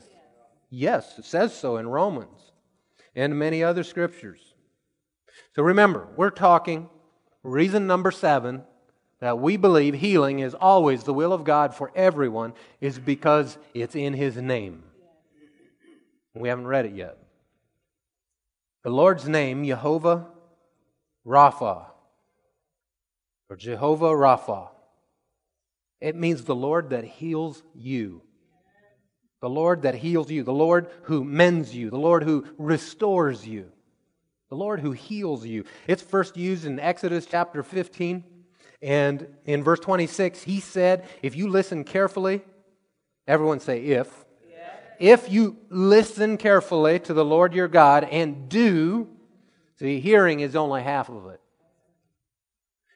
Yes, 0.69 1.19
it 1.19 1.25
says 1.25 1.57
so 1.57 1.77
in 1.77 1.87
Romans 1.87 2.51
and 3.15 3.37
many 3.37 3.63
other 3.63 3.83
scriptures. 3.83 4.54
So 5.55 5.63
remember, 5.63 6.07
we're 6.15 6.29
talking 6.29 6.89
reason 7.43 7.87
number 7.87 8.11
seven 8.11 8.63
that 9.19 9.39
we 9.39 9.57
believe 9.57 9.93
healing 9.93 10.39
is 10.39 10.53
always 10.53 11.03
the 11.03 11.13
will 11.13 11.33
of 11.33 11.43
God 11.43 11.73
for 11.73 11.91
everyone 11.95 12.53
is 12.81 12.99
because 12.99 13.57
it's 13.73 13.95
in 13.95 14.13
his 14.13 14.35
name. 14.35 14.83
We 16.33 16.49
haven't 16.49 16.67
read 16.67 16.85
it 16.85 16.93
yet. 16.93 17.17
The 18.83 18.89
Lord's 18.89 19.27
name, 19.27 19.65
Jehovah 19.65 20.27
Rapha, 21.25 21.85
or 23.49 23.55
Jehovah 23.55 24.11
Rapha, 24.11 24.69
it 26.01 26.15
means 26.15 26.43
the 26.43 26.55
Lord 26.55 26.89
that 26.89 27.03
heals 27.03 27.63
you. 27.73 28.21
The 29.41 29.49
Lord 29.49 29.83
that 29.83 29.95
heals 29.95 30.29
you. 30.29 30.43
The 30.43 30.53
Lord 30.53 30.91
who 31.03 31.23
mends 31.23 31.73
you. 31.73 31.89
The 31.89 31.97
Lord 31.97 32.23
who 32.23 32.45
restores 32.57 33.47
you. 33.47 33.71
The 34.55 34.59
Lord 34.59 34.79
who 34.79 34.93
heals 34.93 35.45
you. 35.45 35.65
It's 35.85 36.01
first 36.01 36.37
used 36.37 36.63
in 36.63 36.79
Exodus 36.79 37.25
chapter 37.25 37.61
15. 37.61 38.23
And 38.81 39.27
in 39.43 39.65
verse 39.65 39.81
26, 39.81 40.43
he 40.43 40.61
said, 40.61 41.03
If 41.21 41.35
you 41.35 41.49
listen 41.49 41.83
carefully, 41.83 42.41
everyone 43.27 43.59
say, 43.59 43.83
if. 43.83 44.07
If 44.97 45.29
you 45.29 45.57
listen 45.69 46.37
carefully 46.37 46.99
to 46.99 47.13
the 47.13 47.25
Lord 47.25 47.53
your 47.53 47.67
God 47.67 48.05
and 48.05 48.47
do, 48.47 49.09
see, 49.77 49.99
hearing 49.99 50.39
is 50.39 50.55
only 50.55 50.83
half 50.83 51.09
of 51.09 51.27
it. 51.27 51.41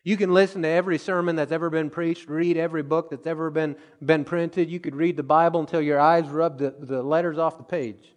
You 0.05 0.15
can 0.15 0.33
listen 0.33 0.61
to 0.61 0.69
every 0.69 0.97
sermon 0.97 1.35
that's 1.35 1.51
ever 1.51 1.69
been 1.69 1.89
preached, 1.89 2.29
read 2.29 2.55
every 2.55 2.83
book 2.83 3.09
that's 3.09 3.27
ever 3.27 3.49
been, 3.49 3.75
been 4.01 4.23
printed. 4.23 4.69
You 4.69 4.79
could 4.79 4.95
read 4.95 5.17
the 5.17 5.23
Bible 5.23 5.59
until 5.59 5.81
your 5.81 5.99
eyes 5.99 6.29
rubbed 6.29 6.59
the, 6.59 6.73
the 6.79 7.03
letters 7.03 7.37
off 7.37 7.57
the 7.57 7.63
page. 7.65 8.15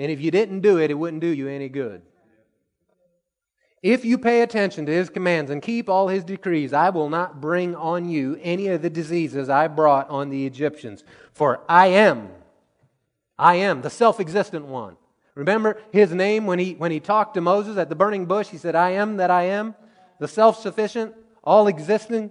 And 0.00 0.10
if 0.10 0.20
you 0.20 0.32
didn't 0.32 0.62
do 0.62 0.78
it, 0.80 0.90
it 0.90 0.94
wouldn't 0.94 1.20
do 1.20 1.28
you 1.28 1.46
any 1.46 1.68
good. 1.68 2.02
If 3.82 4.04
you 4.04 4.16
pay 4.16 4.42
attention 4.42 4.86
to 4.86 4.92
his 4.92 5.10
commands 5.10 5.50
and 5.50 5.60
keep 5.60 5.88
all 5.88 6.06
his 6.06 6.22
decrees, 6.22 6.72
I 6.72 6.90
will 6.90 7.08
not 7.08 7.40
bring 7.40 7.74
on 7.74 8.08
you 8.08 8.38
any 8.40 8.68
of 8.68 8.80
the 8.80 8.90
diseases 8.90 9.48
I 9.48 9.66
brought 9.66 10.08
on 10.08 10.30
the 10.30 10.46
Egyptians. 10.46 11.02
For 11.32 11.60
I 11.68 11.88
am, 11.88 12.30
I 13.36 13.56
am 13.56 13.82
the 13.82 13.90
self 13.90 14.20
existent 14.20 14.66
one. 14.66 14.96
Remember 15.34 15.80
his 15.92 16.12
name 16.12 16.46
when 16.46 16.60
he, 16.60 16.74
when 16.74 16.92
he 16.92 17.00
talked 17.00 17.34
to 17.34 17.40
Moses 17.40 17.76
at 17.76 17.88
the 17.88 17.96
burning 17.96 18.26
bush? 18.26 18.48
He 18.48 18.58
said, 18.58 18.76
I 18.76 18.90
am 18.90 19.16
that 19.16 19.30
I 19.30 19.44
am 19.44 19.74
the 20.20 20.28
self 20.28 20.60
sufficient, 20.60 21.14
all 21.42 21.66
existing. 21.66 22.30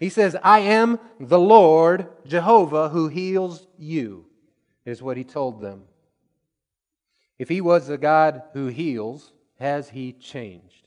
He 0.00 0.08
says, 0.08 0.36
I 0.42 0.60
am 0.60 0.98
the 1.20 1.38
Lord 1.38 2.08
Jehovah 2.26 2.88
who 2.88 3.06
heals 3.06 3.66
you, 3.78 4.26
is 4.84 5.00
what 5.00 5.16
he 5.16 5.24
told 5.24 5.60
them. 5.60 5.84
If 7.38 7.48
he 7.48 7.60
was 7.60 7.86
the 7.86 7.98
God 7.98 8.42
who 8.52 8.66
heals, 8.66 9.32
has 9.58 9.88
he 9.88 10.12
changed? 10.12 10.86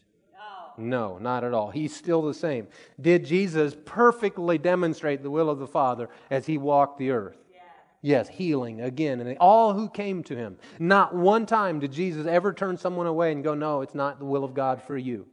No. 0.78 1.18
no, 1.18 1.18
not 1.18 1.44
at 1.44 1.54
all. 1.54 1.72
He's 1.72 1.96
still 1.96 2.22
the 2.22 2.34
same. 2.34 2.68
Did 3.00 3.26
Jesus 3.26 3.76
perfectly 3.86 4.58
demonstrate 4.58 5.24
the 5.24 5.32
will 5.32 5.50
of 5.50 5.60
the 5.60 5.68
Father 5.68 6.10
as 6.30 6.46
he 6.46 6.58
walked 6.58 6.98
the 6.98 7.12
earth? 7.12 7.38
Yes, 8.02 8.30
healing 8.30 8.80
again. 8.82 9.20
And 9.20 9.38
all 9.40 9.74
who 9.74 9.90
came 9.90 10.24
to 10.24 10.36
him. 10.36 10.58
Not 10.80 11.14
one 11.14 11.46
time 11.46 11.80
did 11.80 11.92
Jesus 11.92 12.28
ever 12.28 12.54
turn 12.54 12.78
someone 12.78 13.08
away 13.08 13.32
and 13.32 13.44
go, 13.44 13.56
No, 13.56 13.82
it's 13.82 13.96
not 13.96 14.20
the 14.20 14.26
will 14.26 14.44
of 14.44 14.54
God 14.54 14.82
for 14.82 14.98
you. 14.98 15.28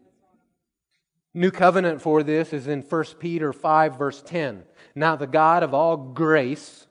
New 1.32 1.50
covenant 1.50 2.00
for 2.00 2.22
this 2.22 2.52
is 2.52 2.66
in 2.66 2.80
1 2.80 3.04
Peter 3.20 3.52
5, 3.52 3.98
verse 3.98 4.22
10. 4.22 4.64
Now, 4.94 5.16
the 5.16 5.26
God 5.26 5.62
of 5.62 5.74
all 5.74 5.96
grace, 5.96 6.85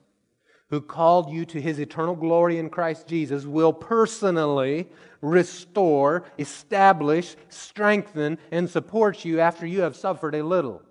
who 0.70 0.80
called 0.80 1.30
you 1.30 1.44
to 1.46 1.60
his 1.60 1.78
eternal 1.78 2.16
glory 2.16 2.58
in 2.58 2.68
Christ 2.70 3.06
Jesus, 3.06 3.44
will 3.44 3.72
personally 3.72 4.88
restore, 5.20 6.24
establish, 6.38 7.36
strengthen, 7.48 8.38
and 8.50 8.68
support 8.68 9.24
you 9.24 9.40
after 9.40 9.66
you 9.66 9.82
have 9.82 9.96
suffered 9.96 10.34
a 10.34 10.44
little. 10.44 10.82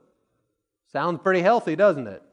Sounds 0.92 1.20
pretty 1.22 1.42
healthy, 1.42 1.76
doesn't 1.76 2.08
it? 2.08 2.24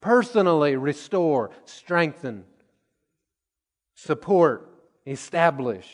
Personally 0.00 0.76
restore, 0.76 1.50
strengthen, 1.64 2.44
support, 3.94 4.70
establish. 5.06 5.86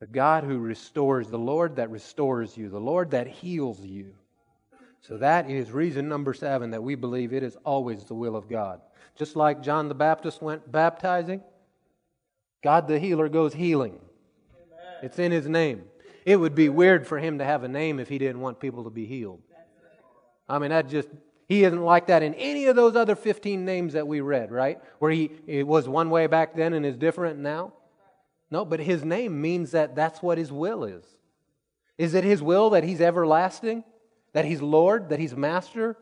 The 0.00 0.06
God 0.06 0.44
who 0.44 0.58
restores, 0.58 1.28
the 1.28 1.38
Lord 1.38 1.76
that 1.76 1.90
restores 1.90 2.56
you, 2.56 2.68
the 2.68 2.80
Lord 2.80 3.12
that 3.12 3.28
heals 3.28 3.80
you. 3.80 4.14
So 5.02 5.16
that 5.18 5.50
is 5.50 5.72
reason 5.72 6.08
number 6.08 6.32
seven 6.32 6.70
that 6.70 6.82
we 6.82 6.94
believe 6.94 7.32
it 7.32 7.42
is 7.42 7.56
always 7.64 8.04
the 8.04 8.14
will 8.14 8.36
of 8.36 8.48
God. 8.48 8.80
Just 9.16 9.34
like 9.36 9.60
John 9.60 9.88
the 9.88 9.94
Baptist 9.94 10.40
went 10.40 10.70
baptizing, 10.70 11.42
God 12.62 12.86
the 12.86 12.98
healer 12.98 13.28
goes 13.28 13.52
healing. 13.52 13.98
Amen. 14.54 14.96
It's 15.02 15.18
in 15.18 15.32
his 15.32 15.48
name. 15.48 15.84
It 16.24 16.36
would 16.36 16.54
be 16.54 16.68
weird 16.68 17.06
for 17.06 17.18
him 17.18 17.38
to 17.38 17.44
have 17.44 17.64
a 17.64 17.68
name 17.68 17.98
if 17.98 18.08
he 18.08 18.16
didn't 18.16 18.40
want 18.40 18.60
people 18.60 18.84
to 18.84 18.90
be 18.90 19.04
healed. 19.04 19.42
I 20.48 20.58
mean, 20.58 20.70
that 20.70 20.88
just, 20.88 21.08
he 21.48 21.64
isn't 21.64 21.82
like 21.82 22.06
that 22.06 22.22
in 22.22 22.34
any 22.34 22.66
of 22.66 22.76
those 22.76 22.94
other 22.94 23.16
15 23.16 23.64
names 23.64 23.94
that 23.94 24.06
we 24.06 24.20
read, 24.20 24.52
right? 24.52 24.78
Where 25.00 25.10
he 25.10 25.32
it 25.46 25.66
was 25.66 25.88
one 25.88 26.10
way 26.10 26.28
back 26.28 26.54
then 26.54 26.74
and 26.74 26.86
is 26.86 26.96
different 26.96 27.40
now. 27.40 27.72
No, 28.50 28.64
but 28.64 28.80
his 28.80 29.04
name 29.04 29.40
means 29.40 29.72
that 29.72 29.96
that's 29.96 30.22
what 30.22 30.38
his 30.38 30.52
will 30.52 30.84
is. 30.84 31.04
Is 31.98 32.14
it 32.14 32.22
his 32.22 32.42
will 32.42 32.70
that 32.70 32.84
he's 32.84 33.00
everlasting? 33.00 33.82
That 34.32 34.44
he's 34.44 34.62
Lord? 34.62 35.10
That 35.10 35.18
he's 35.18 35.36
master? 35.36 35.96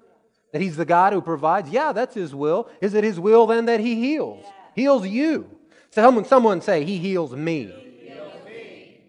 That 0.53 0.63
he's 0.63 0.77
the 0.77 0.85
God 0.85 1.13
who 1.13 1.21
provides? 1.21 1.71
Yeah, 1.71 1.93
that's 1.93 2.15
his 2.15 2.35
will. 2.35 2.69
Is 2.81 2.95
it 2.95 3.05
his 3.05 3.21
will 3.21 3.47
then 3.47 3.67
that 3.67 3.81
he 3.81 3.97
heals? 3.97 4.45
Heals 4.75 5.07
you. 5.07 5.59
Someone, 5.91 6.25
someone 6.25 6.61
say, 6.61 6.85
He 6.85 6.99
heals 6.99 7.35
me. 7.35 7.65
He 7.65 8.09
heals 8.09 8.33
me. 8.47 9.01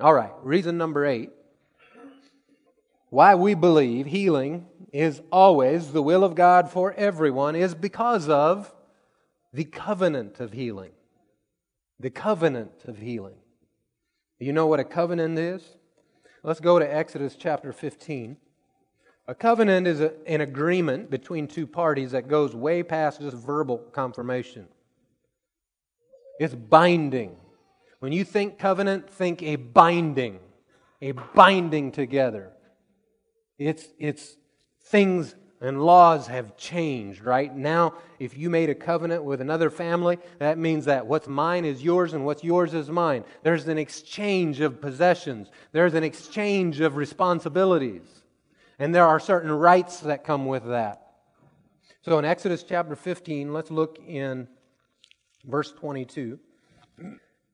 All 0.00 0.14
right, 0.14 0.32
reason 0.42 0.78
number 0.78 1.06
eight 1.06 1.30
why 3.10 3.34
we 3.34 3.52
believe 3.52 4.06
healing 4.06 4.66
is 4.90 5.20
always 5.30 5.92
the 5.92 6.00
will 6.00 6.24
of 6.24 6.34
God 6.34 6.70
for 6.70 6.94
everyone 6.94 7.54
is 7.54 7.74
because 7.74 8.26
of 8.26 8.74
the 9.52 9.64
covenant 9.64 10.40
of 10.40 10.52
healing 10.52 10.92
the 12.02 12.10
covenant 12.10 12.72
of 12.86 12.98
healing. 12.98 13.36
You 14.40 14.52
know 14.52 14.66
what 14.66 14.80
a 14.80 14.84
covenant 14.84 15.38
is? 15.38 15.62
Let's 16.42 16.58
go 16.58 16.80
to 16.80 16.94
Exodus 16.94 17.36
chapter 17.36 17.72
15. 17.72 18.36
A 19.32 19.34
covenant 19.34 19.86
is 19.86 20.02
a, 20.02 20.12
an 20.26 20.42
agreement 20.42 21.08
between 21.08 21.48
two 21.48 21.66
parties 21.66 22.10
that 22.10 22.28
goes 22.28 22.54
way 22.54 22.82
past 22.82 23.22
just 23.22 23.34
verbal 23.34 23.78
confirmation. 23.78 24.68
It's 26.38 26.54
binding. 26.54 27.36
When 28.00 28.12
you 28.12 28.24
think 28.24 28.58
covenant, 28.58 29.08
think 29.08 29.42
a 29.42 29.56
binding, 29.56 30.38
a 31.00 31.12
binding 31.12 31.92
together. 31.92 32.50
It's, 33.58 33.86
it's 33.98 34.36
things 34.82 35.34
and 35.62 35.82
laws 35.82 36.26
have 36.26 36.58
changed, 36.58 37.24
right? 37.24 37.56
Now, 37.56 37.94
if 38.18 38.36
you 38.36 38.50
made 38.50 38.68
a 38.68 38.74
covenant 38.74 39.24
with 39.24 39.40
another 39.40 39.70
family, 39.70 40.18
that 40.40 40.58
means 40.58 40.84
that 40.84 41.06
what's 41.06 41.26
mine 41.26 41.64
is 41.64 41.82
yours 41.82 42.12
and 42.12 42.26
what's 42.26 42.44
yours 42.44 42.74
is 42.74 42.90
mine. 42.90 43.24
There's 43.42 43.66
an 43.66 43.78
exchange 43.78 44.60
of 44.60 44.78
possessions, 44.82 45.48
there's 45.70 45.94
an 45.94 46.04
exchange 46.04 46.80
of 46.80 46.96
responsibilities, 46.96 48.21
and 48.82 48.92
there 48.92 49.06
are 49.06 49.20
certain 49.20 49.52
rights 49.52 50.00
that 50.00 50.24
come 50.24 50.44
with 50.44 50.64
that. 50.64 51.06
So 52.00 52.18
in 52.18 52.24
Exodus 52.24 52.64
chapter 52.64 52.96
15, 52.96 53.52
let's 53.52 53.70
look 53.70 54.00
in 54.04 54.48
verse 55.44 55.70
22. 55.70 56.40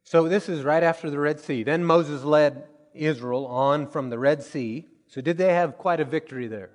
So 0.05 0.26
this 0.26 0.49
is 0.49 0.62
right 0.62 0.83
after 0.83 1.11
the 1.11 1.18
Red 1.18 1.39
Sea. 1.39 1.64
Then 1.64 1.85
Moses 1.85 2.24
led 2.24 2.64
Israel 2.95 3.47
on 3.47 3.89
from 3.89 4.09
the 4.09 4.18
Red 4.18 4.43
Sea. 4.43 4.89
So 5.07 5.20
did 5.20 5.37
they 5.37 5.53
have 5.53 5.76
quite 5.76 6.01
a 6.01 6.07
victory 6.07 6.47
there? 6.47 6.70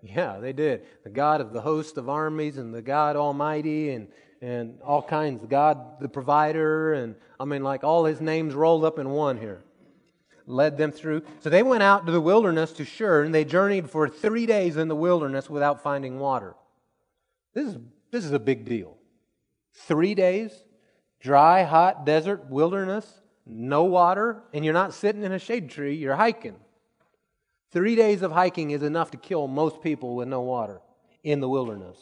Yeah, 0.00 0.38
they 0.38 0.52
did. 0.52 0.82
The 1.02 1.10
God 1.10 1.40
of 1.40 1.52
the 1.52 1.62
host 1.62 1.98
of 1.98 2.08
armies 2.08 2.58
and 2.58 2.72
the 2.72 2.82
God 2.82 3.16
Almighty 3.16 3.90
and, 3.90 4.06
and 4.40 4.78
all 4.82 5.02
kinds. 5.02 5.44
God 5.48 6.00
the 6.00 6.08
provider 6.08 6.92
and 6.92 7.16
I 7.40 7.46
mean, 7.46 7.64
like 7.64 7.82
all 7.82 8.04
his 8.04 8.20
names 8.20 8.54
rolled 8.54 8.84
up 8.84 9.00
in 9.00 9.10
one 9.10 9.38
here. 9.38 9.64
Led 10.52 10.76
them 10.76 10.92
through. 10.92 11.22
So 11.40 11.48
they 11.48 11.62
went 11.62 11.82
out 11.82 12.04
to 12.06 12.12
the 12.12 12.20
wilderness 12.20 12.72
to 12.74 12.84
Shur 12.84 13.22
and 13.22 13.34
they 13.34 13.44
journeyed 13.44 13.88
for 13.88 14.08
three 14.08 14.44
days 14.44 14.76
in 14.76 14.88
the 14.88 14.96
wilderness 14.96 15.48
without 15.48 15.82
finding 15.82 16.18
water. 16.18 16.54
This 17.54 17.68
is, 17.68 17.78
this 18.10 18.24
is 18.24 18.32
a 18.32 18.38
big 18.38 18.66
deal. 18.66 18.96
Three 19.72 20.14
days, 20.14 20.52
dry, 21.20 21.62
hot, 21.62 22.04
desert, 22.04 22.50
wilderness, 22.50 23.20
no 23.46 23.84
water, 23.84 24.42
and 24.52 24.64
you're 24.64 24.74
not 24.74 24.92
sitting 24.92 25.22
in 25.22 25.32
a 25.32 25.38
shade 25.38 25.70
tree, 25.70 25.94
you're 25.94 26.16
hiking. 26.16 26.56
Three 27.70 27.96
days 27.96 28.20
of 28.20 28.32
hiking 28.32 28.72
is 28.72 28.82
enough 28.82 29.10
to 29.12 29.16
kill 29.16 29.48
most 29.48 29.82
people 29.82 30.14
with 30.14 30.28
no 30.28 30.42
water 30.42 30.82
in 31.24 31.40
the 31.40 31.48
wilderness. 31.48 31.96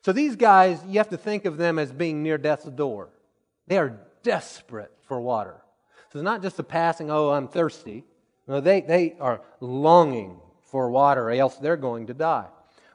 So 0.00 0.12
these 0.12 0.36
guys, 0.36 0.80
you 0.86 0.98
have 0.98 1.10
to 1.10 1.18
think 1.18 1.44
of 1.44 1.58
them 1.58 1.78
as 1.78 1.92
being 1.92 2.22
near 2.22 2.38
death's 2.38 2.64
door. 2.64 3.10
They 3.66 3.76
are 3.76 4.00
desperate 4.22 4.92
for 5.06 5.20
water. 5.20 5.60
So 6.12 6.18
it's 6.18 6.24
not 6.24 6.42
just 6.42 6.58
a 6.58 6.62
passing, 6.62 7.10
oh, 7.10 7.30
I'm 7.30 7.48
thirsty. 7.48 8.04
No, 8.46 8.60
they, 8.60 8.82
they 8.82 9.16
are 9.18 9.40
longing 9.60 10.38
for 10.60 10.90
water, 10.90 11.28
or 11.28 11.30
else 11.30 11.56
they're 11.56 11.76
going 11.76 12.08
to 12.08 12.14
die. 12.14 12.48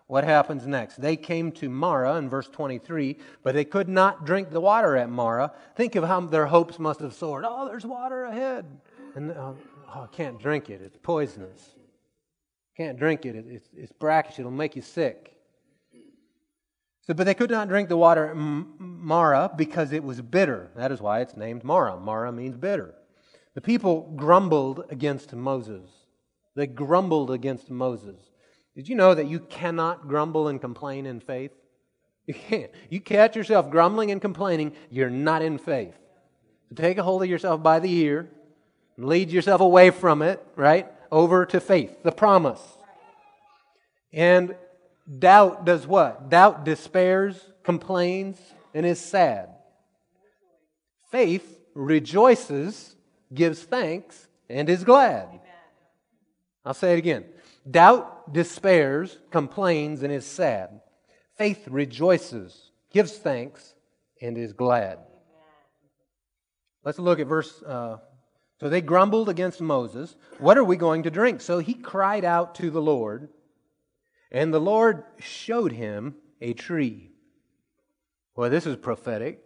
What 0.06 0.24
happens 0.24 0.68
next? 0.68 1.02
They 1.02 1.18
came 1.18 1.52
to 1.54 1.68
Marah 1.68 2.18
in 2.18 2.30
verse 2.30 2.48
23, 2.48 3.18
but 3.42 3.56
they 3.56 3.66
could 3.66 3.90
not 3.90 4.26
drink 4.26 4.52
the 4.52 4.62
water 4.62 4.96
at 4.96 5.10
Marah. 5.10 5.52
Think 5.76 5.96
of 5.96 6.04
how 6.04 6.22
their 6.22 6.46
hopes 6.46 6.78
must 6.78 7.00
have 7.00 7.14
soared. 7.14 7.44
Oh, 7.48 7.68
there's 7.68 7.88
water 7.88 8.26
ahead. 8.26 8.66
And 9.16 9.32
oh, 9.32 9.58
oh 9.96 10.02
I 10.04 10.16
can't 10.16 10.40
drink 10.40 10.70
it. 10.70 10.82
It's 10.84 10.98
poisonous. 11.02 11.74
Can't 12.78 13.00
drink 13.00 13.26
it. 13.26 13.36
It's, 13.36 13.68
it's 13.76 13.92
brackish. 13.92 14.38
It'll 14.38 14.52
make 14.52 14.76
you 14.76 14.84
sick. 14.84 15.34
So, 17.02 17.16
but 17.16 17.26
they 17.26 17.34
could 17.34 17.50
not 17.50 17.68
drink 17.68 17.90
the 17.90 17.98
water 17.98 18.28
at 18.28 18.36
Marah 18.36 19.50
because 19.56 19.92
it 19.92 20.04
was 20.04 20.22
bitter. 20.22 20.70
That 20.76 20.92
is 20.92 21.02
why 21.02 21.22
it's 21.22 21.36
named 21.36 21.64
Marah. 21.64 21.98
Marah 22.00 22.32
means 22.32 22.58
bitter. 22.58 22.94
The 23.58 23.62
people 23.62 24.14
grumbled 24.16 24.84
against 24.92 25.34
Moses. 25.34 25.90
They 26.56 26.68
grumbled 26.68 27.32
against 27.32 27.72
Moses. 27.72 28.22
Did 28.76 28.88
you 28.88 28.94
know 28.94 29.16
that 29.16 29.26
you 29.26 29.40
cannot 29.40 30.08
grumble 30.08 30.48
and 30.48 30.62
complain 30.62 31.08
in 31.08 31.20
faith? 31.20 31.50
You 32.28 32.36
can't. 32.36 32.70
You 32.92 33.02
catch 33.02 33.36
yourself 33.36 33.72
grumbling 33.72 34.12
and 34.12 34.22
complaining, 34.22 34.74
you're 34.92 35.10
not 35.10 35.42
in 35.42 35.58
faith. 35.58 35.96
So 36.70 36.76
take 36.76 37.00
a 37.00 37.04
hold 37.04 37.24
of 37.24 37.30
yourself 37.30 37.64
by 37.64 37.80
the 37.80 37.92
ear 37.92 38.30
and 38.96 39.08
lead 39.08 39.32
yourself 39.32 39.60
away 39.60 39.90
from 39.90 40.22
it, 40.22 40.40
right? 40.56 40.86
Over 41.12 41.44
to 41.48 41.60
faith, 41.60 42.04
the 42.04 42.12
promise. 42.12 42.62
And 44.14 44.56
doubt 45.18 45.66
does 45.66 45.88
what? 45.88 46.30
Doubt 46.30 46.64
despairs, 46.64 47.42
complains, 47.64 48.38
and 48.76 48.86
is 48.86 49.00
sad. 49.00 49.50
Faith 51.10 51.60
rejoices, 51.74 52.94
gives 53.34 53.64
thanks, 53.64 54.28
and 54.50 54.70
is 54.70 54.84
glad. 54.84 55.28
I'll 56.66 56.74
say 56.74 56.94
it 56.94 57.00
again. 57.00 57.26
Doubt 57.70 58.34
despairs, 58.34 59.20
complains, 59.32 60.04
and 60.04 60.12
is 60.12 60.26
sad. 60.26 60.82
Faith 61.38 61.68
rejoices, 61.68 62.72
gives 62.92 63.14
thanks, 63.18 63.74
and 64.22 64.38
is 64.38 64.54
glad. 64.54 65.00
Let's 66.84 67.00
look 67.00 67.20
at 67.20 67.28
verse. 67.28 67.62
Uh, 67.64 67.98
so 68.60 68.70
they 68.70 68.82
grumbled 68.82 69.30
against 69.30 69.62
Moses. 69.62 70.16
What 70.40 70.58
are 70.58 70.64
we 70.64 70.78
going 70.78 71.04
to 71.04 71.12
drink? 71.12 71.42
So 71.42 71.60
he 71.60 71.74
cried 71.74 72.26
out 72.26 72.56
to 72.56 72.72
the 72.72 72.82
Lord, 72.82 73.30
and 74.32 74.54
the 74.54 74.60
Lord 74.60 75.04
showed 75.20 75.74
him 75.74 76.16
a 76.42 76.54
tree. 76.54 77.12
Well, 78.36 78.50
this 78.50 78.66
is 78.66 78.78
prophetic. 78.78 79.44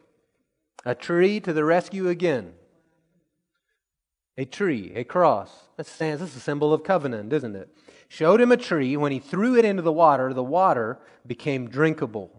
A 0.86 0.96
tree 0.96 1.40
to 1.42 1.54
the 1.54 1.66
rescue 1.66 2.10
again. 2.10 2.54
A 4.38 4.46
tree, 4.46 4.92
a 4.96 5.04
cross. 5.04 5.52
That 5.78 5.86
stands 5.86 6.22
as 6.22 6.36
a 6.36 6.40
symbol 6.40 6.74
of 6.74 6.84
covenant, 6.84 7.34
isn't 7.34 7.56
it? 7.56 7.70
showed 8.12 8.42
him 8.42 8.52
a 8.52 8.58
tree. 8.58 8.98
When 8.98 9.14
he 9.14 9.20
threw 9.20 9.58
it 9.58 9.64
into 9.64 9.82
the 9.82 9.92
water, 9.92 10.34
the 10.34 10.44
water 10.44 11.00
became 11.26 11.70
drinkable. 11.70 12.30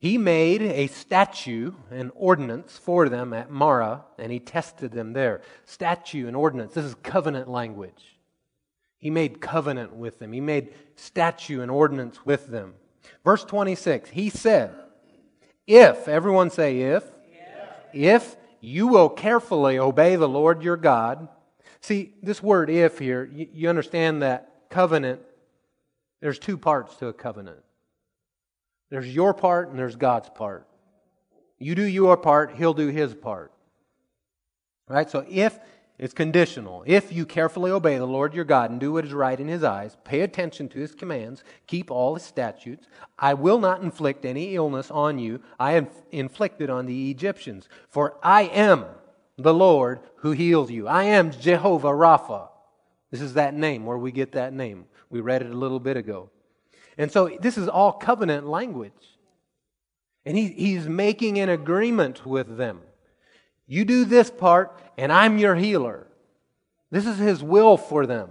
He 0.00 0.18
made 0.18 0.62
a 0.62 0.88
statue, 0.88 1.74
an 1.90 2.10
ordinance 2.16 2.76
for 2.76 3.08
them 3.08 3.32
at 3.32 3.50
Marah, 3.50 4.04
and 4.18 4.32
he 4.32 4.40
tested 4.40 4.90
them 4.90 5.12
there. 5.12 5.42
Statue 5.64 6.26
and 6.26 6.34
ordinance. 6.34 6.74
This 6.74 6.86
is 6.86 6.96
covenant 6.96 7.48
language. 7.48 8.18
He 8.98 9.10
made 9.10 9.40
covenant 9.40 9.94
with 9.94 10.18
them. 10.18 10.32
He 10.32 10.40
made 10.40 10.74
statue 10.96 11.60
and 11.60 11.70
ordinance 11.70 12.26
with 12.26 12.48
them. 12.48 12.74
Verse 13.24 13.44
26, 13.44 14.10
he 14.10 14.28
said, 14.28 14.74
If, 15.68 16.08
everyone 16.08 16.50
say 16.50 16.80
if, 16.80 17.04
if 17.92 18.36
you 18.60 18.86
will 18.86 19.08
carefully 19.08 19.78
obey 19.78 20.16
the 20.16 20.28
Lord 20.28 20.62
your 20.62 20.76
God, 20.76 21.28
See, 21.80 22.12
this 22.22 22.42
word 22.42 22.68
if 22.68 22.98
here, 22.98 23.24
you, 23.32 23.68
understand 23.68 24.22
that 24.22 24.52
covenant, 24.68 25.20
there's 26.20 26.38
two 26.38 26.58
parts 26.58 26.96
to 26.96 27.06
a 27.06 27.12
covenant. 27.12 27.60
There's 28.90 29.12
your 29.12 29.32
part 29.32 29.70
and 29.70 29.78
there's 29.78 29.96
God's 29.96 30.28
part. 30.28 30.66
You 31.58 31.74
do 31.74 31.84
your 31.84 32.16
part, 32.16 32.54
He'll 32.54 32.74
do 32.74 32.88
His 32.88 33.14
part. 33.14 33.52
Right? 34.88 35.08
So 35.08 35.24
if 35.28 35.58
it's 36.00 36.14
conditional, 36.14 36.82
if 36.86 37.12
you 37.12 37.26
carefully 37.26 37.70
obey 37.70 37.98
the 37.98 38.06
Lord 38.06 38.32
your 38.32 38.46
God 38.46 38.70
and 38.70 38.80
do 38.80 38.90
what 38.92 39.04
is 39.04 39.12
right 39.12 39.38
in 39.38 39.48
His 39.48 39.62
eyes, 39.62 39.98
pay 40.02 40.22
attention 40.22 40.66
to 40.70 40.78
His 40.78 40.94
commands, 40.94 41.44
keep 41.66 41.90
all 41.90 42.14
His 42.14 42.24
statutes, 42.24 42.86
I 43.18 43.34
will 43.34 43.58
not 43.58 43.82
inflict 43.82 44.24
any 44.24 44.54
illness 44.54 44.90
on 44.90 45.18
you 45.18 45.42
I 45.58 45.72
have 45.72 45.90
inflicted 46.10 46.70
on 46.70 46.86
the 46.86 47.10
Egyptians, 47.10 47.68
for 47.90 48.16
I 48.22 48.44
am 48.44 48.86
the 49.36 49.52
Lord 49.52 50.00
who 50.16 50.30
heals 50.30 50.70
you. 50.70 50.88
I 50.88 51.04
am 51.04 51.32
Jehovah 51.32 51.88
Rapha. 51.88 52.48
This 53.10 53.20
is 53.20 53.34
that 53.34 53.52
name, 53.52 53.84
where 53.84 53.98
we 53.98 54.10
get 54.10 54.32
that 54.32 54.54
name. 54.54 54.86
We 55.10 55.20
read 55.20 55.42
it 55.42 55.50
a 55.50 55.58
little 55.58 55.80
bit 55.80 55.98
ago. 55.98 56.30
And 56.96 57.12
so 57.12 57.36
this 57.42 57.58
is 57.58 57.68
all 57.68 57.92
covenant 57.92 58.46
language. 58.46 59.18
And 60.24 60.34
he, 60.34 60.48
he's 60.48 60.88
making 60.88 61.38
an 61.38 61.50
agreement 61.50 62.24
with 62.24 62.56
them. 62.56 62.80
You 63.70 63.84
do 63.84 64.04
this 64.04 64.30
part, 64.30 64.78
and 64.98 65.12
I'm 65.12 65.38
your 65.38 65.54
healer. 65.54 66.06
This 66.90 67.06
is 67.06 67.16
his 67.16 67.42
will 67.42 67.76
for 67.76 68.04
them. 68.04 68.30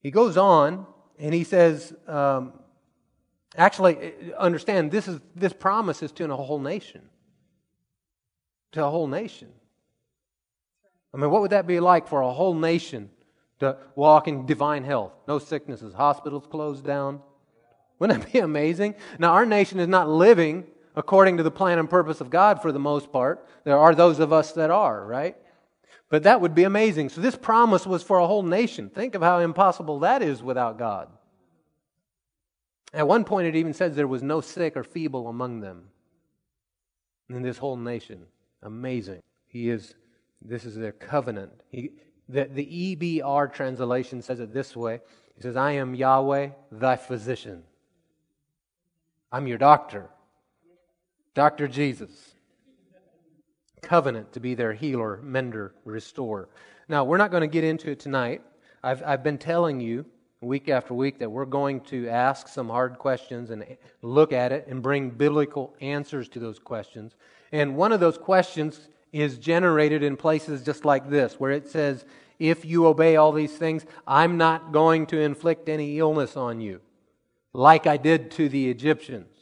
He 0.00 0.10
goes 0.10 0.36
on 0.36 0.86
and 1.18 1.34
he 1.34 1.44
says, 1.44 1.92
um, 2.06 2.52
actually, 3.56 4.14
understand 4.38 4.90
this 4.90 5.08
is 5.08 5.20
this 5.34 5.52
promise 5.52 6.02
is 6.02 6.12
to 6.12 6.24
a 6.24 6.36
whole 6.36 6.60
nation 6.60 7.02
to 8.74 8.84
a 8.84 8.90
whole 8.90 9.06
nation. 9.06 9.48
I 11.12 11.16
mean, 11.16 11.30
what 11.30 11.40
would 11.42 11.52
that 11.52 11.66
be 11.66 11.78
like 11.80 12.08
for 12.08 12.22
a 12.22 12.32
whole 12.32 12.54
nation 12.54 13.08
to 13.60 13.76
walk 13.94 14.26
in 14.26 14.46
divine 14.46 14.82
health? 14.82 15.12
No 15.28 15.38
sicknesses, 15.38 15.94
hospitals 15.94 16.46
closed 16.50 16.84
down. 16.84 17.20
Wouldn't 17.98 18.20
that 18.20 18.32
be 18.32 18.38
amazing? 18.50 18.96
Now, 19.18 19.32
our 19.32 19.46
nation 19.46 19.78
is 19.78 19.88
not 19.88 20.08
living 20.08 20.66
according 20.96 21.36
to 21.36 21.42
the 21.42 21.50
plan 21.50 21.78
and 21.78 21.90
purpose 21.90 22.20
of 22.20 22.30
God 22.30 22.62
for 22.62 22.72
the 22.72 22.78
most 22.78 23.12
part. 23.12 23.46
There 23.64 23.78
are 23.78 23.94
those 23.94 24.18
of 24.18 24.32
us 24.32 24.52
that 24.52 24.70
are, 24.70 25.04
right? 25.04 25.36
But 26.08 26.22
that 26.24 26.40
would 26.40 26.54
be 26.54 26.64
amazing. 26.64 27.08
So, 27.08 27.20
this 27.20 27.36
promise 27.36 27.86
was 27.86 28.02
for 28.02 28.18
a 28.18 28.26
whole 28.26 28.42
nation. 28.42 28.90
Think 28.90 29.14
of 29.14 29.22
how 29.22 29.40
impossible 29.40 30.00
that 30.00 30.22
is 30.22 30.42
without 30.42 30.78
God. 30.78 31.08
At 32.92 33.08
one 33.08 33.24
point, 33.24 33.48
it 33.48 33.56
even 33.56 33.74
says 33.74 33.96
there 33.96 34.06
was 34.06 34.22
no 34.22 34.40
sick 34.40 34.76
or 34.76 34.84
feeble 34.84 35.28
among 35.28 35.60
them 35.60 35.88
in 37.28 37.42
this 37.42 37.58
whole 37.58 37.76
nation. 37.76 38.26
Amazing. 38.62 39.22
He 39.48 39.68
is, 39.68 39.94
this 40.40 40.64
is 40.64 40.76
their 40.76 40.92
covenant. 40.92 41.52
He, 41.70 41.90
the, 42.28 42.44
the 42.44 42.64
EBR 42.96 43.52
translation 43.52 44.22
says 44.22 44.40
it 44.40 44.54
this 44.54 44.76
way 44.76 45.00
He 45.34 45.42
says, 45.42 45.56
I 45.56 45.72
am 45.72 45.94
Yahweh, 45.94 46.50
thy 46.70 46.96
physician. 46.96 47.64
I'm 49.32 49.48
your 49.48 49.58
doctor. 49.58 50.10
Dr. 51.34 51.68
Jesus. 51.68 52.34
Covenant 53.82 54.32
to 54.32 54.40
be 54.40 54.54
their 54.54 54.72
healer, 54.72 55.20
mender, 55.22 55.74
restorer. 55.84 56.48
Now, 56.88 57.04
we're 57.04 57.18
not 57.18 57.30
going 57.30 57.42
to 57.42 57.46
get 57.46 57.64
into 57.64 57.90
it 57.90 58.00
tonight. 58.00 58.42
I've, 58.82 59.02
I've 59.04 59.22
been 59.22 59.38
telling 59.38 59.80
you 59.80 60.06
week 60.40 60.68
after 60.68 60.94
week 60.94 61.18
that 61.18 61.30
we're 61.30 61.44
going 61.44 61.80
to 61.80 62.08
ask 62.08 62.48
some 62.48 62.68
hard 62.68 62.98
questions 62.98 63.50
and 63.50 63.64
look 64.02 64.32
at 64.32 64.52
it 64.52 64.66
and 64.68 64.82
bring 64.82 65.10
biblical 65.10 65.74
answers 65.80 66.28
to 66.30 66.38
those 66.38 66.58
questions. 66.58 67.16
And 67.52 67.76
one 67.76 67.92
of 67.92 68.00
those 68.00 68.18
questions 68.18 68.88
is 69.12 69.38
generated 69.38 70.02
in 70.02 70.16
places 70.16 70.62
just 70.62 70.84
like 70.84 71.08
this, 71.08 71.40
where 71.40 71.52
it 71.52 71.68
says, 71.68 72.04
If 72.38 72.64
you 72.64 72.86
obey 72.86 73.16
all 73.16 73.32
these 73.32 73.56
things, 73.56 73.86
I'm 74.06 74.36
not 74.36 74.72
going 74.72 75.06
to 75.06 75.20
inflict 75.20 75.68
any 75.68 75.98
illness 75.98 76.36
on 76.36 76.60
you, 76.60 76.80
like 77.52 77.86
I 77.86 77.96
did 77.96 78.30
to 78.32 78.48
the 78.48 78.70
Egyptians. 78.70 79.33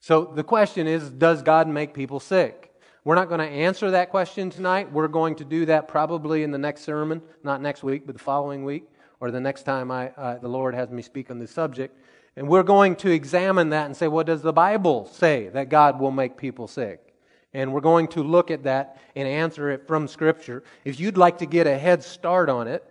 So 0.00 0.24
the 0.24 0.44
question 0.44 0.86
is, 0.86 1.10
does 1.10 1.42
God 1.42 1.68
make 1.68 1.92
people 1.92 2.20
sick? 2.20 2.72
We're 3.04 3.14
not 3.14 3.28
going 3.28 3.40
to 3.40 3.46
answer 3.46 3.90
that 3.92 4.10
question 4.10 4.50
tonight. 4.50 4.92
We're 4.92 5.08
going 5.08 5.36
to 5.36 5.44
do 5.44 5.66
that 5.66 5.88
probably 5.88 6.42
in 6.42 6.50
the 6.50 6.58
next 6.58 6.82
sermon, 6.82 7.22
not 7.42 7.62
next 7.62 7.82
week, 7.82 8.06
but 8.06 8.14
the 8.14 8.22
following 8.22 8.64
week, 8.64 8.84
or 9.20 9.30
the 9.30 9.40
next 9.40 9.62
time 9.62 9.90
I, 9.90 10.10
uh, 10.10 10.38
the 10.38 10.48
Lord 10.48 10.74
has 10.74 10.90
me 10.90 11.02
speak 11.02 11.30
on 11.30 11.38
this 11.38 11.50
subject. 11.50 11.98
And 12.36 12.48
we're 12.48 12.62
going 12.62 12.96
to 12.96 13.10
examine 13.10 13.70
that 13.70 13.86
and 13.86 13.96
say, 13.96 14.08
what 14.08 14.26
does 14.26 14.42
the 14.42 14.52
Bible 14.52 15.06
say 15.06 15.48
that 15.48 15.70
God 15.70 15.98
will 15.98 16.10
make 16.10 16.36
people 16.36 16.68
sick? 16.68 17.14
And 17.52 17.72
we're 17.72 17.80
going 17.80 18.08
to 18.08 18.22
look 18.22 18.50
at 18.50 18.64
that 18.64 19.00
and 19.16 19.26
answer 19.26 19.70
it 19.70 19.88
from 19.88 20.06
Scripture. 20.06 20.62
If 20.84 21.00
you'd 21.00 21.16
like 21.16 21.38
to 21.38 21.46
get 21.46 21.66
a 21.66 21.78
head 21.78 22.04
start 22.04 22.48
on 22.50 22.68
it, 22.68 22.84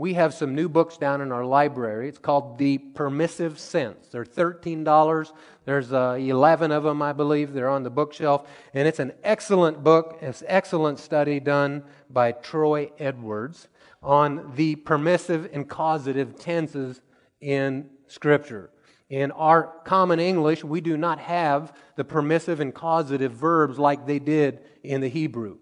we 0.00 0.14
have 0.14 0.32
some 0.32 0.54
new 0.54 0.66
books 0.66 0.96
down 0.96 1.20
in 1.20 1.30
our 1.30 1.44
library. 1.44 2.08
It's 2.08 2.16
called 2.16 2.56
The 2.56 2.78
Permissive 2.78 3.58
Sense. 3.58 4.08
They're 4.08 4.24
$13. 4.24 5.32
There's 5.66 5.92
uh, 5.92 6.16
11 6.18 6.72
of 6.72 6.84
them, 6.84 7.02
I 7.02 7.12
believe. 7.12 7.52
They're 7.52 7.68
on 7.68 7.82
the 7.82 7.90
bookshelf. 7.90 8.48
And 8.72 8.88
it's 8.88 8.98
an 8.98 9.12
excellent 9.22 9.84
book. 9.84 10.16
It's 10.22 10.42
excellent 10.46 11.00
study 11.00 11.38
done 11.38 11.82
by 12.08 12.32
Troy 12.32 12.90
Edwards 12.98 13.68
on 14.02 14.52
the 14.54 14.76
permissive 14.76 15.50
and 15.52 15.68
causative 15.68 16.38
tenses 16.38 17.02
in 17.42 17.90
Scripture. 18.06 18.70
In 19.10 19.30
our 19.32 19.64
common 19.84 20.18
English, 20.18 20.64
we 20.64 20.80
do 20.80 20.96
not 20.96 21.18
have 21.18 21.76
the 21.96 22.04
permissive 22.04 22.58
and 22.60 22.74
causative 22.74 23.32
verbs 23.32 23.78
like 23.78 24.06
they 24.06 24.18
did 24.18 24.60
in 24.82 25.02
the 25.02 25.08
Hebrew. 25.08 25.58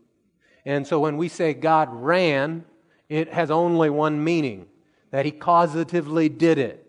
And 0.64 0.86
so 0.86 1.01
when 1.01 1.16
we 1.16 1.26
say 1.28 1.55
God 1.55 1.89
ran, 1.91 2.64
it 3.09 3.33
has 3.33 3.51
only 3.51 3.91
one 3.91 4.23
meaning 4.23 4.67
that 5.11 5.25
he 5.25 5.33
causatively 5.33 6.37
did 6.37 6.59
it. 6.59 6.85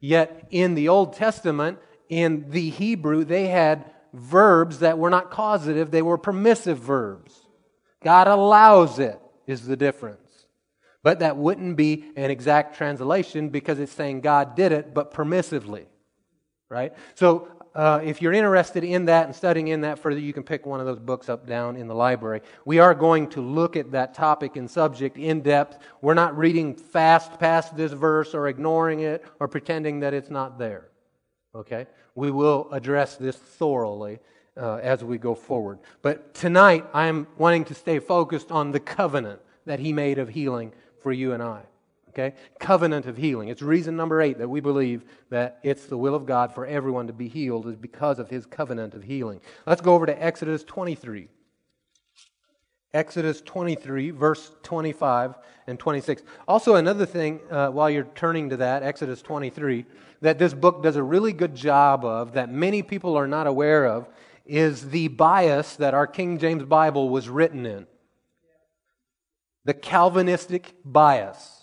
Yet 0.00 0.48
in 0.50 0.74
the 0.74 0.88
Old 0.88 1.14
Testament, 1.14 1.78
in 2.08 2.50
the 2.50 2.70
Hebrew, 2.70 3.24
they 3.24 3.46
had 3.48 3.84
verbs 4.12 4.80
that 4.80 4.98
were 4.98 5.10
not 5.10 5.30
causative, 5.30 5.90
they 5.90 6.02
were 6.02 6.18
permissive 6.18 6.78
verbs. 6.78 7.46
God 8.02 8.26
allows 8.26 8.98
it, 8.98 9.20
is 9.46 9.66
the 9.66 9.76
difference. 9.76 10.18
But 11.02 11.20
that 11.20 11.36
wouldn't 11.36 11.76
be 11.76 12.04
an 12.16 12.30
exact 12.30 12.76
translation 12.76 13.48
because 13.48 13.78
it's 13.78 13.92
saying 13.92 14.20
God 14.20 14.54
did 14.54 14.72
it, 14.72 14.94
but 14.94 15.12
permissively. 15.12 15.86
Right? 16.68 16.92
So 17.14 17.48
uh, 17.74 18.00
if 18.04 18.20
you're 18.20 18.32
interested 18.32 18.84
in 18.84 19.06
that 19.06 19.26
and 19.26 19.34
studying 19.34 19.68
in 19.68 19.80
that 19.80 19.98
further, 19.98 20.20
you 20.20 20.32
can 20.32 20.42
pick 20.42 20.66
one 20.66 20.80
of 20.80 20.86
those 20.86 20.98
books 20.98 21.28
up 21.28 21.46
down 21.46 21.76
in 21.76 21.88
the 21.88 21.94
library. 21.94 22.42
We 22.64 22.78
are 22.78 22.94
going 22.94 23.28
to 23.30 23.40
look 23.40 23.76
at 23.76 23.92
that 23.92 24.14
topic 24.14 24.56
and 24.56 24.70
subject 24.70 25.16
in 25.16 25.40
depth. 25.40 25.78
We're 26.02 26.14
not 26.14 26.36
reading 26.36 26.74
fast 26.74 27.38
past 27.38 27.74
this 27.76 27.92
verse 27.92 28.34
or 28.34 28.48
ignoring 28.48 29.00
it 29.00 29.24
or 29.40 29.48
pretending 29.48 30.00
that 30.00 30.12
it's 30.12 30.30
not 30.30 30.58
there. 30.58 30.88
Okay? 31.54 31.86
We 32.14 32.30
will 32.30 32.68
address 32.72 33.16
this 33.16 33.36
thoroughly 33.36 34.18
uh, 34.56 34.76
as 34.82 35.02
we 35.02 35.16
go 35.16 35.34
forward. 35.34 35.78
But 36.02 36.34
tonight, 36.34 36.84
I'm 36.92 37.26
wanting 37.38 37.64
to 37.66 37.74
stay 37.74 37.98
focused 38.00 38.52
on 38.52 38.72
the 38.72 38.80
covenant 38.80 39.40
that 39.64 39.80
He 39.80 39.94
made 39.94 40.18
of 40.18 40.28
healing 40.28 40.72
for 41.02 41.10
you 41.10 41.32
and 41.32 41.42
I. 41.42 41.62
Okay? 42.12 42.34
Covenant 42.58 43.06
of 43.06 43.16
healing. 43.16 43.48
It's 43.48 43.62
reason 43.62 43.96
number 43.96 44.20
eight 44.20 44.38
that 44.38 44.48
we 44.48 44.60
believe 44.60 45.04
that 45.30 45.58
it's 45.62 45.86
the 45.86 45.96
will 45.96 46.14
of 46.14 46.26
God 46.26 46.54
for 46.54 46.66
everyone 46.66 47.06
to 47.06 47.12
be 47.12 47.28
healed 47.28 47.66
is 47.66 47.76
because 47.76 48.18
of 48.18 48.28
his 48.28 48.44
covenant 48.44 48.94
of 48.94 49.02
healing. 49.02 49.40
Let's 49.66 49.80
go 49.80 49.94
over 49.94 50.06
to 50.06 50.22
Exodus 50.22 50.62
23. 50.64 51.28
Exodus 52.94 53.40
23, 53.40 54.10
verse 54.10 54.50
25 54.62 55.36
and 55.66 55.78
26. 55.78 56.22
Also, 56.46 56.74
another 56.74 57.06
thing, 57.06 57.40
uh, 57.50 57.68
while 57.68 57.88
you're 57.88 58.04
turning 58.14 58.50
to 58.50 58.58
that, 58.58 58.82
Exodus 58.82 59.22
23, 59.22 59.86
that 60.20 60.38
this 60.38 60.52
book 60.52 60.82
does 60.82 60.96
a 60.96 61.02
really 61.02 61.32
good 61.32 61.54
job 61.54 62.04
of, 62.04 62.34
that 62.34 62.50
many 62.50 62.82
people 62.82 63.16
are 63.16 63.26
not 63.26 63.46
aware 63.46 63.86
of, 63.86 64.08
is 64.44 64.90
the 64.90 65.08
bias 65.08 65.76
that 65.76 65.94
our 65.94 66.06
King 66.06 66.38
James 66.38 66.64
Bible 66.64 67.08
was 67.08 67.30
written 67.30 67.64
in. 67.64 67.86
The 69.64 69.74
Calvinistic 69.74 70.74
bias. 70.84 71.61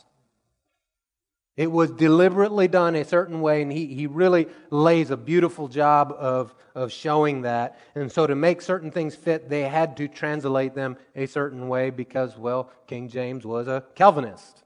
It 1.60 1.70
was 1.70 1.92
deliberately 1.92 2.70
done 2.70 2.96
a 2.96 3.04
certain 3.04 3.42
way, 3.42 3.62
and 3.62 3.70
he, 3.70 3.88
he 3.88 4.08
really 4.08 4.48
lays 4.70 5.12
a 5.12 5.18
beautiful 5.18 5.68
job 5.68 6.16
of, 6.18 6.56
of 6.74 6.90
showing 6.90 7.42
that. 7.42 7.78
And 7.96 8.10
so, 8.10 8.26
to 8.26 8.34
make 8.34 8.62
certain 8.62 8.92
things 8.92 9.14
fit, 9.14 9.50
they 9.50 9.64
had 9.64 9.98
to 9.98 10.08
translate 10.08 10.74
them 10.74 10.96
a 11.18 11.26
certain 11.26 11.68
way 11.68 11.90
because, 11.90 12.38
well, 12.38 12.72
King 12.88 13.10
James 13.10 13.46
was 13.46 13.68
a 13.68 13.84
Calvinist. 13.94 14.64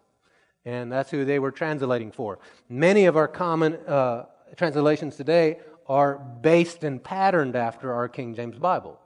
And 0.66 0.92
that's 0.92 1.10
who 1.10 1.26
they 1.26 1.40
were 1.40 1.50
translating 1.50 2.12
for. 2.12 2.38
Many 2.70 3.06
of 3.06 3.18
our 3.18 3.28
common 3.28 3.74
uh, 3.88 4.26
translations 4.56 5.16
today 5.16 5.62
are 5.88 6.20
based 6.20 6.84
and 6.84 7.04
patterned 7.04 7.56
after 7.56 7.92
our 7.92 8.08
King 8.08 8.36
James 8.36 8.60
Bible. 8.60 9.00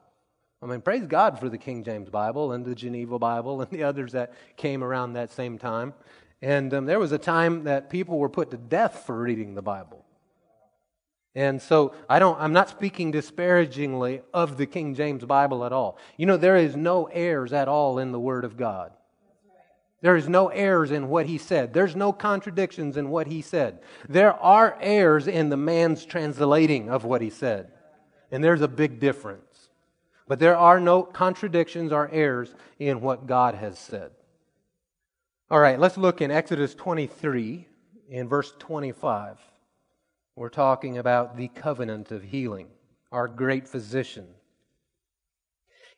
I 0.61 0.65
mean, 0.65 0.81
praise 0.81 1.07
God 1.07 1.39
for 1.39 1.47
the 1.47 1.57
King 1.57 1.85
James 1.85 2.09
Bible 2.09 2.51
and 2.51 2.65
the 2.65 2.75
Geneva 2.75 3.17
Bible 3.17 3.61
and 3.61 3.71
the 3.71 3.83
others 3.83 4.11
that 4.11 4.33
came 4.57 4.83
around 4.83 5.13
that 5.13 5.31
same 5.31 5.57
time. 5.57 5.93
And 6.41 6.73
um, 6.73 6.85
there 6.85 6.99
was 6.99 7.11
a 7.11 7.17
time 7.17 7.63
that 7.63 7.89
people 7.89 8.19
were 8.19 8.29
put 8.29 8.51
to 8.51 8.57
death 8.57 9.03
for 9.05 9.17
reading 9.17 9.55
the 9.55 9.61
Bible. 9.61 10.05
And 11.33 11.61
so 11.61 11.93
I 12.09 12.17
don't, 12.19 12.39
I'm 12.39 12.53
not 12.53 12.69
speaking 12.69 13.11
disparagingly 13.11 14.21
of 14.33 14.57
the 14.57 14.65
King 14.65 14.95
James 14.95 15.23
Bible 15.23 15.65
at 15.65 15.71
all. 15.71 15.99
You 16.17 16.25
know, 16.25 16.37
there 16.37 16.57
is 16.57 16.75
no 16.75 17.05
errors 17.05 17.53
at 17.53 17.67
all 17.67 17.99
in 17.99 18.11
the 18.11 18.19
Word 18.19 18.43
of 18.43 18.57
God. 18.57 18.91
There 20.01 20.15
is 20.15 20.29
no 20.29 20.49
errors 20.49 20.91
in 20.91 21.09
what 21.09 21.25
he 21.25 21.37
said. 21.37 21.73
There's 21.73 21.95
no 21.95 22.13
contradictions 22.13 22.97
in 22.97 23.09
what 23.09 23.27
he 23.27 23.41
said. 23.41 23.79
There 24.07 24.33
are 24.33 24.77
errors 24.79 25.27
in 25.27 25.49
the 25.49 25.57
man's 25.57 26.05
translating 26.05 26.89
of 26.89 27.03
what 27.03 27.21
he 27.21 27.31
said. 27.31 27.71
And 28.31 28.43
there's 28.43 28.61
a 28.61 28.67
big 28.67 28.99
difference. 28.99 29.69
But 30.27 30.39
there 30.39 30.57
are 30.57 30.79
no 30.79 31.03
contradictions 31.03 31.91
or 31.91 32.09
errors 32.11 32.53
in 32.77 33.01
what 33.01 33.25
God 33.25 33.55
has 33.55 33.79
said. 33.79 34.11
All 35.49 35.59
right, 35.61 35.79
let's 35.79 35.97
look 35.97 36.21
in 36.21 36.29
Exodus 36.29 36.75
23 36.75 37.65
in 38.09 38.27
verse 38.27 38.53
25. 38.59 39.37
We're 40.35 40.49
talking 40.49 40.97
about 40.97 41.37
the 41.37 41.47
covenant 41.47 42.11
of 42.11 42.21
healing, 42.21 42.67
our 43.13 43.29
great 43.29 43.65
physician. 43.65 44.27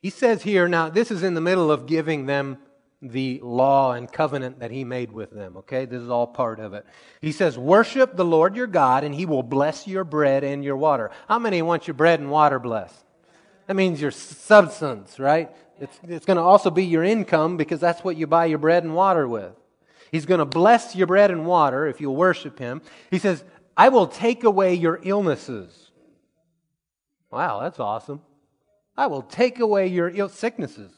He 0.02 0.12
says 0.12 0.44
here, 0.44 0.68
now 0.68 0.90
this 0.90 1.10
is 1.10 1.24
in 1.24 1.34
the 1.34 1.42
middle 1.42 1.72
of 1.72 1.88
giving 1.88 2.28
them 2.28 2.60
the 3.02 3.40
law 3.42 3.94
and 3.94 4.12
covenant 4.12 4.60
that 4.60 4.70
he 4.70 4.84
made 4.84 5.12
with 5.12 5.32
them, 5.32 5.58
okay? 5.58 5.86
This 5.86 6.04
is 6.04 6.12
all 6.12 6.28
part 6.28 6.60
of 6.60 6.76
it. 6.76 6.86
He 7.20 7.32
says, 7.32 7.58
Worship 7.58 8.16
the 8.16 8.26
Lord 8.26 8.56
your 8.56 8.68
God, 8.68 9.04
and 9.04 9.16
he 9.16 9.26
will 9.26 9.42
bless 9.42 9.88
your 9.88 10.04
bread 10.04 10.44
and 10.44 10.64
your 10.64 10.78
water. 10.78 11.10
How 11.28 11.40
many 11.40 11.64
want 11.64 11.88
your 11.88 11.96
bread 11.96 12.20
and 12.20 12.30
water 12.30 12.60
blessed? 12.60 13.04
That 13.66 13.74
means 13.74 14.00
your 14.00 14.12
substance, 14.12 15.18
right? 15.18 15.50
It's, 15.80 16.00
it's 16.08 16.26
going 16.26 16.38
to 16.38 16.44
also 16.44 16.70
be 16.70 16.86
your 16.86 17.04
income 17.04 17.58
because 17.58 17.80
that's 17.80 18.04
what 18.04 18.18
you 18.18 18.28
buy 18.28 18.46
your 18.46 18.58
bread 18.58 18.84
and 18.84 18.96
water 18.96 19.28
with. 19.28 19.54
He's 20.12 20.26
going 20.26 20.40
to 20.40 20.46
bless 20.46 20.96
your 20.96 21.08
bread 21.08 21.32
and 21.32 21.46
water 21.46 21.88
if 21.88 22.02
you'll 22.02 22.16
worship 22.16 22.60
Him. 22.60 22.82
He 23.12 23.20
says, 23.20 23.44
I 23.78 23.90
will 23.90 24.08
take 24.08 24.44
away 24.44 24.74
your 24.74 25.00
illnesses. 25.04 25.92
Wow, 27.32 27.62
that's 27.62 27.80
awesome. 27.80 28.22
I 28.98 29.08
will 29.08 29.22
take 29.22 29.60
away 29.60 29.88
your 29.88 30.10
Ill- 30.10 30.30
sicknesses. 30.30 30.92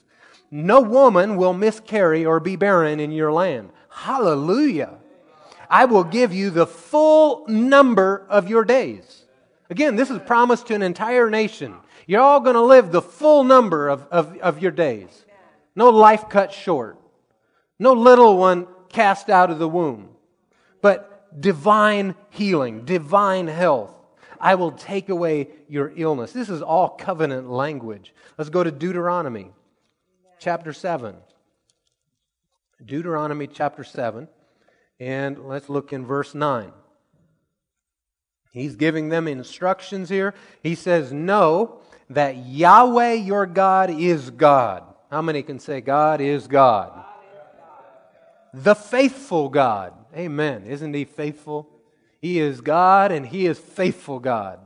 No 0.49 0.81
woman 0.81 1.35
will 1.35 1.53
miscarry 1.53 2.25
or 2.25 2.39
be 2.39 2.55
barren 2.55 2.99
in 2.99 3.11
your 3.11 3.31
land. 3.31 3.69
Hallelujah. 3.89 4.95
I 5.69 5.85
will 5.85 6.03
give 6.03 6.33
you 6.33 6.49
the 6.49 6.67
full 6.67 7.45
number 7.47 8.25
of 8.29 8.49
your 8.49 8.65
days. 8.65 9.25
Again, 9.69 9.95
this 9.95 10.09
is 10.09 10.19
promised 10.19 10.67
to 10.67 10.75
an 10.75 10.81
entire 10.81 11.29
nation. 11.29 11.75
You're 12.11 12.19
all 12.19 12.41
going 12.41 12.55
to 12.55 12.61
live 12.61 12.91
the 12.91 13.01
full 13.01 13.45
number 13.45 13.87
of, 13.87 14.05
of, 14.11 14.37
of 14.39 14.61
your 14.61 14.71
days. 14.71 15.23
No 15.77 15.87
life 15.87 16.27
cut 16.27 16.51
short. 16.51 16.99
No 17.79 17.93
little 17.93 18.37
one 18.37 18.67
cast 18.89 19.29
out 19.29 19.49
of 19.49 19.59
the 19.59 19.67
womb. 19.69 20.09
But 20.81 21.39
divine 21.39 22.15
healing, 22.29 22.83
divine 22.83 23.47
health. 23.47 23.95
I 24.41 24.55
will 24.55 24.73
take 24.73 25.07
away 25.07 25.51
your 25.69 25.93
illness. 25.95 26.33
This 26.33 26.49
is 26.49 26.61
all 26.61 26.89
covenant 26.89 27.49
language. 27.49 28.13
Let's 28.37 28.49
go 28.49 28.61
to 28.61 28.71
Deuteronomy 28.71 29.51
chapter 30.37 30.73
7. 30.73 31.15
Deuteronomy 32.83 33.47
chapter 33.47 33.85
7. 33.85 34.27
And 34.99 35.47
let's 35.47 35.69
look 35.69 35.93
in 35.93 36.05
verse 36.05 36.35
9. 36.35 36.73
He's 38.51 38.75
giving 38.75 39.07
them 39.07 39.29
instructions 39.29 40.09
here. 40.09 40.33
He 40.61 40.75
says, 40.75 41.13
Know 41.13 41.80
that 42.13 42.45
Yahweh 42.45 43.13
your 43.13 43.45
God 43.45 43.89
is 43.89 44.29
God. 44.29 44.83
How 45.09 45.21
many 45.21 45.43
can 45.43 45.59
say 45.59 45.81
God 45.81 46.21
is 46.21 46.47
God? 46.47 47.05
The 48.53 48.75
faithful 48.75 49.49
God. 49.49 49.93
Amen. 50.15 50.65
Isn't 50.65 50.93
he 50.93 51.05
faithful? 51.05 51.69
He 52.21 52.39
is 52.39 52.61
God 52.61 53.11
and 53.11 53.25
he 53.25 53.45
is 53.45 53.57
faithful 53.57 54.19
God. 54.19 54.59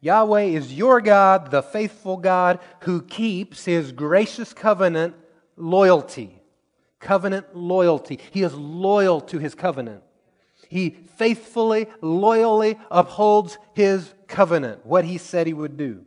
Yahweh 0.00 0.44
is 0.44 0.72
your 0.72 1.00
God, 1.00 1.50
the 1.50 1.62
faithful 1.62 2.16
God, 2.16 2.58
who 2.80 3.02
keeps 3.02 3.66
his 3.66 3.92
gracious 3.92 4.54
covenant 4.54 5.14
loyalty. 5.56 6.40
Covenant 6.98 7.54
loyalty. 7.54 8.18
He 8.30 8.42
is 8.42 8.54
loyal 8.54 9.20
to 9.22 9.38
his 9.38 9.54
covenant. 9.54 10.02
He 10.68 10.90
faithfully, 11.16 11.86
loyally 12.00 12.78
upholds 12.90 13.58
his 13.74 14.14
covenant, 14.26 14.86
what 14.86 15.04
he 15.04 15.18
said 15.18 15.46
he 15.46 15.52
would 15.52 15.76
do. 15.76 16.06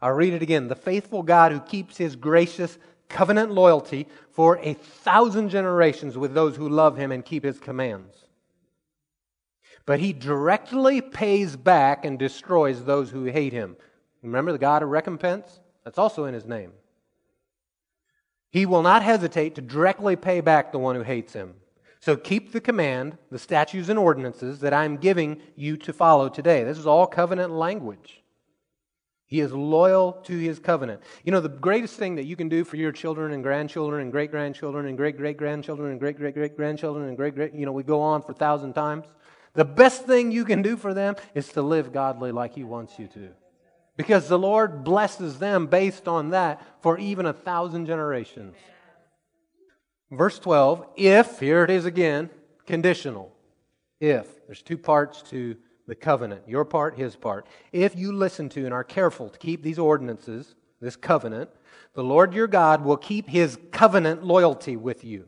I'll 0.00 0.12
read 0.12 0.34
it 0.34 0.42
again. 0.42 0.68
The 0.68 0.74
faithful 0.74 1.22
God 1.22 1.52
who 1.52 1.60
keeps 1.60 1.96
his 1.96 2.16
gracious 2.16 2.78
covenant 3.08 3.50
loyalty 3.50 4.06
for 4.30 4.58
a 4.58 4.74
thousand 4.74 5.48
generations 5.48 6.16
with 6.16 6.34
those 6.34 6.56
who 6.56 6.68
love 6.68 6.96
him 6.96 7.10
and 7.10 7.24
keep 7.24 7.44
his 7.44 7.58
commands. 7.58 8.14
But 9.86 10.00
he 10.00 10.12
directly 10.12 11.00
pays 11.00 11.56
back 11.56 12.04
and 12.04 12.18
destroys 12.18 12.84
those 12.84 13.10
who 13.10 13.24
hate 13.24 13.52
him. 13.52 13.76
Remember 14.22 14.52
the 14.52 14.58
God 14.58 14.82
of 14.82 14.90
recompense? 14.90 15.60
That's 15.84 15.98
also 15.98 16.26
in 16.26 16.34
his 16.34 16.44
name. 16.44 16.72
He 18.50 18.66
will 18.66 18.82
not 18.82 19.02
hesitate 19.02 19.54
to 19.54 19.62
directly 19.62 20.16
pay 20.16 20.40
back 20.40 20.72
the 20.72 20.78
one 20.78 20.94
who 20.94 21.02
hates 21.02 21.32
him. 21.32 21.54
So 22.00 22.16
keep 22.16 22.52
the 22.52 22.60
command, 22.60 23.18
the 23.30 23.38
statutes 23.38 23.88
and 23.88 23.98
ordinances 23.98 24.60
that 24.60 24.72
I'm 24.72 24.96
giving 24.96 25.40
you 25.56 25.76
to 25.78 25.92
follow 25.92 26.28
today. 26.28 26.64
This 26.64 26.78
is 26.78 26.86
all 26.86 27.06
covenant 27.06 27.52
language. 27.52 28.17
He 29.28 29.40
is 29.40 29.52
loyal 29.52 30.12
to 30.24 30.38
his 30.38 30.58
covenant. 30.58 31.02
You 31.22 31.32
know, 31.32 31.40
the 31.40 31.50
greatest 31.50 31.96
thing 31.96 32.14
that 32.14 32.24
you 32.24 32.34
can 32.34 32.48
do 32.48 32.64
for 32.64 32.76
your 32.76 32.92
children 32.92 33.32
and 33.32 33.42
grandchildren 33.42 34.00
and 34.00 34.10
great 34.10 34.30
grandchildren 34.30 34.86
and 34.86 34.96
great 34.96 35.18
great 35.18 35.36
grandchildren 35.36 35.90
and 35.90 36.00
great 36.00 36.16
great 36.16 36.34
great 36.34 36.56
grandchildren 36.56 37.08
and 37.08 37.16
great 37.16 37.34
great, 37.34 37.52
you 37.52 37.66
know, 37.66 37.72
we 37.72 37.82
go 37.82 38.00
on 38.00 38.22
for 38.22 38.32
a 38.32 38.34
thousand 38.34 38.72
times. 38.72 39.04
The 39.52 39.66
best 39.66 40.06
thing 40.06 40.32
you 40.32 40.46
can 40.46 40.62
do 40.62 40.78
for 40.78 40.94
them 40.94 41.16
is 41.34 41.48
to 41.52 41.62
live 41.62 41.92
godly 41.92 42.32
like 42.32 42.54
he 42.54 42.64
wants 42.64 42.98
you 42.98 43.06
to. 43.08 43.28
because 43.98 44.28
the 44.28 44.38
Lord 44.38 44.84
blesses 44.84 45.38
them 45.38 45.66
based 45.66 46.08
on 46.08 46.30
that 46.30 46.64
for 46.80 46.98
even 46.98 47.26
a 47.26 47.32
thousand 47.32 47.86
generations. 47.86 48.54
Verse 50.10 50.38
12, 50.38 50.86
if, 50.96 51.40
here 51.40 51.64
it 51.64 51.70
is 51.70 51.84
again, 51.84 52.30
conditional. 52.64 53.34
If, 54.00 54.46
there's 54.46 54.62
two 54.62 54.78
parts 54.78 55.20
to 55.30 55.56
the 55.88 55.94
covenant 55.96 56.42
your 56.46 56.64
part, 56.64 56.96
his 56.96 57.16
part. 57.16 57.46
If 57.72 57.96
you 57.96 58.12
listen 58.12 58.48
to 58.50 58.64
and 58.64 58.74
are 58.74 58.84
careful 58.84 59.30
to 59.30 59.38
keep 59.38 59.62
these 59.62 59.78
ordinances, 59.78 60.54
this 60.80 60.94
covenant, 60.94 61.50
the 61.94 62.04
Lord 62.04 62.34
your 62.34 62.46
God 62.46 62.84
will 62.84 62.98
keep 62.98 63.28
his 63.28 63.58
covenant 63.72 64.22
loyalty 64.22 64.76
with 64.76 65.02
you. 65.02 65.24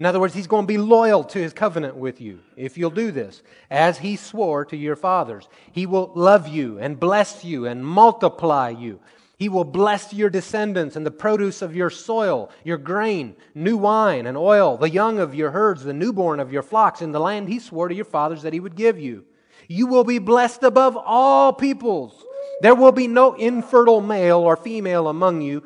In 0.00 0.06
other 0.06 0.18
words, 0.18 0.34
he's 0.34 0.46
going 0.46 0.64
to 0.64 0.72
be 0.72 0.78
loyal 0.78 1.22
to 1.24 1.38
his 1.38 1.52
covenant 1.52 1.94
with 1.94 2.20
you 2.20 2.40
if 2.56 2.76
you'll 2.76 2.90
do 2.90 3.12
this, 3.12 3.42
as 3.70 3.98
he 3.98 4.16
swore 4.16 4.64
to 4.66 4.76
your 4.76 4.96
fathers. 4.96 5.48
He 5.72 5.86
will 5.86 6.10
love 6.14 6.48
you 6.48 6.78
and 6.78 6.98
bless 6.98 7.44
you 7.44 7.66
and 7.66 7.84
multiply 7.84 8.70
you. 8.70 8.98
He 9.38 9.48
will 9.48 9.64
bless 9.64 10.12
your 10.12 10.28
descendants 10.28 10.96
and 10.96 11.06
the 11.06 11.10
produce 11.10 11.62
of 11.62 11.76
your 11.76 11.88
soil, 11.88 12.50
your 12.64 12.78
grain, 12.78 13.36
new 13.54 13.76
wine 13.76 14.26
and 14.26 14.36
oil, 14.36 14.76
the 14.76 14.90
young 14.90 15.18
of 15.18 15.34
your 15.34 15.52
herds, 15.52 15.84
the 15.84 15.92
newborn 15.92 16.40
of 16.40 16.52
your 16.52 16.62
flocks, 16.62 17.00
in 17.00 17.12
the 17.12 17.20
land 17.20 17.48
he 17.48 17.58
swore 17.58 17.88
to 17.88 17.94
your 17.94 18.04
fathers 18.04 18.42
that 18.42 18.52
he 18.52 18.60
would 18.60 18.74
give 18.74 18.98
you. 18.98 19.24
You 19.72 19.86
will 19.86 20.02
be 20.02 20.18
blessed 20.18 20.64
above 20.64 20.96
all 20.96 21.52
peoples. 21.52 22.24
There 22.60 22.74
will 22.74 22.90
be 22.90 23.06
no 23.06 23.34
infertile 23.34 24.00
male 24.00 24.40
or 24.40 24.56
female 24.56 25.06
among 25.06 25.42
you 25.42 25.62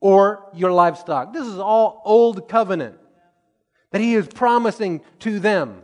or 0.00 0.48
your 0.54 0.72
livestock. 0.72 1.34
This 1.34 1.46
is 1.46 1.58
all 1.58 2.00
old 2.06 2.48
covenant 2.48 2.96
that 3.90 4.00
he 4.00 4.14
is 4.14 4.26
promising 4.26 5.02
to 5.18 5.40
them. 5.40 5.82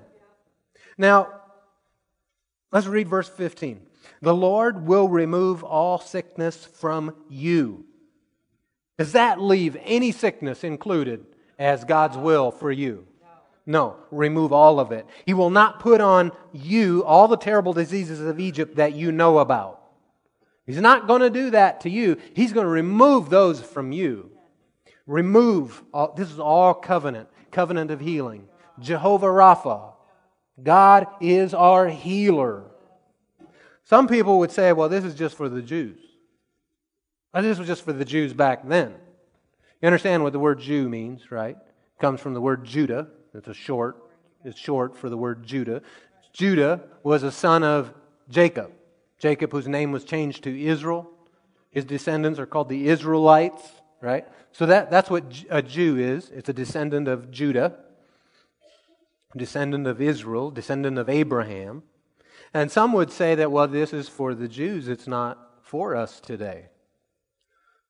Now, 0.96 1.28
let's 2.72 2.86
read 2.86 3.08
verse 3.08 3.28
15. 3.28 3.82
The 4.22 4.34
Lord 4.34 4.86
will 4.86 5.10
remove 5.10 5.62
all 5.62 5.98
sickness 5.98 6.64
from 6.64 7.14
you. 7.28 7.84
Does 8.96 9.12
that 9.12 9.38
leave 9.38 9.76
any 9.84 10.12
sickness 10.12 10.64
included 10.64 11.26
as 11.58 11.84
God's 11.84 12.16
will 12.16 12.52
for 12.52 12.72
you? 12.72 13.06
No, 13.70 13.98
remove 14.10 14.52
all 14.52 14.80
of 14.80 14.90
it. 14.90 15.06
He 15.26 15.32
will 15.32 15.48
not 15.48 15.78
put 15.78 16.00
on 16.00 16.32
you 16.52 17.04
all 17.04 17.28
the 17.28 17.36
terrible 17.36 17.72
diseases 17.72 18.20
of 18.20 18.40
Egypt 18.40 18.74
that 18.76 18.96
you 18.96 19.12
know 19.12 19.38
about. 19.38 19.80
He's 20.66 20.80
not 20.80 21.06
going 21.06 21.20
to 21.20 21.30
do 21.30 21.50
that 21.50 21.82
to 21.82 21.88
you. 21.88 22.16
He's 22.34 22.52
going 22.52 22.64
to 22.64 22.70
remove 22.70 23.30
those 23.30 23.60
from 23.60 23.92
you. 23.92 24.32
Remove. 25.06 25.84
All, 25.94 26.12
this 26.16 26.32
is 26.32 26.40
all 26.40 26.74
covenant 26.74 27.28
covenant 27.52 27.92
of 27.92 28.00
healing. 28.00 28.48
Jehovah 28.80 29.26
Rapha. 29.26 29.92
God 30.60 31.06
is 31.20 31.54
our 31.54 31.88
healer. 31.88 32.64
Some 33.84 34.08
people 34.08 34.40
would 34.40 34.50
say, 34.50 34.72
well, 34.72 34.88
this 34.88 35.04
is 35.04 35.14
just 35.14 35.36
for 35.36 35.48
the 35.48 35.62
Jews. 35.62 36.00
This 37.32 37.56
was 37.56 37.68
just 37.68 37.84
for 37.84 37.92
the 37.92 38.04
Jews 38.04 38.32
back 38.32 38.66
then. 38.66 38.94
You 39.80 39.86
understand 39.86 40.24
what 40.24 40.32
the 40.32 40.40
word 40.40 40.58
Jew 40.58 40.88
means, 40.88 41.30
right? 41.30 41.56
It 41.56 42.00
comes 42.00 42.20
from 42.20 42.34
the 42.34 42.40
word 42.40 42.64
Judah. 42.64 43.06
It's 43.34 43.48
a 43.48 43.54
short. 43.54 43.96
It's 44.44 44.58
short 44.58 44.96
for 44.96 45.08
the 45.08 45.16
word 45.16 45.44
Judah. 45.44 45.82
Judah 46.32 46.80
was 47.02 47.22
a 47.22 47.32
son 47.32 47.62
of 47.62 47.92
Jacob. 48.28 48.72
Jacob, 49.18 49.52
whose 49.52 49.68
name 49.68 49.92
was 49.92 50.04
changed 50.04 50.44
to 50.44 50.60
Israel. 50.64 51.10
His 51.70 51.84
descendants 51.84 52.38
are 52.38 52.46
called 52.46 52.68
the 52.68 52.88
Israelites, 52.88 53.62
right? 54.00 54.26
So 54.52 54.66
that, 54.66 54.90
that's 54.90 55.10
what 55.10 55.24
a 55.50 55.62
Jew 55.62 55.98
is. 55.98 56.30
It's 56.30 56.48
a 56.48 56.52
descendant 56.52 57.06
of 57.06 57.30
Judah, 57.30 57.76
descendant 59.36 59.86
of 59.86 60.00
Israel, 60.00 60.50
descendant 60.50 60.98
of 60.98 61.08
Abraham. 61.08 61.82
And 62.52 62.70
some 62.72 62.92
would 62.94 63.12
say 63.12 63.36
that, 63.36 63.52
well, 63.52 63.68
this 63.68 63.92
is 63.92 64.08
for 64.08 64.34
the 64.34 64.48
Jews, 64.48 64.88
it's 64.88 65.06
not 65.06 65.38
for 65.62 65.94
us 65.94 66.18
today. 66.18 66.66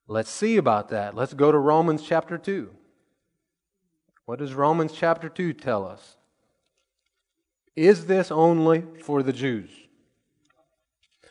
Let's 0.07 0.30
see 0.30 0.57
about 0.57 0.88
that. 0.88 1.14
Let's 1.14 1.32
go 1.32 1.51
to 1.53 1.59
Romans 1.59 2.03
chapter 2.03 2.36
2. 2.36 2.70
What 4.30 4.38
does 4.38 4.54
Romans 4.54 4.92
chapter 4.92 5.28
2 5.28 5.54
tell 5.54 5.84
us? 5.84 6.16
Is 7.74 8.06
this 8.06 8.30
only 8.30 8.84
for 9.02 9.24
the 9.24 9.32
Jews? 9.32 9.70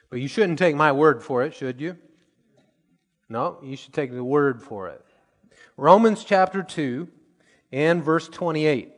But 0.10 0.20
you 0.20 0.28
shouldn't 0.28 0.60
take 0.60 0.76
my 0.76 0.92
word 0.92 1.24
for 1.24 1.44
it, 1.44 1.54
should 1.54 1.80
you? 1.80 1.96
No, 3.30 3.58
you 3.64 3.78
should 3.78 3.94
take 3.94 4.12
the 4.12 4.22
word 4.22 4.62
for 4.62 4.90
it. 4.90 5.02
Romans 5.78 6.26
chapter 6.26 6.62
2 6.62 7.08
and 7.72 8.04
verse 8.04 8.28
28 8.28 8.92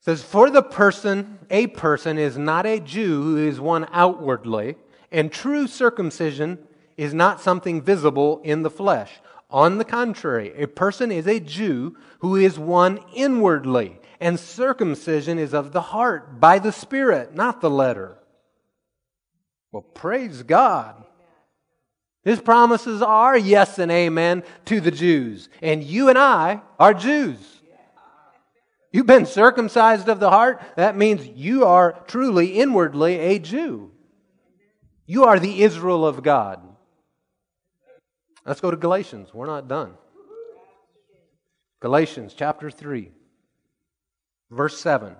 says, 0.00 0.22
For 0.22 0.50
the 0.50 0.62
person, 0.62 1.38
a 1.48 1.66
person, 1.68 2.18
is 2.18 2.36
not 2.36 2.66
a 2.66 2.78
Jew 2.78 3.22
who 3.22 3.36
is 3.38 3.58
one 3.58 3.86
outwardly, 3.90 4.76
and 5.10 5.32
true 5.32 5.66
circumcision 5.66 6.58
is 6.98 7.14
not 7.14 7.40
something 7.40 7.80
visible 7.80 8.42
in 8.44 8.60
the 8.60 8.68
flesh. 8.68 9.12
On 9.50 9.78
the 9.78 9.84
contrary, 9.84 10.52
a 10.56 10.68
person 10.68 11.10
is 11.10 11.26
a 11.26 11.40
Jew 11.40 11.96
who 12.20 12.36
is 12.36 12.58
one 12.58 13.00
inwardly, 13.14 13.98
and 14.20 14.38
circumcision 14.38 15.38
is 15.38 15.52
of 15.52 15.72
the 15.72 15.80
heart, 15.80 16.38
by 16.40 16.58
the 16.58 16.72
Spirit, 16.72 17.34
not 17.34 17.60
the 17.60 17.70
letter. 17.70 18.16
Well, 19.72 19.82
praise 19.82 20.42
God. 20.42 21.04
His 22.22 22.40
promises 22.40 23.02
are 23.02 23.36
yes 23.36 23.78
and 23.78 23.90
amen 23.90 24.42
to 24.66 24.80
the 24.80 24.90
Jews. 24.90 25.48
And 25.62 25.82
you 25.82 26.08
and 26.08 26.18
I 26.18 26.60
are 26.78 26.94
Jews. 26.94 27.38
You've 28.92 29.06
been 29.06 29.26
circumcised 29.26 30.08
of 30.08 30.20
the 30.20 30.30
heart. 30.30 30.60
That 30.76 30.96
means 30.96 31.26
you 31.26 31.64
are 31.64 31.92
truly 32.06 32.58
inwardly 32.58 33.16
a 33.16 33.38
Jew. 33.38 33.92
You 35.06 35.24
are 35.24 35.38
the 35.38 35.62
Israel 35.62 36.06
of 36.06 36.22
God. 36.22 36.60
Let's 38.50 38.60
go 38.60 38.72
to 38.72 38.76
Galatians. 38.76 39.32
We're 39.32 39.46
not 39.46 39.68
done. 39.68 39.92
Galatians 41.78 42.34
chapter 42.36 42.68
3, 42.68 43.12
verse 44.50 44.76
7. 44.80 45.14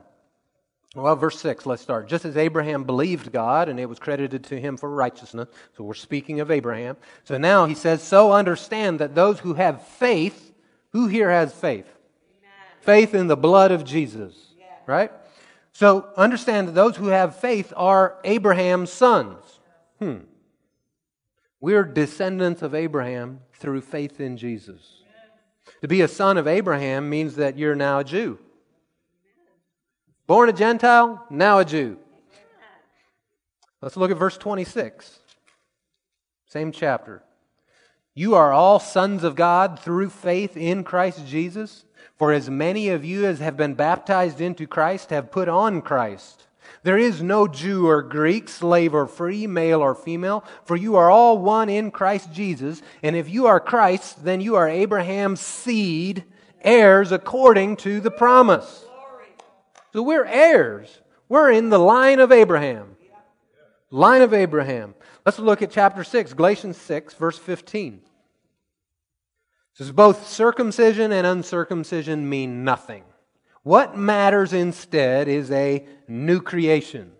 Well, 0.97 1.14
verse 1.14 1.39
6, 1.39 1.64
let's 1.64 1.81
start. 1.81 2.09
Just 2.09 2.24
as 2.24 2.37
Abraham 2.37 2.83
believed 2.83 3.31
God 3.31 3.68
and 3.68 3.78
it 3.78 3.89
was 3.89 4.01
credited 4.01 4.43
to 4.47 4.61
him 4.61 4.76
for 4.76 4.91
righteousness. 4.91 5.49
So 5.76 5.85
we're 5.85 5.95
speaking 5.95 6.41
of 6.41 6.51
Abraham. 6.51 6.97
So 7.22 7.39
now 7.39 7.66
he 7.66 7.76
says, 7.76 8.03
So 8.03 8.33
understand 8.33 8.99
that 8.99 9.14
those 9.14 9.39
who 9.39 9.55
have 9.55 9.87
faith, 9.87 10.53
who 10.91 11.07
here 11.07 11.31
has 11.31 11.53
faith? 11.53 11.87
Amen. 11.87 12.81
Faith 12.81 13.14
in 13.14 13.28
the 13.28 13.37
blood 13.37 13.70
of 13.70 13.85
Jesus. 13.85 14.35
Yeah. 14.59 14.64
Right? 14.87 15.12
So 15.72 16.09
understand 16.16 16.66
that 16.66 16.74
those 16.74 16.97
who 16.97 17.07
have 17.07 17.37
faith 17.37 17.72
are 17.76 18.18
Abraham's 18.24 18.91
sons. 18.91 19.61
Hmm. 20.01 20.16
We're 21.61 21.85
descendants 21.85 22.63
of 22.63 22.75
Abraham 22.75 23.41
through 23.55 23.83
faith 23.83 24.21
in 24.21 24.37
Jesus. 24.37 25.03
To 25.83 25.89
be 25.89 26.01
a 26.01 26.09
son 26.09 26.39
of 26.39 26.47
Abraham 26.47 27.09
means 27.09 27.37
that 27.37 27.59
you're 27.59 27.75
now 27.75 28.01
a 28.01 28.05
Jew. 28.05 28.39
Born 30.27 30.49
a 30.49 30.53
Gentile, 30.53 31.27
now 31.31 31.59
a 31.59 31.65
Jew. 31.65 31.99
Let's 33.83 33.97
look 33.97 34.11
at 34.11 34.19
verse 34.19 34.37
26. 34.37 35.19
Same 36.47 36.73
chapter. 36.73 37.23
You 38.15 38.35
are 38.35 38.53
all 38.53 38.79
sons 38.79 39.25
of 39.25 39.35
God 39.35 39.79
through 39.79 40.11
faith 40.11 40.57
in 40.57 40.85
Christ 40.85 41.27
Jesus. 41.27 41.85
For 42.17 42.33
as 42.33 42.51
many 42.51 42.91
of 42.91 43.05
you 43.05 43.25
as 43.25 43.39
have 43.39 43.57
been 43.57 43.75
baptized 43.75 44.41
into 44.41 44.67
Christ 44.67 45.11
have 45.11 45.31
put 45.31 45.49
on 45.49 45.81
Christ. 45.81 46.47
There 46.83 46.99
is 46.99 47.22
no 47.22 47.47
Jew 47.47 47.89
or 47.89 48.03
Greek, 48.03 48.49
slave 48.49 48.95
or 48.95 49.07
free, 49.07 49.47
male 49.47 49.81
or 49.81 49.95
female, 49.95 50.45
for 50.64 50.76
you 50.76 50.97
are 50.97 51.11
all 51.11 51.39
one 51.39 51.68
in 51.68 51.91
Christ 51.91 52.33
Jesus. 52.33 52.81
And 53.03 53.14
if 53.14 53.28
you 53.28 53.47
are 53.47 53.61
Christ, 53.61 54.24
then 54.24 54.41
you 54.41 54.55
are 54.55 54.68
Abraham's 54.68 55.41
seed, 55.41 56.24
heirs 56.62 57.12
according 57.12 57.76
to 57.78 58.01
the 58.01 58.11
promise. 58.11 58.85
So 59.93 60.03
we're 60.03 60.24
heirs. 60.24 61.01
We're 61.28 61.51
in 61.51 61.68
the 61.68 61.78
line 61.78 62.18
of 62.18 62.33
Abraham. 62.33 62.97
Line 63.91 64.22
of 64.22 64.33
Abraham. 64.33 64.95
Let's 65.26 65.39
look 65.39 65.62
at 65.62 65.70
chapter 65.70 66.03
6, 66.03 66.33
Galatians 66.33 66.76
6, 66.78 67.14
verse 67.14 67.39
15. 67.39 67.95
It 67.95 68.01
says, 69.74 69.93
Both 69.93 70.28
circumcision 70.28 71.12
and 71.12 71.26
uncircumcision 71.26 72.28
mean 72.28 72.64
nothing. 72.64 73.05
What 73.63 73.97
matters 73.97 74.53
instead 74.53 75.29
is 75.29 75.51
a 75.51 75.87
new 76.09 76.41
creation. 76.41 77.13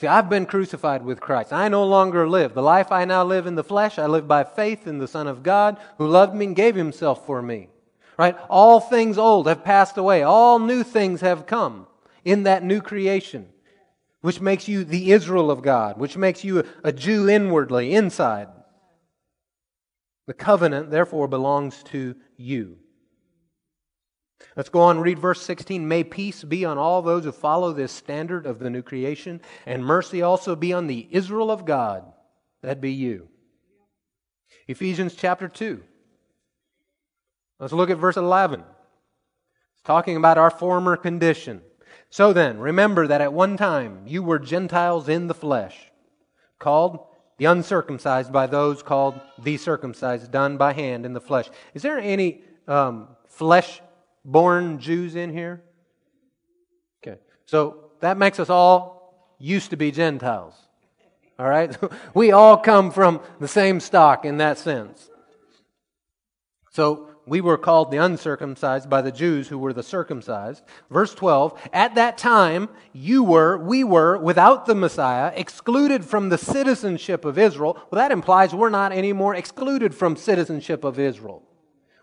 See, 0.00 0.06
I've 0.06 0.28
been 0.28 0.46
crucified 0.46 1.04
with 1.04 1.20
Christ. 1.20 1.52
I 1.52 1.68
no 1.68 1.84
longer 1.84 2.28
live. 2.28 2.54
The 2.54 2.62
life 2.62 2.92
I 2.92 3.04
now 3.04 3.24
live 3.24 3.46
in 3.46 3.56
the 3.56 3.64
flesh, 3.64 3.98
I 3.98 4.06
live 4.06 4.28
by 4.28 4.44
faith 4.44 4.86
in 4.86 4.98
the 4.98 5.08
Son 5.08 5.26
of 5.26 5.42
God 5.42 5.78
who 5.96 6.06
loved 6.06 6.34
me 6.34 6.46
and 6.46 6.56
gave 6.56 6.76
himself 6.76 7.26
for 7.26 7.42
me. 7.42 7.68
Right? 8.16 8.36
All 8.48 8.80
things 8.80 9.16
old 9.18 9.48
have 9.48 9.64
passed 9.64 9.96
away. 9.96 10.22
All 10.22 10.58
new 10.58 10.82
things 10.82 11.20
have 11.20 11.46
come 11.46 11.86
in 12.24 12.44
that 12.44 12.62
new 12.62 12.80
creation, 12.80 13.48
which 14.20 14.40
makes 14.40 14.68
you 14.68 14.84
the 14.84 15.12
Israel 15.12 15.50
of 15.50 15.62
God, 15.62 15.98
which 15.98 16.16
makes 16.16 16.44
you 16.44 16.64
a 16.84 16.92
Jew 16.92 17.28
inwardly, 17.28 17.94
inside. 17.94 18.48
The 20.26 20.34
covenant, 20.34 20.90
therefore, 20.90 21.26
belongs 21.26 21.82
to 21.84 22.14
you. 22.36 22.78
Let's 24.56 24.68
go 24.68 24.80
on 24.80 24.96
and 24.96 25.04
read 25.04 25.18
verse 25.18 25.42
16. 25.42 25.86
May 25.86 26.04
peace 26.04 26.44
be 26.44 26.64
on 26.64 26.78
all 26.78 27.02
those 27.02 27.24
who 27.24 27.32
follow 27.32 27.72
this 27.72 27.92
standard 27.92 28.46
of 28.46 28.58
the 28.58 28.70
new 28.70 28.82
creation, 28.82 29.40
and 29.66 29.84
mercy 29.84 30.22
also 30.22 30.56
be 30.56 30.72
on 30.72 30.86
the 30.86 31.06
Israel 31.10 31.50
of 31.50 31.64
God. 31.64 32.04
That'd 32.62 32.80
be 32.80 32.92
you. 32.92 33.28
Ephesians 34.66 35.14
chapter 35.14 35.48
2. 35.48 35.82
Let's 37.60 37.72
look 37.72 37.90
at 37.90 37.98
verse 37.98 38.16
11. 38.16 38.60
It's 38.60 39.82
talking 39.82 40.16
about 40.16 40.38
our 40.38 40.50
former 40.50 40.96
condition. 40.96 41.62
So 42.10 42.32
then, 42.32 42.58
remember 42.58 43.06
that 43.06 43.20
at 43.20 43.32
one 43.32 43.56
time 43.56 44.02
you 44.06 44.22
were 44.22 44.38
Gentiles 44.38 45.08
in 45.08 45.26
the 45.26 45.34
flesh, 45.34 45.90
called 46.58 47.06
the 47.38 47.44
uncircumcised 47.44 48.32
by 48.32 48.46
those 48.46 48.82
called 48.82 49.20
the 49.38 49.56
circumcised, 49.56 50.30
done 50.30 50.56
by 50.56 50.72
hand 50.72 51.06
in 51.06 51.12
the 51.12 51.20
flesh. 51.20 51.48
Is 51.74 51.82
there 51.82 51.98
any 51.98 52.42
um, 52.66 53.08
flesh 53.26 53.80
born 54.28 54.78
Jews 54.78 55.16
in 55.16 55.32
here? 55.32 55.62
Okay. 57.02 57.18
So 57.46 57.90
that 58.00 58.18
makes 58.18 58.38
us 58.38 58.50
all 58.50 59.34
used 59.38 59.70
to 59.70 59.76
be 59.76 59.90
Gentiles. 59.90 60.54
All 61.38 61.48
right? 61.48 61.76
we 62.14 62.32
all 62.32 62.56
come 62.56 62.90
from 62.90 63.20
the 63.40 63.48
same 63.48 63.80
stock 63.80 64.24
in 64.24 64.38
that 64.38 64.58
sense. 64.58 65.10
So 66.70 67.08
we 67.26 67.40
were 67.40 67.58
called 67.58 67.90
the 67.90 67.98
uncircumcised 67.98 68.88
by 68.88 69.02
the 69.02 69.12
Jews 69.12 69.48
who 69.48 69.58
were 69.58 69.72
the 69.72 69.82
circumcised. 69.82 70.62
Verse 70.90 71.14
12, 71.14 71.58
at 71.72 71.94
that 71.96 72.18
time 72.18 72.68
you 72.92 73.22
were, 73.22 73.58
we 73.58 73.84
were, 73.84 74.18
without 74.18 74.66
the 74.66 74.74
Messiah, 74.74 75.32
excluded 75.34 76.04
from 76.04 76.28
the 76.28 76.38
citizenship 76.38 77.24
of 77.24 77.38
Israel. 77.38 77.74
Well, 77.90 77.98
that 77.98 78.12
implies 78.12 78.54
we're 78.54 78.70
not 78.70 78.92
anymore 78.92 79.34
excluded 79.34 79.94
from 79.94 80.16
citizenship 80.16 80.84
of 80.84 80.98
Israel. 80.98 81.42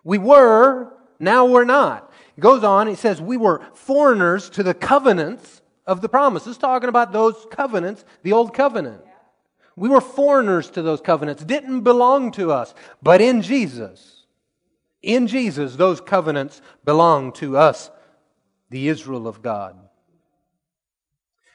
We 0.03 0.17
were, 0.17 0.93
now 1.19 1.45
we're 1.45 1.65
not. 1.65 2.11
It 2.37 2.41
goes 2.41 2.63
on, 2.63 2.87
it 2.87 2.97
says 2.97 3.21
we 3.21 3.37
were 3.37 3.61
foreigners 3.73 4.49
to 4.51 4.63
the 4.63 4.73
covenants 4.73 5.61
of 5.85 6.01
the 6.01 6.09
promises, 6.09 6.57
talking 6.57 6.89
about 6.89 7.11
those 7.11 7.45
covenants, 7.51 8.03
the 8.23 8.33
old 8.33 8.53
covenant. 8.53 9.01
We 9.75 9.89
were 9.89 10.01
foreigners 10.01 10.69
to 10.71 10.81
those 10.81 11.01
covenants, 11.01 11.43
didn't 11.43 11.81
belong 11.81 12.31
to 12.33 12.51
us, 12.51 12.73
but 13.01 13.21
in 13.21 13.41
Jesus 13.41 14.15
in 15.05 15.27
Jesus, 15.27 15.75
those 15.75 16.01
covenants 16.01 16.61
belong 16.83 17.31
to 17.33 17.57
us, 17.57 17.91
the 18.71 18.87
Israel 18.87 19.27
of 19.27 19.41
God. 19.43 19.77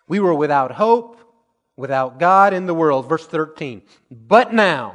We 0.06 0.20
were 0.20 0.34
without 0.34 0.70
hope, 0.70 1.18
without 1.76 2.20
God 2.20 2.54
in 2.54 2.66
the 2.66 2.74
world. 2.74 3.08
Verse 3.08 3.26
13. 3.26 3.82
But 4.10 4.54
now, 4.54 4.94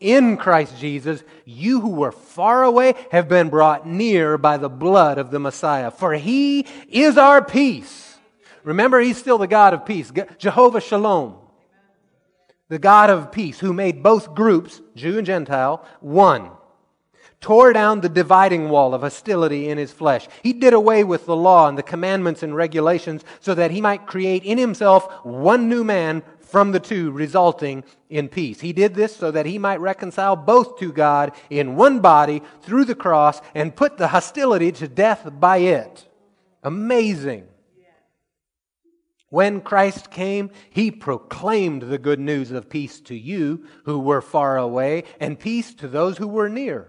in 0.00 0.38
Christ 0.38 0.78
Jesus, 0.78 1.22
you 1.44 1.80
who 1.80 1.90
were 1.90 2.10
far 2.12 2.64
away 2.64 2.94
have 3.12 3.28
been 3.28 3.50
brought 3.50 3.86
near 3.86 4.38
by 4.38 4.56
the 4.56 4.70
blood 4.70 5.18
of 5.18 5.30
the 5.30 5.38
Messiah. 5.38 5.90
For 5.90 6.14
he 6.14 6.66
is 6.88 7.18
our 7.18 7.44
peace. 7.44 8.18
Remember, 8.64 8.98
he's 8.98 9.18
still 9.18 9.38
the 9.38 9.46
God 9.46 9.74
of 9.74 9.86
peace, 9.86 10.10
Jehovah 10.38 10.80
Shalom. 10.80 11.36
The 12.68 12.78
God 12.78 13.10
of 13.10 13.32
peace, 13.32 13.58
who 13.58 13.72
made 13.72 14.02
both 14.02 14.34
groups, 14.34 14.80
Jew 14.94 15.18
and 15.18 15.26
Gentile, 15.26 15.84
one 16.00 16.50
tore 17.40 17.72
down 17.72 18.00
the 18.00 18.08
dividing 18.08 18.68
wall 18.68 18.94
of 18.94 19.00
hostility 19.00 19.68
in 19.68 19.78
his 19.78 19.92
flesh. 19.92 20.28
He 20.42 20.52
did 20.52 20.74
away 20.74 21.04
with 21.04 21.26
the 21.26 21.36
law 21.36 21.68
and 21.68 21.76
the 21.76 21.82
commandments 21.82 22.42
and 22.42 22.54
regulations 22.54 23.24
so 23.40 23.54
that 23.54 23.70
he 23.70 23.80
might 23.80 24.06
create 24.06 24.44
in 24.44 24.58
himself 24.58 25.10
one 25.24 25.68
new 25.68 25.82
man 25.82 26.22
from 26.50 26.72
the 26.72 26.80
two, 26.80 27.10
resulting 27.10 27.84
in 28.08 28.28
peace. 28.28 28.60
He 28.60 28.72
did 28.72 28.94
this 28.94 29.14
so 29.14 29.30
that 29.30 29.46
he 29.46 29.58
might 29.58 29.80
reconcile 29.80 30.36
both 30.36 30.78
to 30.78 30.92
God 30.92 31.32
in 31.48 31.76
one 31.76 32.00
body 32.00 32.42
through 32.62 32.84
the 32.84 32.94
cross 32.94 33.40
and 33.54 33.74
put 33.74 33.96
the 33.96 34.08
hostility 34.08 34.72
to 34.72 34.88
death 34.88 35.28
by 35.38 35.58
it. 35.58 36.06
Amazing. 36.62 37.46
When 39.30 39.60
Christ 39.60 40.10
came, 40.10 40.50
he 40.70 40.90
proclaimed 40.90 41.82
the 41.82 41.98
good 41.98 42.18
news 42.18 42.50
of 42.50 42.68
peace 42.68 43.00
to 43.02 43.14
you 43.14 43.64
who 43.84 44.00
were 44.00 44.20
far 44.20 44.58
away 44.58 45.04
and 45.20 45.38
peace 45.38 45.72
to 45.74 45.86
those 45.86 46.18
who 46.18 46.26
were 46.26 46.48
near. 46.48 46.88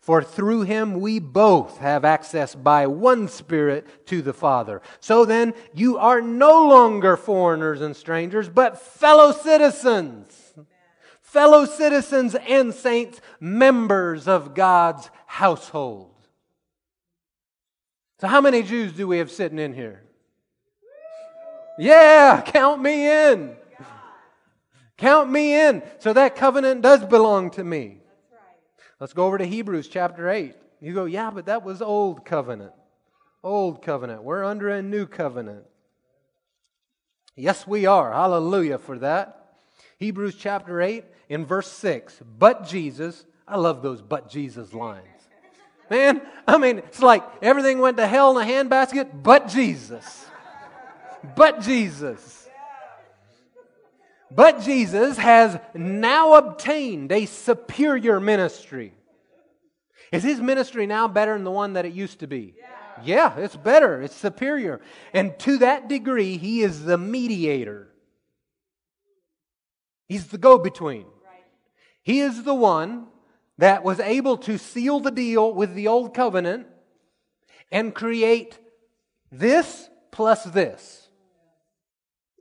For 0.00 0.22
through 0.22 0.62
him 0.62 1.00
we 1.00 1.18
both 1.18 1.78
have 1.78 2.04
access 2.04 2.54
by 2.54 2.86
one 2.86 3.28
Spirit 3.28 4.06
to 4.06 4.22
the 4.22 4.32
Father. 4.32 4.80
So 5.00 5.24
then, 5.24 5.54
you 5.74 5.98
are 5.98 6.20
no 6.20 6.68
longer 6.68 7.16
foreigners 7.16 7.80
and 7.80 7.94
strangers, 7.94 8.48
but 8.48 8.80
fellow 8.80 9.32
citizens. 9.32 10.54
Fellow 11.20 11.66
citizens 11.66 12.34
and 12.34 12.72
saints, 12.72 13.20
members 13.38 14.26
of 14.26 14.54
God's 14.54 15.10
household. 15.26 16.14
So, 18.20 18.28
how 18.28 18.40
many 18.40 18.62
Jews 18.62 18.92
do 18.92 19.06
we 19.06 19.18
have 19.18 19.30
sitting 19.30 19.58
in 19.58 19.74
here? 19.74 20.02
Yeah, 21.78 22.42
count 22.44 22.82
me 22.82 23.06
in. 23.30 23.56
Count 24.96 25.30
me 25.30 25.54
in. 25.54 25.82
So 26.00 26.12
that 26.12 26.34
covenant 26.34 26.82
does 26.82 27.04
belong 27.04 27.50
to 27.52 27.62
me. 27.62 28.00
Let's 29.00 29.12
go 29.12 29.26
over 29.26 29.38
to 29.38 29.44
Hebrews 29.44 29.88
chapter 29.88 30.28
8. 30.28 30.54
You 30.80 30.94
go, 30.94 31.04
yeah, 31.04 31.30
but 31.30 31.46
that 31.46 31.64
was 31.64 31.82
old 31.82 32.24
covenant. 32.24 32.72
Old 33.42 33.82
covenant. 33.82 34.22
We're 34.22 34.44
under 34.44 34.68
a 34.68 34.82
new 34.82 35.06
covenant. 35.06 35.64
Yes, 37.36 37.66
we 37.66 37.86
are. 37.86 38.12
Hallelujah 38.12 38.78
for 38.78 38.98
that. 38.98 39.54
Hebrews 39.98 40.34
chapter 40.36 40.80
8 40.80 41.04
in 41.28 41.44
verse 41.46 41.70
6. 41.70 42.20
But 42.38 42.66
Jesus, 42.66 43.24
I 43.46 43.56
love 43.56 43.82
those 43.82 44.02
but 44.02 44.28
Jesus 44.28 44.72
lines. 44.72 45.04
Man, 45.90 46.20
I 46.46 46.58
mean, 46.58 46.78
it's 46.78 47.00
like 47.00 47.22
everything 47.40 47.78
went 47.78 47.96
to 47.96 48.06
hell 48.06 48.36
in 48.36 48.46
a 48.46 48.50
handbasket, 48.50 49.22
but 49.22 49.48
Jesus. 49.48 50.26
But 51.34 51.60
Jesus. 51.60 52.37
But 54.30 54.62
Jesus 54.62 55.16
has 55.16 55.58
now 55.74 56.34
obtained 56.34 57.12
a 57.12 57.26
superior 57.26 58.20
ministry. 58.20 58.92
Is 60.12 60.22
his 60.22 60.40
ministry 60.40 60.86
now 60.86 61.08
better 61.08 61.34
than 61.34 61.44
the 61.44 61.50
one 61.50 61.74
that 61.74 61.86
it 61.86 61.92
used 61.92 62.20
to 62.20 62.26
be? 62.26 62.54
Yeah. 63.04 63.34
yeah, 63.36 63.38
it's 63.38 63.56
better, 63.56 64.02
it's 64.02 64.14
superior. 64.14 64.80
And 65.12 65.38
to 65.40 65.58
that 65.58 65.88
degree, 65.88 66.36
he 66.36 66.62
is 66.62 66.84
the 66.84 66.98
mediator. 66.98 67.88
He's 70.08 70.28
the 70.28 70.38
go 70.38 70.58
between. 70.58 71.06
He 72.02 72.20
is 72.20 72.42
the 72.44 72.54
one 72.54 73.08
that 73.58 73.84
was 73.84 74.00
able 74.00 74.38
to 74.38 74.56
seal 74.56 75.00
the 75.00 75.10
deal 75.10 75.52
with 75.52 75.74
the 75.74 75.88
old 75.88 76.14
covenant 76.14 76.66
and 77.70 77.94
create 77.94 78.58
this 79.30 79.90
plus 80.10 80.44
this. 80.44 81.08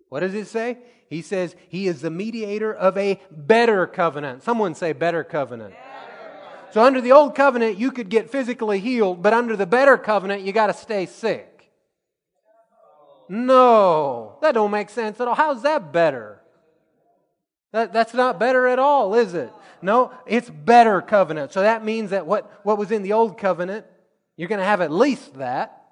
What 0.09 0.21
does 0.21 0.33
it 0.33 0.47
say? 0.47 0.77
He 1.09 1.21
says 1.21 1.55
he 1.69 1.87
is 1.87 2.01
the 2.01 2.09
mediator 2.09 2.73
of 2.73 2.97
a 2.97 3.21
better 3.31 3.87
covenant. 3.87 4.43
Someone 4.43 4.75
say 4.75 4.93
better 4.93 5.23
covenant. 5.23 5.73
Better. 5.73 6.71
So 6.71 6.83
under 6.83 6.99
the 6.99 7.13
old 7.13 7.33
covenant, 7.33 7.77
you 7.77 7.91
could 7.91 8.09
get 8.09 8.29
physically 8.29 8.79
healed, 8.79 9.23
but 9.23 9.33
under 9.33 9.55
the 9.55 9.65
better 9.65 9.97
covenant, 9.97 10.43
you 10.43 10.51
got 10.51 10.67
to 10.67 10.73
stay 10.73 11.05
sick. 11.05 11.71
No, 13.29 14.37
that 14.41 14.53
don't 14.53 14.71
make 14.71 14.89
sense 14.89 15.19
at 15.19 15.27
all. 15.27 15.35
How's 15.35 15.63
that 15.63 15.91
better? 15.91 16.41
That, 17.73 17.93
that's 17.93 18.13
not 18.13 18.39
better 18.39 18.67
at 18.67 18.79
all, 18.79 19.13
is 19.13 19.33
it? 19.33 19.51
No, 19.81 20.11
it's 20.25 20.49
better 20.49 21.01
covenant. 21.01 21.51
So 21.51 21.61
that 21.61 21.83
means 21.83 22.11
that 22.11 22.25
what, 22.25 22.49
what 22.63 22.77
was 22.77 22.91
in 22.91 23.03
the 23.03 23.13
old 23.13 23.37
covenant, 23.37 23.85
you're 24.35 24.47
going 24.47 24.59
to 24.59 24.65
have 24.65 24.81
at 24.81 24.91
least 24.91 25.35
that 25.35 25.83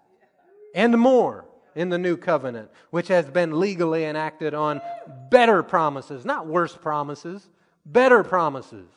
and 0.74 0.98
more 0.98 1.46
in 1.76 1.90
the 1.90 1.98
new 1.98 2.16
covenant, 2.16 2.70
which 2.90 3.10
has 3.10 3.30
been 3.30 3.60
legally 3.60 4.06
enacted 4.06 4.54
on 4.54 4.82
better 5.30 5.62
promises, 5.62 6.26
not 6.26 6.48
worse 6.48 6.76
promises, 6.76 7.48
better 7.86 8.24
promises. 8.24 8.88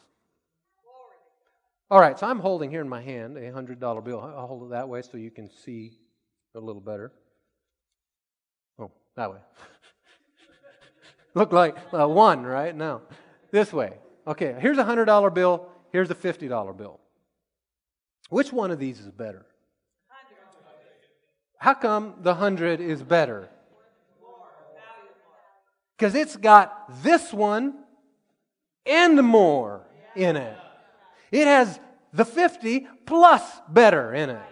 All 1.90 2.00
right, 2.00 2.18
so 2.18 2.26
I'm 2.26 2.38
holding 2.38 2.70
here 2.70 2.82
in 2.82 2.88
my 2.88 3.00
hand 3.00 3.36
a 3.36 3.50
$100 3.50 4.04
bill. 4.04 4.20
I'll 4.20 4.46
hold 4.46 4.64
it 4.64 4.70
that 4.70 4.88
way 4.88 5.02
so 5.02 5.16
you 5.16 5.30
can 5.30 5.50
see 5.50 5.98
a 6.54 6.60
little 6.60 6.82
better. 6.82 7.12
Oh, 8.78 8.92
that 9.16 9.30
way. 9.30 9.38
Look 11.34 11.52
like 11.52 11.76
uh, 11.92 12.06
one, 12.06 12.44
right? 12.44 12.74
No, 12.74 13.02
this 13.50 13.72
way. 13.72 13.94
Okay, 14.26 14.54
here's 14.60 14.78
a 14.78 14.84
$100 14.84 15.34
bill, 15.34 15.66
here's 15.90 16.10
a 16.10 16.14
$50 16.14 16.76
bill. 16.76 17.00
Which 18.28 18.52
one 18.52 18.70
of 18.70 18.78
these 18.78 19.00
is 19.00 19.10
better? 19.10 19.46
How 21.58 21.74
come 21.74 22.14
the 22.20 22.34
hundred 22.34 22.80
is 22.80 23.02
better? 23.02 23.48
Because 25.96 26.14
it's 26.14 26.36
got 26.36 27.02
this 27.02 27.32
one 27.32 27.74
and 28.86 29.22
more 29.22 29.86
in 30.14 30.36
it. 30.36 30.56
It 31.32 31.46
has 31.46 31.78
the 32.12 32.24
50 32.24 32.86
plus 33.04 33.42
better 33.68 34.14
in 34.14 34.30
it. 34.30 34.42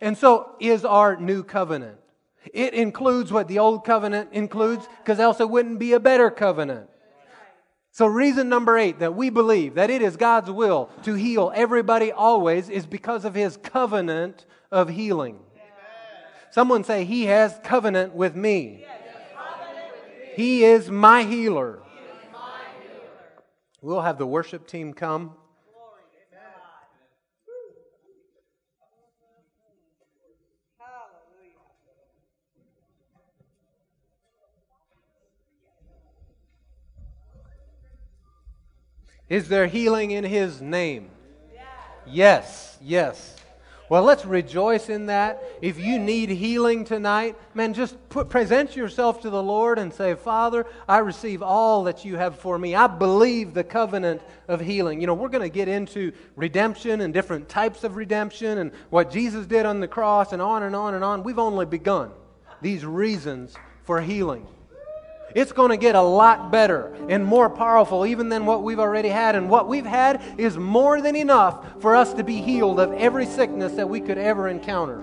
And 0.00 0.16
so 0.16 0.54
is 0.60 0.84
our 0.84 1.16
new 1.16 1.42
covenant. 1.42 1.98
It 2.52 2.74
includes 2.74 3.32
what 3.32 3.48
the 3.48 3.58
old 3.58 3.84
covenant 3.84 4.30
includes, 4.32 4.86
because 5.02 5.20
else 5.20 5.40
it 5.40 5.50
wouldn't 5.50 5.78
be 5.78 5.92
a 5.92 6.00
better 6.00 6.30
covenant. 6.30 6.88
So, 7.92 8.06
reason 8.06 8.48
number 8.48 8.78
eight 8.78 9.00
that 9.00 9.14
we 9.14 9.30
believe 9.30 9.74
that 9.74 9.90
it 9.90 10.00
is 10.00 10.16
God's 10.16 10.50
will 10.50 10.90
to 11.02 11.14
heal 11.14 11.52
everybody 11.54 12.12
always 12.12 12.68
is 12.68 12.86
because 12.86 13.24
of 13.24 13.34
his 13.34 13.56
covenant 13.56 14.46
of 14.70 14.88
healing. 14.88 15.40
Someone 16.50 16.82
say, 16.82 17.04
He 17.04 17.26
has 17.26 17.58
covenant 17.62 18.14
with 18.14 18.34
me. 18.34 18.84
He 20.34 20.64
is 20.64 20.90
my 20.90 21.22
healer. 21.22 21.82
We'll 23.80 24.02
have 24.02 24.18
the 24.18 24.26
worship 24.26 24.66
team 24.66 24.92
come. 24.92 25.34
Is 39.28 39.48
there 39.48 39.68
healing 39.68 40.10
in 40.10 40.24
His 40.24 40.60
name? 40.60 41.10
Yes, 42.04 42.76
yes. 42.82 43.39
Well, 43.90 44.04
let's 44.04 44.24
rejoice 44.24 44.88
in 44.88 45.06
that. 45.06 45.42
If 45.60 45.80
you 45.80 45.98
need 45.98 46.28
healing 46.28 46.84
tonight, 46.84 47.36
man, 47.54 47.74
just 47.74 47.96
put, 48.08 48.28
present 48.28 48.76
yourself 48.76 49.22
to 49.22 49.30
the 49.30 49.42
Lord 49.42 49.80
and 49.80 49.92
say, 49.92 50.14
Father, 50.14 50.64
I 50.88 50.98
receive 50.98 51.42
all 51.42 51.82
that 51.84 52.04
you 52.04 52.14
have 52.14 52.38
for 52.38 52.56
me. 52.56 52.76
I 52.76 52.86
believe 52.86 53.52
the 53.52 53.64
covenant 53.64 54.22
of 54.46 54.60
healing. 54.60 55.00
You 55.00 55.08
know, 55.08 55.14
we're 55.14 55.28
going 55.28 55.42
to 55.42 55.52
get 55.52 55.66
into 55.66 56.12
redemption 56.36 57.00
and 57.00 57.12
different 57.12 57.48
types 57.48 57.82
of 57.82 57.96
redemption 57.96 58.58
and 58.58 58.70
what 58.90 59.10
Jesus 59.10 59.44
did 59.44 59.66
on 59.66 59.80
the 59.80 59.88
cross 59.88 60.32
and 60.32 60.40
on 60.40 60.62
and 60.62 60.76
on 60.76 60.94
and 60.94 61.02
on. 61.02 61.24
We've 61.24 61.40
only 61.40 61.66
begun 61.66 62.12
these 62.62 62.86
reasons 62.86 63.56
for 63.82 64.00
healing. 64.00 64.46
It's 65.34 65.52
going 65.52 65.70
to 65.70 65.76
get 65.76 65.94
a 65.94 66.02
lot 66.02 66.50
better 66.50 66.94
and 67.08 67.24
more 67.24 67.48
powerful 67.48 68.04
even 68.06 68.28
than 68.28 68.46
what 68.46 68.62
we've 68.62 68.80
already 68.80 69.08
had. 69.08 69.36
And 69.36 69.48
what 69.48 69.68
we've 69.68 69.86
had 69.86 70.22
is 70.38 70.56
more 70.56 71.00
than 71.00 71.14
enough 71.16 71.80
for 71.80 71.94
us 71.94 72.12
to 72.14 72.24
be 72.24 72.40
healed 72.40 72.80
of 72.80 72.92
every 72.92 73.26
sickness 73.26 73.72
that 73.74 73.88
we 73.88 74.00
could 74.00 74.18
ever 74.18 74.48
encounter. 74.48 75.02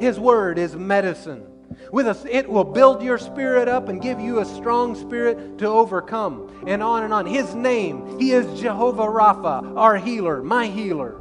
His 0.00 0.18
word 0.18 0.58
is 0.58 0.74
medicine. 0.76 1.46
With 1.92 2.06
us, 2.06 2.24
it 2.28 2.48
will 2.48 2.64
build 2.64 3.02
your 3.02 3.18
spirit 3.18 3.68
up 3.68 3.88
and 3.88 4.00
give 4.00 4.20
you 4.20 4.40
a 4.40 4.44
strong 4.44 4.94
spirit 4.94 5.58
to 5.58 5.66
overcome. 5.66 6.64
And 6.66 6.82
on 6.82 7.04
and 7.04 7.12
on. 7.12 7.26
His 7.26 7.54
name, 7.54 8.18
He 8.18 8.32
is 8.32 8.60
Jehovah 8.60 9.02
Rapha, 9.02 9.76
our 9.76 9.96
healer, 9.96 10.42
my 10.42 10.66
healer. 10.66 11.20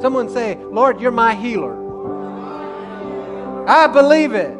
Someone 0.00 0.28
say, 0.28 0.56
Lord, 0.56 1.00
you're 1.00 1.10
my 1.10 1.34
healer. 1.34 1.76
I 3.68 3.86
believe 3.86 4.32
it. 4.32 4.59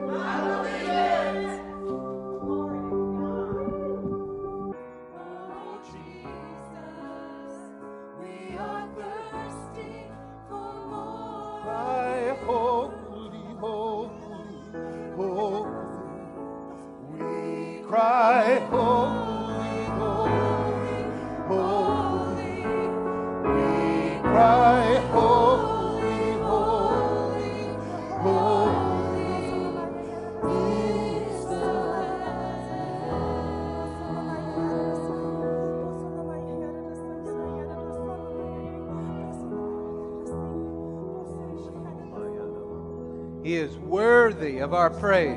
Of 44.70 44.74
our 44.74 44.88
praise. 44.88 45.36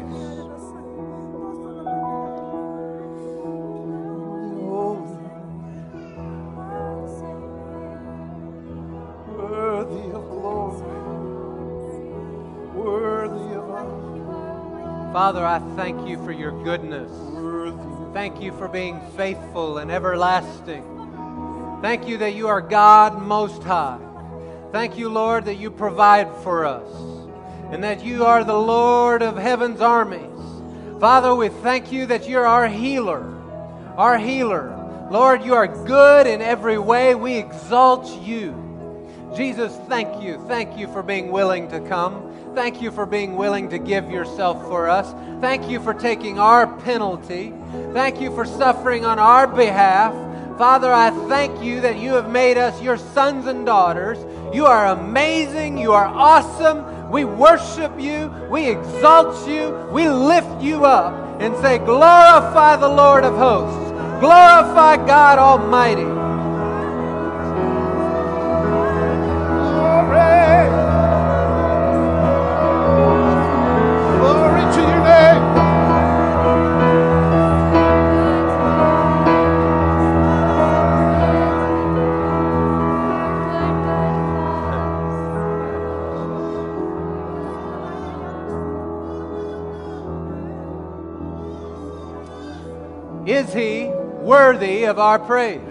Worthy 9.35 10.11
of 10.11 10.29
glory, 10.29 10.85
worthy 12.75 13.55
of 13.55 13.71
honor. 13.71 15.13
Father, 15.13 15.43
I 15.43 15.57
thank 15.75 16.07
you 16.07 16.23
for 16.23 16.31
your 16.31 16.51
goodness. 16.63 17.11
Thank 18.13 18.39
you 18.39 18.51
for 18.51 18.67
being 18.67 19.01
faithful 19.17 19.79
and 19.79 19.89
everlasting. 19.89 21.79
Thank 21.81 22.07
you 22.07 22.19
that 22.19 22.35
you 22.35 22.49
are 22.49 22.61
God 22.61 23.19
most 23.19 23.63
high. 23.63 23.97
Thank 24.71 24.95
you, 24.95 25.09
Lord, 25.09 25.45
that 25.45 25.55
you 25.55 25.71
provide 25.71 26.31
for 26.43 26.65
us 26.67 27.12
and 27.71 27.83
that 27.83 28.03
you 28.03 28.25
are 28.25 28.43
the 28.43 28.53
Lord 28.57 29.21
of 29.21 29.37
heaven's 29.37 29.81
armies. 29.81 30.29
Father, 30.99 31.33
we 31.35 31.49
thank 31.49 31.91
you 31.91 32.05
that 32.07 32.29
you're 32.29 32.45
our 32.45 32.67
healer, 32.67 33.23
our 33.97 34.17
healer. 34.17 34.69
Lord, 35.11 35.43
you 35.43 35.53
are 35.53 35.67
good 35.67 36.27
in 36.27 36.41
every 36.41 36.77
way. 36.77 37.13
We 37.13 37.37
exalt 37.37 38.07
you. 38.21 38.59
Jesus, 39.35 39.75
thank 39.89 40.23
you. 40.23 40.43
Thank 40.47 40.77
you 40.77 40.87
for 40.87 41.03
being 41.03 41.31
willing 41.31 41.67
to 41.69 41.79
come. 41.81 42.29
Thank 42.53 42.81
you 42.81 42.91
for 42.91 43.05
being 43.05 43.35
willing 43.35 43.69
to 43.69 43.79
give 43.79 44.11
yourself 44.11 44.61
for 44.67 44.87
us. 44.87 45.11
Thank 45.41 45.69
you 45.69 45.81
for 45.81 45.93
taking 45.93 46.39
our 46.39 46.67
penalty. 46.81 47.53
Thank 47.93 48.21
you 48.21 48.33
for 48.35 48.45
suffering 48.45 49.05
on 49.05 49.17
our 49.17 49.47
behalf. 49.47 50.13
Father, 50.57 50.93
I 50.93 51.09
thank 51.27 51.63
you 51.63 51.81
that 51.81 51.97
you 51.97 52.13
have 52.13 52.29
made 52.29 52.59
us 52.59 52.79
your 52.79 52.97
sons 52.97 53.47
and 53.47 53.65
daughters. 53.65 54.19
You 54.55 54.67
are 54.67 54.87
amazing. 54.87 55.79
You 55.79 55.93
are 55.93 56.05
awesome. 56.05 57.02
We 57.13 57.25
worship 57.25 57.99
you. 57.99 58.33
We 58.49 58.71
exalt 58.71 59.47
you. 59.47 59.69
We 59.91 60.09
lift 60.09 60.63
you 60.63 60.83
up 60.83 61.39
and 61.39 61.55
say, 61.57 61.77
Glorify 61.77 62.77
the 62.77 62.89
Lord 62.89 63.23
of 63.23 63.37
hosts. 63.37 63.91
Glorify 64.19 64.95
God 65.05 65.37
Almighty. 65.37 66.22
Is 93.25 93.53
he 93.53 93.85
worthy 93.87 94.83
of 94.83 94.99
our 94.99 95.17
praise? 95.17 95.61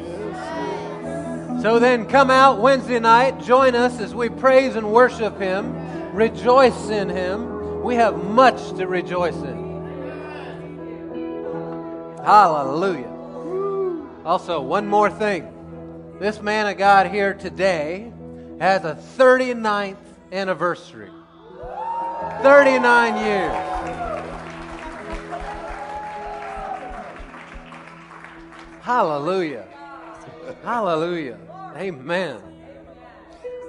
So 1.63 1.79
then, 1.79 2.07
come 2.07 2.31
out 2.31 2.61
Wednesday 2.61 2.99
night, 2.99 3.41
join 3.43 3.75
us 3.75 4.01
as 4.01 4.15
we 4.15 4.29
praise 4.31 4.75
and 4.75 4.91
worship 4.93 5.39
him, 5.39 6.13
rejoice 6.13 6.89
in 6.89 7.09
him. 7.09 7.83
We 7.83 7.95
have 7.97 8.17
much 8.25 8.77
to 8.79 8.87
rejoice 8.87 9.37
in. 9.37 9.73
Hallelujah. 12.25 13.13
Also, 14.25 14.61
one 14.61 14.87
more 14.87 15.11
thing. 15.11 16.17
This 16.19 16.41
man 16.41 16.67
of 16.69 16.79
God 16.79 17.09
here 17.09 17.35
today 17.35 18.13
has 18.61 18.85
a 18.85 18.95
39th 18.95 19.97
anniversary. 20.33 21.11
39 22.43 23.17
years. 23.25 23.72
Hallelujah. 28.83 29.65
Hallelujah. 30.65 31.39
Amen. 31.77 32.41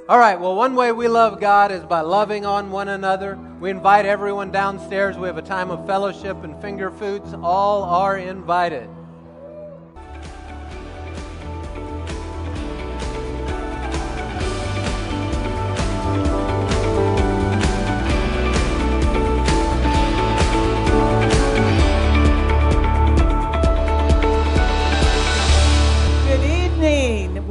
All 0.10 0.18
right, 0.18 0.40
well, 0.40 0.56
one 0.56 0.76
way 0.76 0.92
we 0.92 1.08
love 1.08 1.40
God 1.40 1.72
is 1.72 1.84
by 1.84 2.02
loving 2.02 2.48
on 2.48 2.72
one 2.72 2.90
another. 2.90 3.38
We 3.60 3.70
invite 3.70 4.08
everyone 4.08 4.52
downstairs. 4.52 5.16
We 5.16 5.28
have 5.28 5.38
a 5.38 5.44
time 5.44 5.70
of 5.70 5.86
fellowship 5.86 6.44
and 6.44 6.60
finger 6.62 6.90
foods. 6.90 7.34
All 7.44 7.84
are 7.84 8.18
invited. 8.18 8.90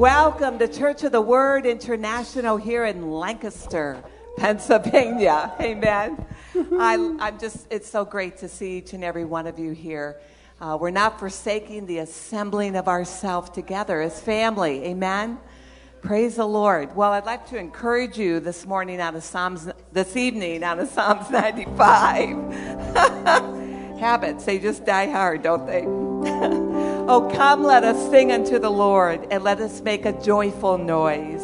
Welcome 0.03 0.59
to 0.59 0.67
Church 0.67 1.05
of 1.05 1.13
the 1.13 1.21
Word 1.21 1.65
International 1.65 2.57
here 2.57 2.87
in 2.87 3.13
Lancaster, 3.13 4.03
Pennsylvania. 4.37 5.53
Amen. 5.61 6.27
I, 6.77 6.95
am 6.95 7.39
just, 7.39 7.69
it's 7.71 7.89
so 7.89 8.05
great 8.05 8.37
to 8.39 8.49
see 8.49 8.79
each 8.79 8.95
and 8.95 9.05
every 9.05 9.25
one 9.25 9.47
of 9.47 9.61
you 9.61 9.71
here. 9.71 10.21
Uh, 10.61 10.77
we're 10.81 10.91
not 10.91 11.21
forsaking 11.21 11.87
the 11.87 11.99
assembling 11.99 12.75
of 12.75 12.89
ourselves 12.89 13.51
together 13.51 14.01
as 14.01 14.21
family. 14.21 14.87
Amen. 14.87 15.39
Praise 16.01 16.35
the 16.35 16.47
Lord. 16.47 16.97
Well, 16.97 17.13
I'd 17.13 17.25
like 17.25 17.49
to 17.51 17.57
encourage 17.57 18.19
you 18.19 18.41
this 18.41 18.67
morning 18.67 19.01
out 19.01 19.15
of 19.15 19.23
Psalms, 19.23 19.71
this 19.93 20.17
evening 20.17 20.65
out 20.65 20.81
of 20.81 20.89
Psalms 20.89 21.31
95. 21.31 22.53
Habits, 24.01 24.47
they 24.47 24.59
just 24.59 24.85
die 24.85 25.09
hard, 25.09 25.45
don't 25.45 25.65
they? 25.65 26.63
Oh, 27.09 27.29
come, 27.35 27.65
let 27.65 27.83
us 27.83 28.11
sing 28.11 28.31
unto 28.31 28.61
the 28.61 28.71
Lord, 28.71 29.27
and 29.33 29.43
let 29.43 29.61
us 29.61 29.81
make 29.81 30.07
a 30.07 30.13
joyful 30.13 30.79
noise 30.79 31.43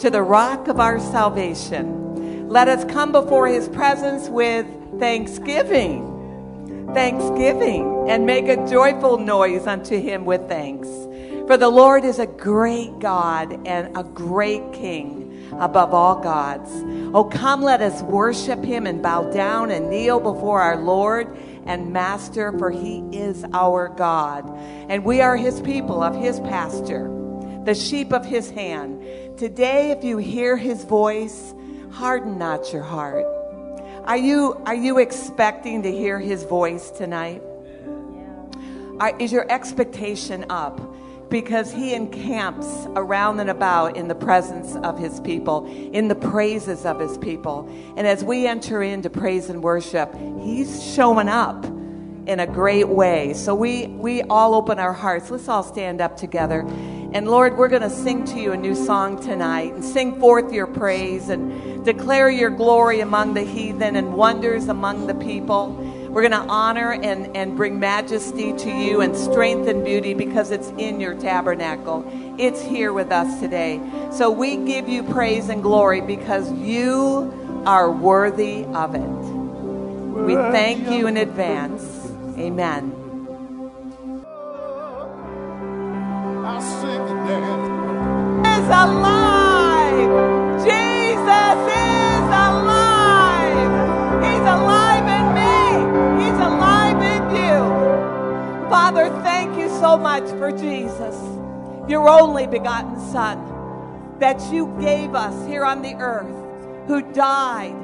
to 0.00 0.10
the 0.10 0.22
rock 0.22 0.66
of 0.66 0.80
our 0.80 0.98
salvation. 0.98 2.48
Let 2.48 2.66
us 2.66 2.84
come 2.84 3.12
before 3.12 3.46
his 3.46 3.68
presence 3.68 4.28
with 4.28 4.66
thanksgiving. 4.98 6.90
Thanksgiving, 6.94 8.10
and 8.10 8.26
make 8.26 8.48
a 8.48 8.66
joyful 8.68 9.18
noise 9.18 9.68
unto 9.68 10.00
him 10.00 10.24
with 10.24 10.48
thanks. 10.48 10.88
For 11.46 11.56
the 11.56 11.68
Lord 11.68 12.04
is 12.04 12.18
a 12.18 12.26
great 12.26 12.98
God 12.98 13.68
and 13.68 13.96
a 13.96 14.02
great 14.02 14.72
King 14.72 15.48
above 15.60 15.94
all 15.94 16.16
gods. 16.16 16.70
Oh, 17.14 17.22
come, 17.24 17.62
let 17.62 17.80
us 17.82 18.02
worship 18.02 18.64
him 18.64 18.86
and 18.86 19.00
bow 19.00 19.30
down 19.30 19.70
and 19.70 19.88
kneel 19.90 20.18
before 20.18 20.60
our 20.60 20.76
Lord 20.76 21.36
and 21.68 21.92
Master, 21.92 22.50
for 22.58 22.70
he 22.70 23.04
is 23.12 23.44
our 23.52 23.88
God. 23.90 24.48
And 24.88 25.04
we 25.04 25.20
are 25.20 25.36
his 25.36 25.60
people 25.60 26.02
of 26.02 26.16
his 26.16 26.40
pasture, 26.40 27.08
the 27.64 27.74
sheep 27.74 28.12
of 28.12 28.24
his 28.24 28.50
hand. 28.50 29.38
Today, 29.38 29.90
if 29.90 30.02
you 30.02 30.16
hear 30.16 30.56
his 30.56 30.84
voice, 30.84 31.54
harden 31.92 32.38
not 32.38 32.72
your 32.72 32.82
heart. 32.82 33.26
Are 34.04 34.16
you, 34.16 34.60
are 34.64 34.74
you 34.74 34.98
expecting 34.98 35.82
to 35.82 35.92
hear 35.92 36.18
his 36.18 36.42
voice 36.42 36.90
tonight? 36.90 37.42
Are, 38.98 39.14
is 39.18 39.30
your 39.30 39.48
expectation 39.50 40.46
up? 40.48 40.80
Because 41.28 41.72
he 41.72 41.94
encamps 41.94 42.86
around 42.96 43.40
and 43.40 43.50
about 43.50 43.96
in 43.96 44.08
the 44.08 44.14
presence 44.14 44.76
of 44.76 44.98
his 44.98 45.20
people, 45.20 45.66
in 45.92 46.08
the 46.08 46.14
praises 46.14 46.86
of 46.86 46.98
his 46.98 47.18
people. 47.18 47.68
And 47.96 48.06
as 48.06 48.24
we 48.24 48.46
enter 48.46 48.82
into 48.82 49.10
praise 49.10 49.50
and 49.50 49.62
worship, 49.62 50.14
he's 50.40 50.82
showing 50.94 51.28
up 51.28 51.64
in 52.26 52.40
a 52.40 52.46
great 52.46 52.88
way. 52.88 53.32
So 53.32 53.54
we, 53.54 53.86
we 53.86 54.22
all 54.22 54.54
open 54.54 54.78
our 54.78 54.92
hearts. 54.92 55.30
Let's 55.30 55.48
all 55.48 55.62
stand 55.62 56.00
up 56.00 56.16
together. 56.16 56.60
And 57.10 57.26
Lord, 57.26 57.56
we're 57.56 57.68
going 57.68 57.82
to 57.82 57.90
sing 57.90 58.26
to 58.26 58.38
you 58.38 58.52
a 58.52 58.56
new 58.56 58.74
song 58.74 59.18
tonight 59.22 59.72
and 59.72 59.82
sing 59.82 60.20
forth 60.20 60.52
your 60.52 60.66
praise 60.66 61.30
and 61.30 61.82
declare 61.82 62.28
your 62.28 62.50
glory 62.50 63.00
among 63.00 63.32
the 63.32 63.44
heathen 63.44 63.96
and 63.96 64.12
wonders 64.12 64.68
among 64.68 65.06
the 65.06 65.14
people. 65.14 65.87
We're 66.08 66.22
going 66.22 66.32
to 66.32 66.50
honor 66.50 66.92
and, 66.92 67.36
and 67.36 67.54
bring 67.54 67.78
majesty 67.78 68.54
to 68.54 68.70
you 68.70 69.02
and 69.02 69.14
strength 69.14 69.68
and 69.68 69.84
beauty 69.84 70.14
because 70.14 70.50
it's 70.50 70.68
in 70.78 71.00
your 71.00 71.14
tabernacle. 71.14 72.02
It's 72.38 72.62
here 72.62 72.94
with 72.94 73.12
us 73.12 73.40
today. 73.40 73.78
So 74.10 74.30
we 74.30 74.56
give 74.56 74.88
you 74.88 75.02
praise 75.02 75.50
and 75.50 75.62
glory 75.62 76.00
because 76.00 76.50
you 76.52 77.62
are 77.66 77.92
worthy 77.92 78.64
of 78.64 78.94
it. 78.94 79.00
We 79.00 80.34
thank 80.34 80.88
you 80.90 81.06
in 81.06 81.18
advance. 81.18 81.82
Amen. 82.38 82.94
Is 88.46 88.68
alive. 88.68 90.10
Jesus 90.64 91.58
is 91.68 92.28
alive. 92.32 93.70
He's 94.24 94.40
alive 94.40 94.87
Father, 98.68 99.08
thank 99.22 99.56
you 99.58 99.70
so 99.70 99.96
much 99.96 100.28
for 100.32 100.52
Jesus, 100.52 101.16
your 101.88 102.06
only 102.06 102.46
begotten 102.46 103.00
Son, 103.00 104.18
that 104.18 104.52
you 104.52 104.66
gave 104.78 105.14
us 105.14 105.46
here 105.46 105.64
on 105.64 105.80
the 105.80 105.94
earth, 105.94 106.36
who 106.86 107.00
died 107.12 107.74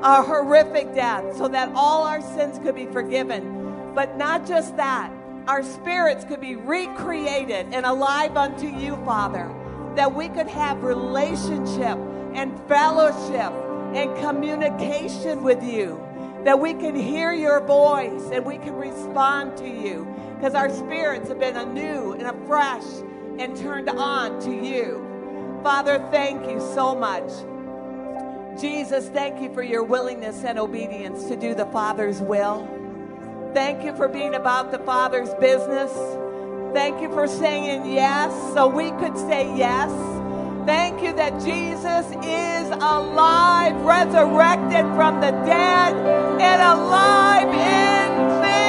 a 0.00 0.22
horrific 0.22 0.94
death 0.94 1.36
so 1.36 1.48
that 1.48 1.72
all 1.74 2.04
our 2.04 2.20
sins 2.20 2.60
could 2.60 2.76
be 2.76 2.86
forgiven. 2.86 3.92
But 3.96 4.16
not 4.16 4.46
just 4.46 4.76
that, 4.76 5.12
our 5.48 5.64
spirits 5.64 6.24
could 6.24 6.40
be 6.40 6.54
recreated 6.54 7.66
and 7.72 7.84
alive 7.84 8.36
unto 8.36 8.68
you, 8.68 8.94
Father, 9.04 9.52
that 9.96 10.14
we 10.14 10.28
could 10.28 10.46
have 10.46 10.84
relationship 10.84 11.98
and 12.32 12.56
fellowship 12.68 13.52
and 13.92 14.16
communication 14.18 15.42
with 15.42 15.64
you 15.64 16.03
that 16.44 16.60
we 16.60 16.74
can 16.74 16.94
hear 16.94 17.32
your 17.32 17.60
voice 17.60 18.30
and 18.32 18.44
we 18.44 18.58
can 18.58 18.74
respond 18.74 19.56
to 19.56 19.68
you 19.68 20.06
because 20.36 20.54
our 20.54 20.68
spirits 20.68 21.28
have 21.28 21.40
been 21.40 21.56
anew 21.56 22.12
and 22.12 22.22
afresh 22.22 22.84
and 23.38 23.56
turned 23.56 23.88
on 23.88 24.40
to 24.42 24.50
you. 24.50 25.60
Father, 25.62 25.98
thank 26.10 26.46
you 26.48 26.60
so 26.60 26.94
much. 26.94 27.30
Jesus, 28.60 29.08
thank 29.08 29.40
you 29.40 29.52
for 29.54 29.62
your 29.62 29.82
willingness 29.82 30.44
and 30.44 30.58
obedience 30.58 31.24
to 31.24 31.36
do 31.36 31.54
the 31.54 31.66
Father's 31.66 32.20
will. 32.20 32.68
Thank 33.54 33.82
you 33.82 33.96
for 33.96 34.06
being 34.06 34.34
about 34.34 34.70
the 34.70 34.78
Father's 34.80 35.32
business. 35.34 35.90
Thank 36.74 37.00
you 37.00 37.08
for 37.08 37.26
saying 37.26 37.90
yes 37.90 38.32
so 38.52 38.66
we 38.66 38.90
could 38.92 39.16
say 39.16 39.56
yes. 39.56 39.90
Thank 40.66 41.02
you 41.02 41.12
that 41.12 41.34
Jesus 41.42 42.06
is 42.24 42.70
alive, 42.70 43.74
resurrected 43.82 44.86
from 44.94 45.20
the 45.20 45.30
dead, 45.44 45.94
and 46.40 46.62
alive 46.62 47.48
in 47.48 48.10
me. 48.40 48.64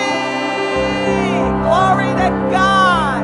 Glory 1.64 2.12
to 2.20 2.30
God. 2.52 3.24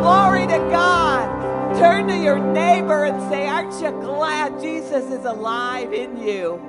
Glory 0.00 0.46
to 0.46 0.58
God. 0.70 1.76
Turn 1.76 2.06
to 2.06 2.16
your 2.16 2.38
neighbor 2.38 3.04
and 3.04 3.20
say, 3.30 3.48
Aren't 3.48 3.74
you 3.82 3.90
glad 4.00 4.60
Jesus 4.60 5.04
is 5.10 5.24
alive 5.24 5.92
in 5.92 6.16
you? 6.22 6.60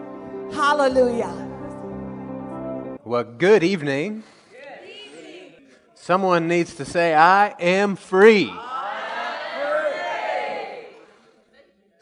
Hallelujah. 0.52 1.48
Well, 3.04 3.24
good 3.24 3.64
evening. 3.64 4.24
Someone 5.94 6.48
needs 6.48 6.74
to 6.76 6.86
say, 6.86 7.14
I 7.14 7.54
am 7.60 7.96
free. 7.96 8.52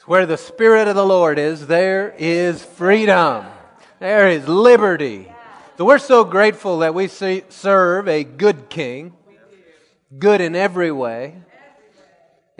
Where 0.05 0.27
the 0.27 0.37
Spirit 0.37 0.87
of 0.87 0.95
the 0.95 1.05
Lord 1.05 1.39
is, 1.39 1.65
there 1.65 2.13
is 2.19 2.63
freedom. 2.63 3.43
There 3.99 4.29
is 4.29 4.47
liberty. 4.47 5.31
So 5.77 5.85
we're 5.85 5.97
so 5.97 6.23
grateful 6.23 6.79
that 6.79 6.93
we 6.93 7.07
see, 7.07 7.43
serve 7.49 8.07
a 8.07 8.23
good 8.23 8.69
King, 8.69 9.13
good 10.19 10.41
in 10.41 10.55
every 10.55 10.91
way. 10.91 11.41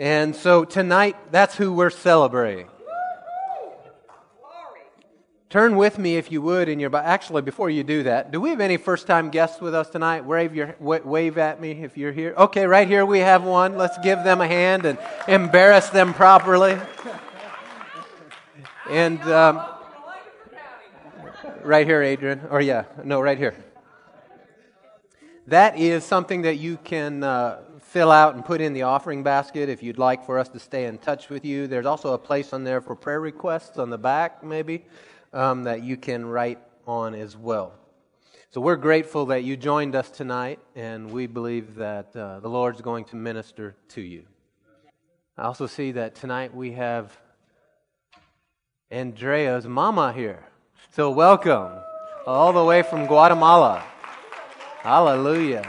And 0.00 0.34
so 0.34 0.64
tonight, 0.64 1.16
that's 1.30 1.54
who 1.54 1.72
we're 1.72 1.90
celebrating. 1.90 2.66
Turn 5.48 5.76
with 5.76 5.98
me, 6.00 6.16
if 6.16 6.32
you 6.32 6.42
would, 6.42 6.68
in 6.68 6.80
your. 6.80 6.94
Actually, 6.96 7.42
before 7.42 7.70
you 7.70 7.84
do 7.84 8.02
that, 8.02 8.32
do 8.32 8.40
we 8.40 8.50
have 8.50 8.60
any 8.60 8.76
first 8.76 9.06
time 9.06 9.30
guests 9.30 9.60
with 9.60 9.72
us 9.72 9.88
tonight? 9.88 10.24
Wave, 10.24 10.52
your, 10.52 10.74
wave 10.80 11.38
at 11.38 11.60
me 11.60 11.84
if 11.84 11.96
you're 11.96 12.10
here. 12.10 12.34
Okay, 12.36 12.66
right 12.66 12.88
here 12.88 13.06
we 13.06 13.20
have 13.20 13.44
one. 13.44 13.78
Let's 13.78 13.96
give 13.98 14.24
them 14.24 14.40
a 14.40 14.48
hand 14.48 14.84
and 14.84 14.98
embarrass 15.28 15.90
them 15.90 16.12
properly. 16.12 16.76
And 18.88 19.20
um, 19.22 19.66
right 21.64 21.86
here, 21.86 22.02
Adrian. 22.02 22.40
Or, 22.50 22.60
yeah, 22.60 22.84
no, 23.02 23.20
right 23.20 23.36
here. 23.36 23.56
That 25.48 25.76
is 25.76 26.04
something 26.04 26.42
that 26.42 26.56
you 26.58 26.76
can 26.76 27.24
uh, 27.24 27.62
fill 27.80 28.12
out 28.12 28.36
and 28.36 28.44
put 28.44 28.60
in 28.60 28.72
the 28.72 28.82
offering 28.82 29.24
basket 29.24 29.68
if 29.68 29.82
you'd 29.82 29.98
like 29.98 30.24
for 30.24 30.38
us 30.38 30.48
to 30.50 30.60
stay 30.60 30.86
in 30.86 30.98
touch 30.98 31.28
with 31.28 31.44
you. 31.44 31.66
There's 31.66 31.86
also 31.86 32.14
a 32.14 32.18
place 32.18 32.52
on 32.52 32.62
there 32.62 32.80
for 32.80 32.94
prayer 32.94 33.20
requests 33.20 33.76
on 33.78 33.90
the 33.90 33.98
back, 33.98 34.44
maybe, 34.44 34.84
um, 35.32 35.64
that 35.64 35.82
you 35.82 35.96
can 35.96 36.24
write 36.24 36.60
on 36.86 37.14
as 37.14 37.36
well. 37.36 37.74
So 38.50 38.60
we're 38.60 38.76
grateful 38.76 39.26
that 39.26 39.42
you 39.42 39.56
joined 39.56 39.96
us 39.96 40.10
tonight, 40.10 40.60
and 40.76 41.10
we 41.10 41.26
believe 41.26 41.74
that 41.74 42.14
uh, 42.14 42.38
the 42.38 42.48
Lord's 42.48 42.80
going 42.80 43.04
to 43.06 43.16
minister 43.16 43.74
to 43.88 44.00
you. 44.00 44.22
I 45.36 45.42
also 45.42 45.66
see 45.66 45.90
that 45.92 46.14
tonight 46.14 46.54
we 46.54 46.72
have 46.72 47.16
Andrea's 48.90 49.66
mama 49.66 50.12
here. 50.12 50.44
So, 50.92 51.10
welcome 51.10 51.72
all 52.24 52.52
the 52.52 52.64
way 52.64 52.82
from 52.82 53.06
Guatemala. 53.06 53.84
Hallelujah. 54.78 55.68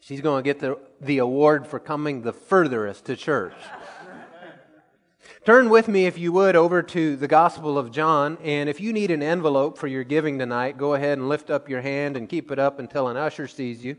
She's 0.00 0.20
going 0.20 0.44
to 0.44 0.46
get 0.46 0.60
the, 0.60 0.78
the 1.00 1.18
award 1.18 1.66
for 1.66 1.80
coming 1.80 2.20
the 2.20 2.34
furthest 2.34 3.06
to 3.06 3.16
church. 3.16 3.54
Turn 5.46 5.70
with 5.70 5.88
me, 5.88 6.04
if 6.04 6.18
you 6.18 6.30
would, 6.32 6.56
over 6.56 6.82
to 6.82 7.16
the 7.16 7.28
Gospel 7.28 7.78
of 7.78 7.90
John. 7.90 8.36
And 8.42 8.68
if 8.68 8.78
you 8.78 8.92
need 8.92 9.10
an 9.10 9.22
envelope 9.22 9.78
for 9.78 9.86
your 9.86 10.04
giving 10.04 10.38
tonight, 10.38 10.76
go 10.76 10.92
ahead 10.92 11.16
and 11.16 11.30
lift 11.30 11.48
up 11.48 11.70
your 11.70 11.80
hand 11.80 12.18
and 12.18 12.28
keep 12.28 12.50
it 12.50 12.58
up 12.58 12.78
until 12.78 13.08
an 13.08 13.16
usher 13.16 13.48
sees 13.48 13.82
you. 13.82 13.96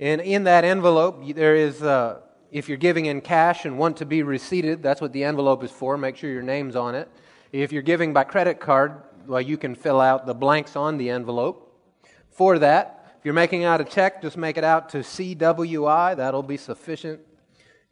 And 0.00 0.22
in 0.22 0.44
that 0.44 0.64
envelope, 0.64 1.26
there 1.34 1.56
is 1.56 1.82
uh, 1.82 2.20
if 2.50 2.68
you're 2.68 2.78
giving 2.78 3.06
in 3.06 3.20
cash 3.20 3.64
and 3.64 3.78
want 3.78 3.96
to 3.98 4.06
be 4.06 4.22
receipted, 4.22 4.82
that's 4.82 5.00
what 5.00 5.12
the 5.12 5.24
envelope 5.24 5.62
is 5.62 5.70
for. 5.70 5.96
Make 5.96 6.16
sure 6.16 6.30
your 6.30 6.42
name's 6.42 6.76
on 6.76 6.94
it. 6.94 7.08
If 7.52 7.72
you're 7.72 7.82
giving 7.82 8.12
by 8.12 8.24
credit 8.24 8.60
card, 8.60 9.02
well, 9.26 9.40
you 9.40 9.56
can 9.56 9.74
fill 9.74 10.00
out 10.00 10.26
the 10.26 10.34
blanks 10.34 10.76
on 10.76 10.96
the 10.96 11.10
envelope. 11.10 11.64
For 12.30 12.58
that, 12.58 13.14
if 13.18 13.24
you're 13.24 13.34
making 13.34 13.64
out 13.64 13.80
a 13.80 13.84
check, 13.84 14.22
just 14.22 14.36
make 14.36 14.56
it 14.56 14.64
out 14.64 14.88
to 14.90 14.98
CWI. 14.98 16.16
That'll 16.16 16.42
be 16.42 16.56
sufficient. 16.56 17.20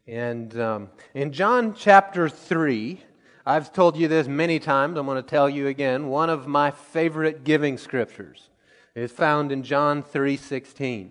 And 0.06 0.58
um, 0.60 0.90
in 1.14 1.32
John 1.32 1.74
chapter 1.74 2.28
3, 2.28 3.02
I've 3.44 3.72
told 3.72 3.96
you 3.96 4.08
this 4.08 4.28
many 4.28 4.58
times. 4.58 4.96
I'm 4.96 5.06
going 5.06 5.22
to 5.22 5.28
tell 5.28 5.50
you 5.50 5.66
again. 5.66 6.08
One 6.08 6.30
of 6.30 6.46
my 6.46 6.70
favorite 6.70 7.44
giving 7.44 7.76
scriptures 7.76 8.48
is 8.94 9.12
found 9.12 9.52
in 9.52 9.62
John 9.62 10.02
3:16. 10.02 11.10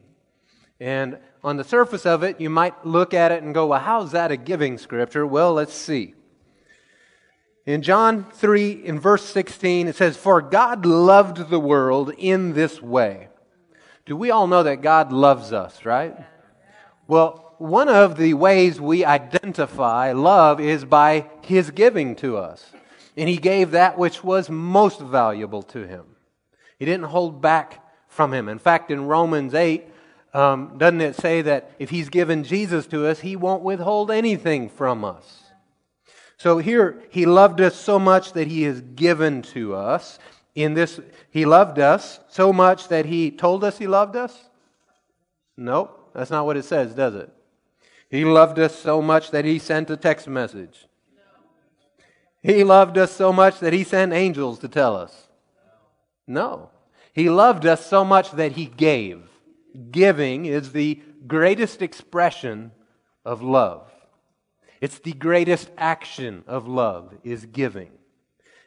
And 0.79 1.17
on 1.45 1.57
the 1.57 1.63
surface 1.63 2.07
of 2.07 2.23
it, 2.23 2.41
you 2.41 2.49
might 2.49 2.87
look 2.87 3.13
at 3.13 3.31
it 3.31 3.43
and 3.43 3.53
go, 3.53 3.67
well, 3.67 3.79
how's 3.79 4.13
that 4.13 4.31
a 4.31 4.35
giving 4.35 4.79
scripture? 4.79 5.27
Well, 5.27 5.53
let's 5.53 5.75
see. 5.75 6.15
In 7.67 7.83
John 7.83 8.25
3, 8.31 8.71
in 8.83 8.99
verse 8.99 9.23
16, 9.25 9.87
it 9.87 9.95
says, 9.95 10.17
For 10.17 10.41
God 10.41 10.87
loved 10.87 11.51
the 11.51 11.59
world 11.59 12.11
in 12.17 12.53
this 12.53 12.81
way. 12.81 13.27
Do 14.07 14.17
we 14.17 14.31
all 14.31 14.47
know 14.47 14.63
that 14.63 14.81
God 14.81 15.11
loves 15.11 15.53
us, 15.53 15.85
right? 15.85 16.17
Well, 17.07 17.53
one 17.59 17.89
of 17.89 18.17
the 18.17 18.33
ways 18.33 18.81
we 18.81 19.05
identify 19.05 20.13
love 20.13 20.59
is 20.59 20.83
by 20.83 21.29
His 21.43 21.69
giving 21.69 22.15
to 22.17 22.37
us. 22.37 22.71
And 23.15 23.29
He 23.29 23.37
gave 23.37 23.71
that 23.71 23.99
which 23.99 24.23
was 24.23 24.49
most 24.49 24.99
valuable 24.99 25.61
to 25.61 25.85
Him. 25.85 26.05
He 26.79 26.85
didn't 26.85 27.05
hold 27.05 27.39
back 27.39 27.83
from 28.07 28.33
Him. 28.33 28.49
In 28.49 28.57
fact, 28.57 28.89
in 28.89 29.05
Romans 29.05 29.53
8, 29.53 29.89
um, 30.35 30.77
doesn't 30.77 31.01
it 31.01 31.15
say 31.15 31.41
that 31.43 31.71
if 31.79 31.89
He's 31.89 32.09
given 32.09 32.43
Jesus 32.43 32.87
to 32.87 33.07
us, 33.07 33.19
He 33.21 33.35
won't 33.35 33.63
withhold 33.63 34.11
anything 34.11 34.69
from 34.69 35.03
us? 35.03 35.45
So 36.37 36.57
here, 36.57 37.01
he 37.09 37.25
loved 37.25 37.61
us 37.61 37.75
so 37.75 37.97
much 37.97 38.33
that 38.33 38.47
he 38.47 38.63
has 38.63 38.81
given 38.81 39.41
to 39.41 39.75
us. 39.75 40.19
In 40.53 40.73
this, 40.73 40.99
he 41.31 41.45
loved 41.45 41.79
us 41.79 42.19
so 42.29 42.51
much 42.51 42.89
that 42.89 43.05
he 43.05 43.31
told 43.31 43.63
us 43.63 43.77
he 43.77 43.87
loved 43.87 44.15
us? 44.15 44.49
Nope, 45.57 46.11
that's 46.13 46.31
not 46.31 46.45
what 46.45 46.57
it 46.57 46.65
says, 46.65 46.93
does 46.93 47.15
it? 47.15 47.31
He 48.09 48.25
loved 48.25 48.59
us 48.59 48.75
so 48.75 49.01
much 49.01 49.31
that 49.31 49.45
he 49.45 49.59
sent 49.59 49.89
a 49.89 49.97
text 49.97 50.27
message. 50.27 50.85
He 52.43 52.63
loved 52.63 52.97
us 52.97 53.11
so 53.11 53.33
much 53.33 53.59
that 53.59 53.73
he 53.73 53.83
sent 53.83 54.13
angels 54.13 54.59
to 54.59 54.67
tell 54.67 54.95
us. 54.95 55.27
No. 56.27 56.69
He 57.13 57.29
loved 57.29 57.65
us 57.65 57.85
so 57.85 58.05
much 58.05 58.31
that 58.31 58.51
he 58.51 58.65
gave. 58.65 59.23
Giving 59.91 60.45
is 60.45 60.71
the 60.71 61.01
greatest 61.27 61.81
expression 61.81 62.71
of 63.23 63.41
love. 63.41 63.91
It's 64.81 64.99
the 64.99 65.13
greatest 65.13 65.71
action 65.77 66.43
of 66.47 66.67
love 66.67 67.13
is 67.23 67.45
giving. 67.45 67.91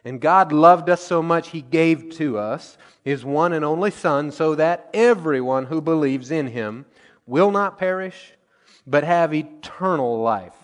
And 0.04 0.20
God 0.20 0.52
loved 0.52 0.88
us 0.88 1.02
so 1.02 1.22
much 1.22 1.50
he 1.50 1.60
gave 1.60 2.10
to 2.16 2.38
us 2.38 2.78
his 3.04 3.24
one 3.24 3.52
and 3.52 3.64
only 3.64 3.90
son 3.90 4.30
so 4.30 4.54
that 4.54 4.88
everyone 4.94 5.66
who 5.66 5.80
believes 5.80 6.30
in 6.30 6.48
him 6.48 6.86
will 7.26 7.50
not 7.50 7.78
perish 7.78 8.32
but 8.86 9.04
have 9.04 9.34
eternal 9.34 10.20
life. 10.22 10.56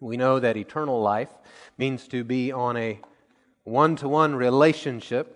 We 0.00 0.16
know 0.16 0.40
that 0.40 0.56
eternal 0.56 1.00
life 1.00 1.30
means 1.76 2.08
to 2.08 2.24
be 2.24 2.52
on 2.52 2.76
a 2.76 3.00
one-to-one 3.64 4.34
relationship 4.34 5.35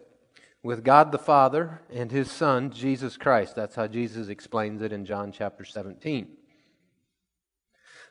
with 0.62 0.85
God 0.85 1.12
the 1.12 1.19
Father 1.19 1.81
and 1.93 2.11
his 2.11 2.31
son 2.31 2.70
Jesus 2.70 3.16
Christ. 3.16 3.57
That's 3.57 3.74
how 3.74 3.87
Jesus 3.87 4.28
explains 4.28 4.82
it 4.82 4.93
in 4.93 5.05
John 5.05 5.32
chapter 5.32 5.65
17. 5.65 6.28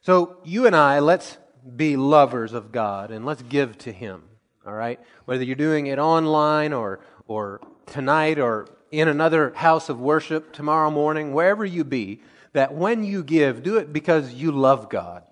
So, 0.02 0.38
you 0.46 0.66
and 0.66 0.76
I, 0.76 1.00
let's 1.00 1.38
be 1.76 1.98
lovers 1.98 2.54
of 2.54 2.72
God 2.72 3.12
and 3.12 3.26
let's 3.26 3.42
give 3.44 3.78
to 3.80 3.92
Him, 3.92 4.24
all 4.66 4.74
right? 4.74 5.00
Whether 5.26 5.44
you're 5.44 5.56
doing 5.56 5.88
it 5.88 6.00
online 6.00 6.74
or, 6.74 7.02
or 7.28 7.60
tonight 7.86 8.40
or 8.40 8.68
in 8.92 9.08
another 9.08 9.54
house 9.56 9.90
of 9.90 10.00
worship 10.00 10.54
tomorrow 10.54 10.90
morning, 10.90 11.34
wherever 11.34 11.66
you 11.66 11.84
be, 11.84 12.22
that 12.54 12.74
when 12.74 13.04
you 13.04 13.24
give, 13.24 13.62
do 13.62 13.78
it 13.78 13.94
because 13.94 14.34
you 14.34 14.52
love 14.52 14.90
God. 14.90 15.24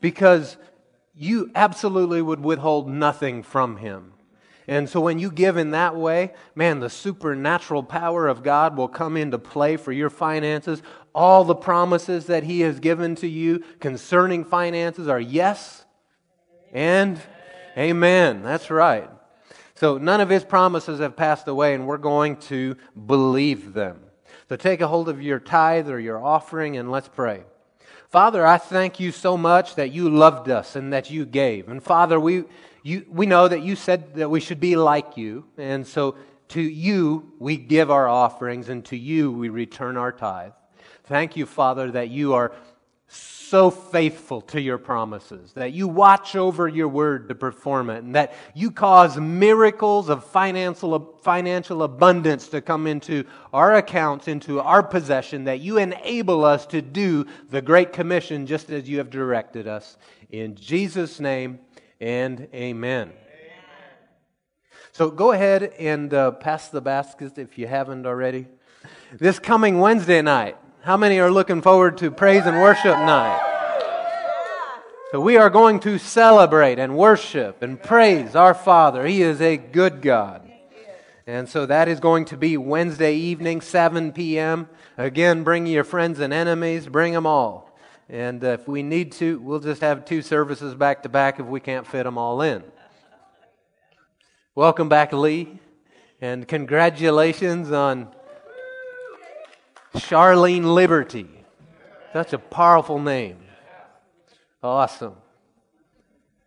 Because 0.00 0.56
you 1.14 1.50
absolutely 1.54 2.20
would 2.20 2.40
withhold 2.40 2.88
nothing 2.88 3.42
from 3.42 3.76
Him. 3.76 4.12
And 4.68 4.88
so 4.88 5.00
when 5.00 5.18
you 5.18 5.30
give 5.30 5.56
in 5.56 5.72
that 5.72 5.96
way, 5.96 6.32
man, 6.54 6.80
the 6.80 6.90
supernatural 6.90 7.82
power 7.82 8.28
of 8.28 8.42
God 8.42 8.76
will 8.76 8.88
come 8.88 9.16
into 9.16 9.38
play 9.38 9.76
for 9.76 9.92
your 9.92 10.10
finances. 10.10 10.82
All 11.14 11.44
the 11.44 11.54
promises 11.54 12.26
that 12.26 12.44
He 12.44 12.60
has 12.60 12.78
given 12.78 13.16
to 13.16 13.28
you 13.28 13.64
concerning 13.80 14.44
finances 14.44 15.08
are 15.08 15.20
yes 15.20 15.84
and 16.72 17.20
amen. 17.76 18.42
That's 18.42 18.70
right. 18.70 19.10
So 19.74 19.98
none 19.98 20.20
of 20.20 20.28
His 20.28 20.44
promises 20.44 21.00
have 21.00 21.16
passed 21.16 21.48
away, 21.48 21.74
and 21.74 21.86
we're 21.86 21.98
going 21.98 22.36
to 22.36 22.76
believe 23.06 23.74
them. 23.74 24.00
So 24.48 24.56
take 24.56 24.80
a 24.80 24.86
hold 24.86 25.08
of 25.08 25.20
your 25.20 25.40
tithe 25.40 25.90
or 25.90 25.98
your 25.98 26.22
offering, 26.22 26.76
and 26.76 26.90
let's 26.90 27.08
pray. 27.08 27.42
Father, 28.10 28.46
I 28.46 28.58
thank 28.58 29.00
you 29.00 29.10
so 29.10 29.36
much 29.36 29.74
that 29.76 29.90
you 29.90 30.10
loved 30.10 30.50
us 30.50 30.76
and 30.76 30.92
that 30.92 31.10
you 31.10 31.24
gave. 31.24 31.68
And 31.68 31.82
Father, 31.82 32.20
we 32.20 32.44
you, 32.82 33.06
we 33.08 33.26
know 33.26 33.48
that 33.48 33.62
you 33.62 33.76
said 33.76 34.14
that 34.16 34.30
we 34.30 34.40
should 34.40 34.60
be 34.60 34.76
like 34.76 35.16
you. 35.16 35.44
And 35.56 35.86
so 35.86 36.16
to 36.48 36.60
you 36.60 37.32
we 37.38 37.56
give 37.56 37.90
our 37.90 38.08
offerings, 38.08 38.68
and 38.68 38.84
to 38.86 38.96
you 38.96 39.32
we 39.32 39.48
return 39.48 39.96
our 39.96 40.12
tithe. 40.12 40.52
Thank 41.04 41.36
you, 41.36 41.46
Father, 41.46 41.90
that 41.92 42.10
you 42.10 42.34
are 42.34 42.52
so 43.08 43.70
faithful 43.70 44.40
to 44.40 44.58
your 44.58 44.78
promises, 44.78 45.52
that 45.52 45.72
you 45.72 45.86
watch 45.86 46.36
over 46.36 46.66
your 46.66 46.88
word 46.88 47.28
to 47.28 47.34
perform 47.34 47.90
it, 47.90 48.02
and 48.02 48.14
that 48.14 48.32
you 48.54 48.70
cause 48.70 49.18
miracles 49.18 50.08
of 50.08 50.24
financial, 50.24 51.18
financial 51.22 51.82
abundance 51.82 52.48
to 52.48 52.62
come 52.62 52.86
into 52.86 53.24
our 53.52 53.74
accounts, 53.74 54.26
into 54.26 54.58
our 54.58 54.82
possession, 54.82 55.44
that 55.44 55.60
you 55.60 55.76
enable 55.76 56.46
us 56.46 56.64
to 56.64 56.80
do 56.80 57.26
the 57.50 57.60
Great 57.60 57.92
Commission 57.92 58.46
just 58.46 58.70
as 58.70 58.88
you 58.88 58.96
have 58.96 59.10
directed 59.10 59.68
us. 59.68 59.98
In 60.30 60.54
Jesus' 60.54 61.20
name, 61.20 61.58
and 62.02 62.48
amen. 62.52 63.12
So 64.90 65.10
go 65.10 65.30
ahead 65.30 65.72
and 65.78 66.12
uh, 66.12 66.32
pass 66.32 66.68
the 66.68 66.80
baskets 66.80 67.38
if 67.38 67.56
you 67.56 67.68
haven't 67.68 68.04
already. 68.06 68.48
This 69.12 69.38
coming 69.38 69.78
Wednesday 69.78 70.20
night, 70.20 70.56
how 70.82 70.96
many 70.96 71.20
are 71.20 71.30
looking 71.30 71.62
forward 71.62 71.98
to 71.98 72.10
praise 72.10 72.44
and 72.44 72.60
worship 72.60 72.96
night? 72.98 73.48
So 75.12 75.20
we 75.20 75.36
are 75.36 75.48
going 75.48 75.78
to 75.80 75.96
celebrate 75.98 76.78
and 76.78 76.96
worship 76.96 77.62
and 77.62 77.80
praise 77.80 78.34
our 78.34 78.54
Father. 78.54 79.06
He 79.06 79.22
is 79.22 79.40
a 79.40 79.56
good 79.56 80.02
God. 80.02 80.50
And 81.26 81.48
so 81.48 81.66
that 81.66 81.86
is 81.86 82.00
going 82.00 82.24
to 82.26 82.36
be 82.36 82.56
Wednesday 82.56 83.14
evening, 83.14 83.60
7 83.60 84.12
p.m. 84.12 84.68
Again, 84.98 85.44
bring 85.44 85.66
your 85.66 85.84
friends 85.84 86.18
and 86.18 86.32
enemies, 86.32 86.88
bring 86.88 87.12
them 87.12 87.26
all. 87.26 87.71
And 88.12 88.44
uh, 88.44 88.48
if 88.48 88.68
we 88.68 88.82
need 88.82 89.12
to, 89.12 89.38
we'll 89.40 89.58
just 89.58 89.80
have 89.80 90.04
two 90.04 90.20
services 90.20 90.74
back 90.74 91.02
to 91.04 91.08
back 91.08 91.40
if 91.40 91.46
we 91.46 91.60
can't 91.60 91.86
fit 91.86 92.02
them 92.02 92.18
all 92.18 92.42
in. 92.42 92.62
Welcome 94.54 94.90
back, 94.90 95.14
Lee. 95.14 95.58
And 96.20 96.46
congratulations 96.46 97.72
on 97.72 98.14
Charlene 99.94 100.74
Liberty. 100.74 101.26
Such 102.12 102.34
a 102.34 102.38
powerful 102.38 102.98
name. 102.98 103.38
Awesome. 104.62 105.14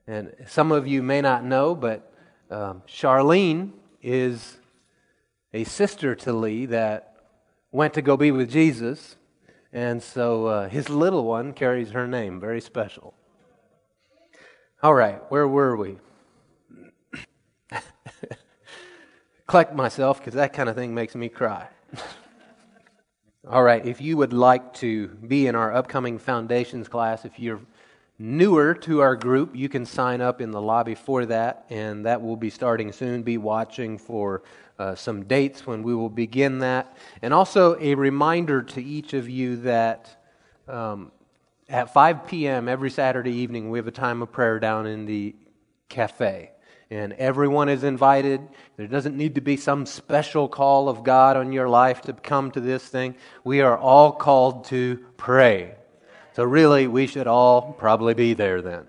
And 0.06 0.36
some 0.46 0.72
of 0.72 0.86
you 0.86 1.02
may 1.02 1.20
not 1.20 1.44
know, 1.44 1.74
but 1.74 2.14
um, 2.52 2.84
Charlene 2.88 3.72
is 4.04 4.58
a 5.52 5.64
sister 5.64 6.14
to 6.14 6.32
Lee 6.32 6.68
that 6.68 7.16
went 7.72 7.96
to 7.96 8.04
go 8.04 8.16
be 8.16 8.30
with 8.30 8.52
Jesus 8.52 9.16
and 9.76 10.02
so 10.02 10.46
uh, 10.46 10.70
his 10.70 10.90
little 10.90 11.26
one 11.26 11.52
carries 11.52 11.92
her 11.92 12.08
name, 12.08 12.40
very 12.40 12.62
special. 12.62 13.14
All 14.82 14.94
right, 14.94 15.22
where 15.30 15.46
were 15.50 15.76
we? 15.76 15.98
Collect 19.48 19.76
myself 19.76 20.20
because 20.20 20.36
that 20.36 20.54
kind 20.54 20.70
of 20.70 20.76
thing 20.76 20.96
makes 20.96 21.14
me 21.14 21.28
cry. 21.28 21.68
All 23.50 23.64
right, 23.64 23.86
if 23.86 24.00
you 24.00 24.16
would 24.16 24.32
like 24.32 24.74
to 24.76 25.10
be 25.10 25.48
in 25.48 25.56
our 25.56 25.74
upcoming 25.74 26.20
foundations 26.20 26.88
class, 26.88 27.26
if 27.26 27.38
you're 27.38 27.60
newer 28.18 28.74
to 28.76 29.02
our 29.02 29.18
group, 29.18 29.58
you 29.58 29.68
can 29.68 29.86
sign 29.86 30.22
up 30.22 30.40
in 30.40 30.52
the 30.52 30.62
lobby 30.62 30.96
for 30.96 31.26
that, 31.26 31.66
and 31.70 32.06
that 32.06 32.22
will 32.22 32.38
be 32.38 32.50
starting 32.50 32.94
soon. 32.94 33.24
Be 33.24 33.38
watching 33.38 33.98
for 33.98 34.44
uh, 34.78 34.96
some 34.96 35.24
dates 35.24 35.66
when 35.66 35.84
we 35.84 35.96
will 35.96 36.10
begin 36.10 36.60
that. 36.60 36.98
And 37.22 37.34
also 37.34 37.78
a 37.80 37.96
reminder 37.96 38.62
to 38.62 38.84
each 38.84 39.14
of 39.14 39.30
you 39.30 39.58
that 39.58 40.24
um, 40.68 41.12
at 41.70 41.94
5 41.94 42.28
p.m. 42.28 42.68
every 42.68 42.90
Saturday 42.90 43.32
evening, 43.32 43.70
we 43.70 43.80
have 43.80 43.88
a 43.88 43.92
time 43.92 44.22
of 44.22 44.32
prayer 44.32 44.60
down 44.60 44.86
in 44.86 45.06
the 45.06 45.36
cafe. 45.90 46.52
And 46.92 47.14
everyone 47.14 47.70
is 47.70 47.84
invited. 47.84 48.42
There 48.78 48.88
doesn't 48.88 49.18
need 49.18 49.36
to 49.36 49.42
be 49.42 49.58
some 49.58 49.86
special 49.86 50.48
call 50.48 50.88
of 50.88 51.04
God 51.04 51.36
on 51.36 51.52
your 51.52 51.68
life 51.68 52.02
to 52.02 52.14
come 52.14 52.52
to 52.52 52.60
this 52.60 52.88
thing. 52.88 53.16
We 53.44 53.62
are 53.62 53.78
all 53.78 54.12
called 54.12 54.66
to 54.66 55.04
pray. 55.18 55.76
So, 56.34 56.44
really, 56.44 56.88
we 56.88 57.08
should 57.08 57.28
all 57.28 57.74
probably 57.74 58.14
be 58.14 58.34
there 58.34 58.62
then. 58.62 58.88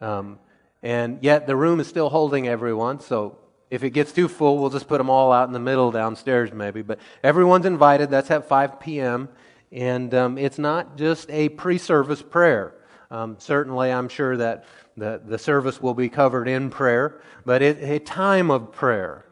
Um, 0.00 0.38
and 0.82 1.18
yet, 1.22 1.46
the 1.46 1.56
room 1.56 1.80
is 1.80 1.88
still 1.88 2.10
holding 2.10 2.46
everyone, 2.46 3.00
so 3.00 3.38
if 3.70 3.82
it 3.82 3.90
gets 3.90 4.12
too 4.12 4.28
full, 4.28 4.58
we'll 4.58 4.70
just 4.70 4.88
put 4.88 4.98
them 4.98 5.10
all 5.10 5.32
out 5.32 5.48
in 5.48 5.52
the 5.52 5.58
middle 5.58 5.90
downstairs, 5.90 6.52
maybe. 6.52 6.82
But 6.82 6.98
everyone's 7.22 7.66
invited. 7.66 8.10
That's 8.10 8.30
at 8.30 8.48
5 8.48 8.80
p.m. 8.80 9.28
And 9.72 10.14
um, 10.14 10.38
it's 10.38 10.58
not 10.58 10.96
just 10.96 11.30
a 11.30 11.48
pre 11.50 11.78
service 11.78 12.22
prayer. 12.22 12.74
Um, 13.10 13.36
certainly, 13.38 13.92
I'm 13.92 14.08
sure 14.08 14.36
that 14.36 14.64
the, 14.96 15.20
the 15.24 15.38
service 15.38 15.80
will 15.80 15.94
be 15.94 16.08
covered 16.08 16.48
in 16.48 16.70
prayer, 16.70 17.20
but 17.44 17.62
it's 17.62 17.82
a 17.82 17.98
time 17.98 18.50
of 18.50 18.72
prayer. 18.72 19.24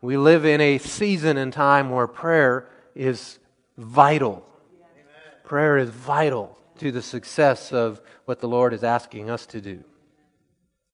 We 0.00 0.16
live 0.16 0.44
in 0.44 0.60
a 0.60 0.78
season 0.78 1.36
and 1.36 1.52
time 1.52 1.90
where 1.90 2.06
prayer 2.06 2.68
is 2.94 3.38
vital 3.76 4.46
Prayer 5.44 5.76
is 5.76 5.90
vital 5.90 6.58
to 6.78 6.90
the 6.90 7.02
success 7.02 7.70
of 7.70 8.00
what 8.24 8.40
the 8.40 8.48
Lord 8.48 8.72
is 8.72 8.82
asking 8.82 9.28
us 9.28 9.44
to 9.46 9.60
do. 9.60 9.84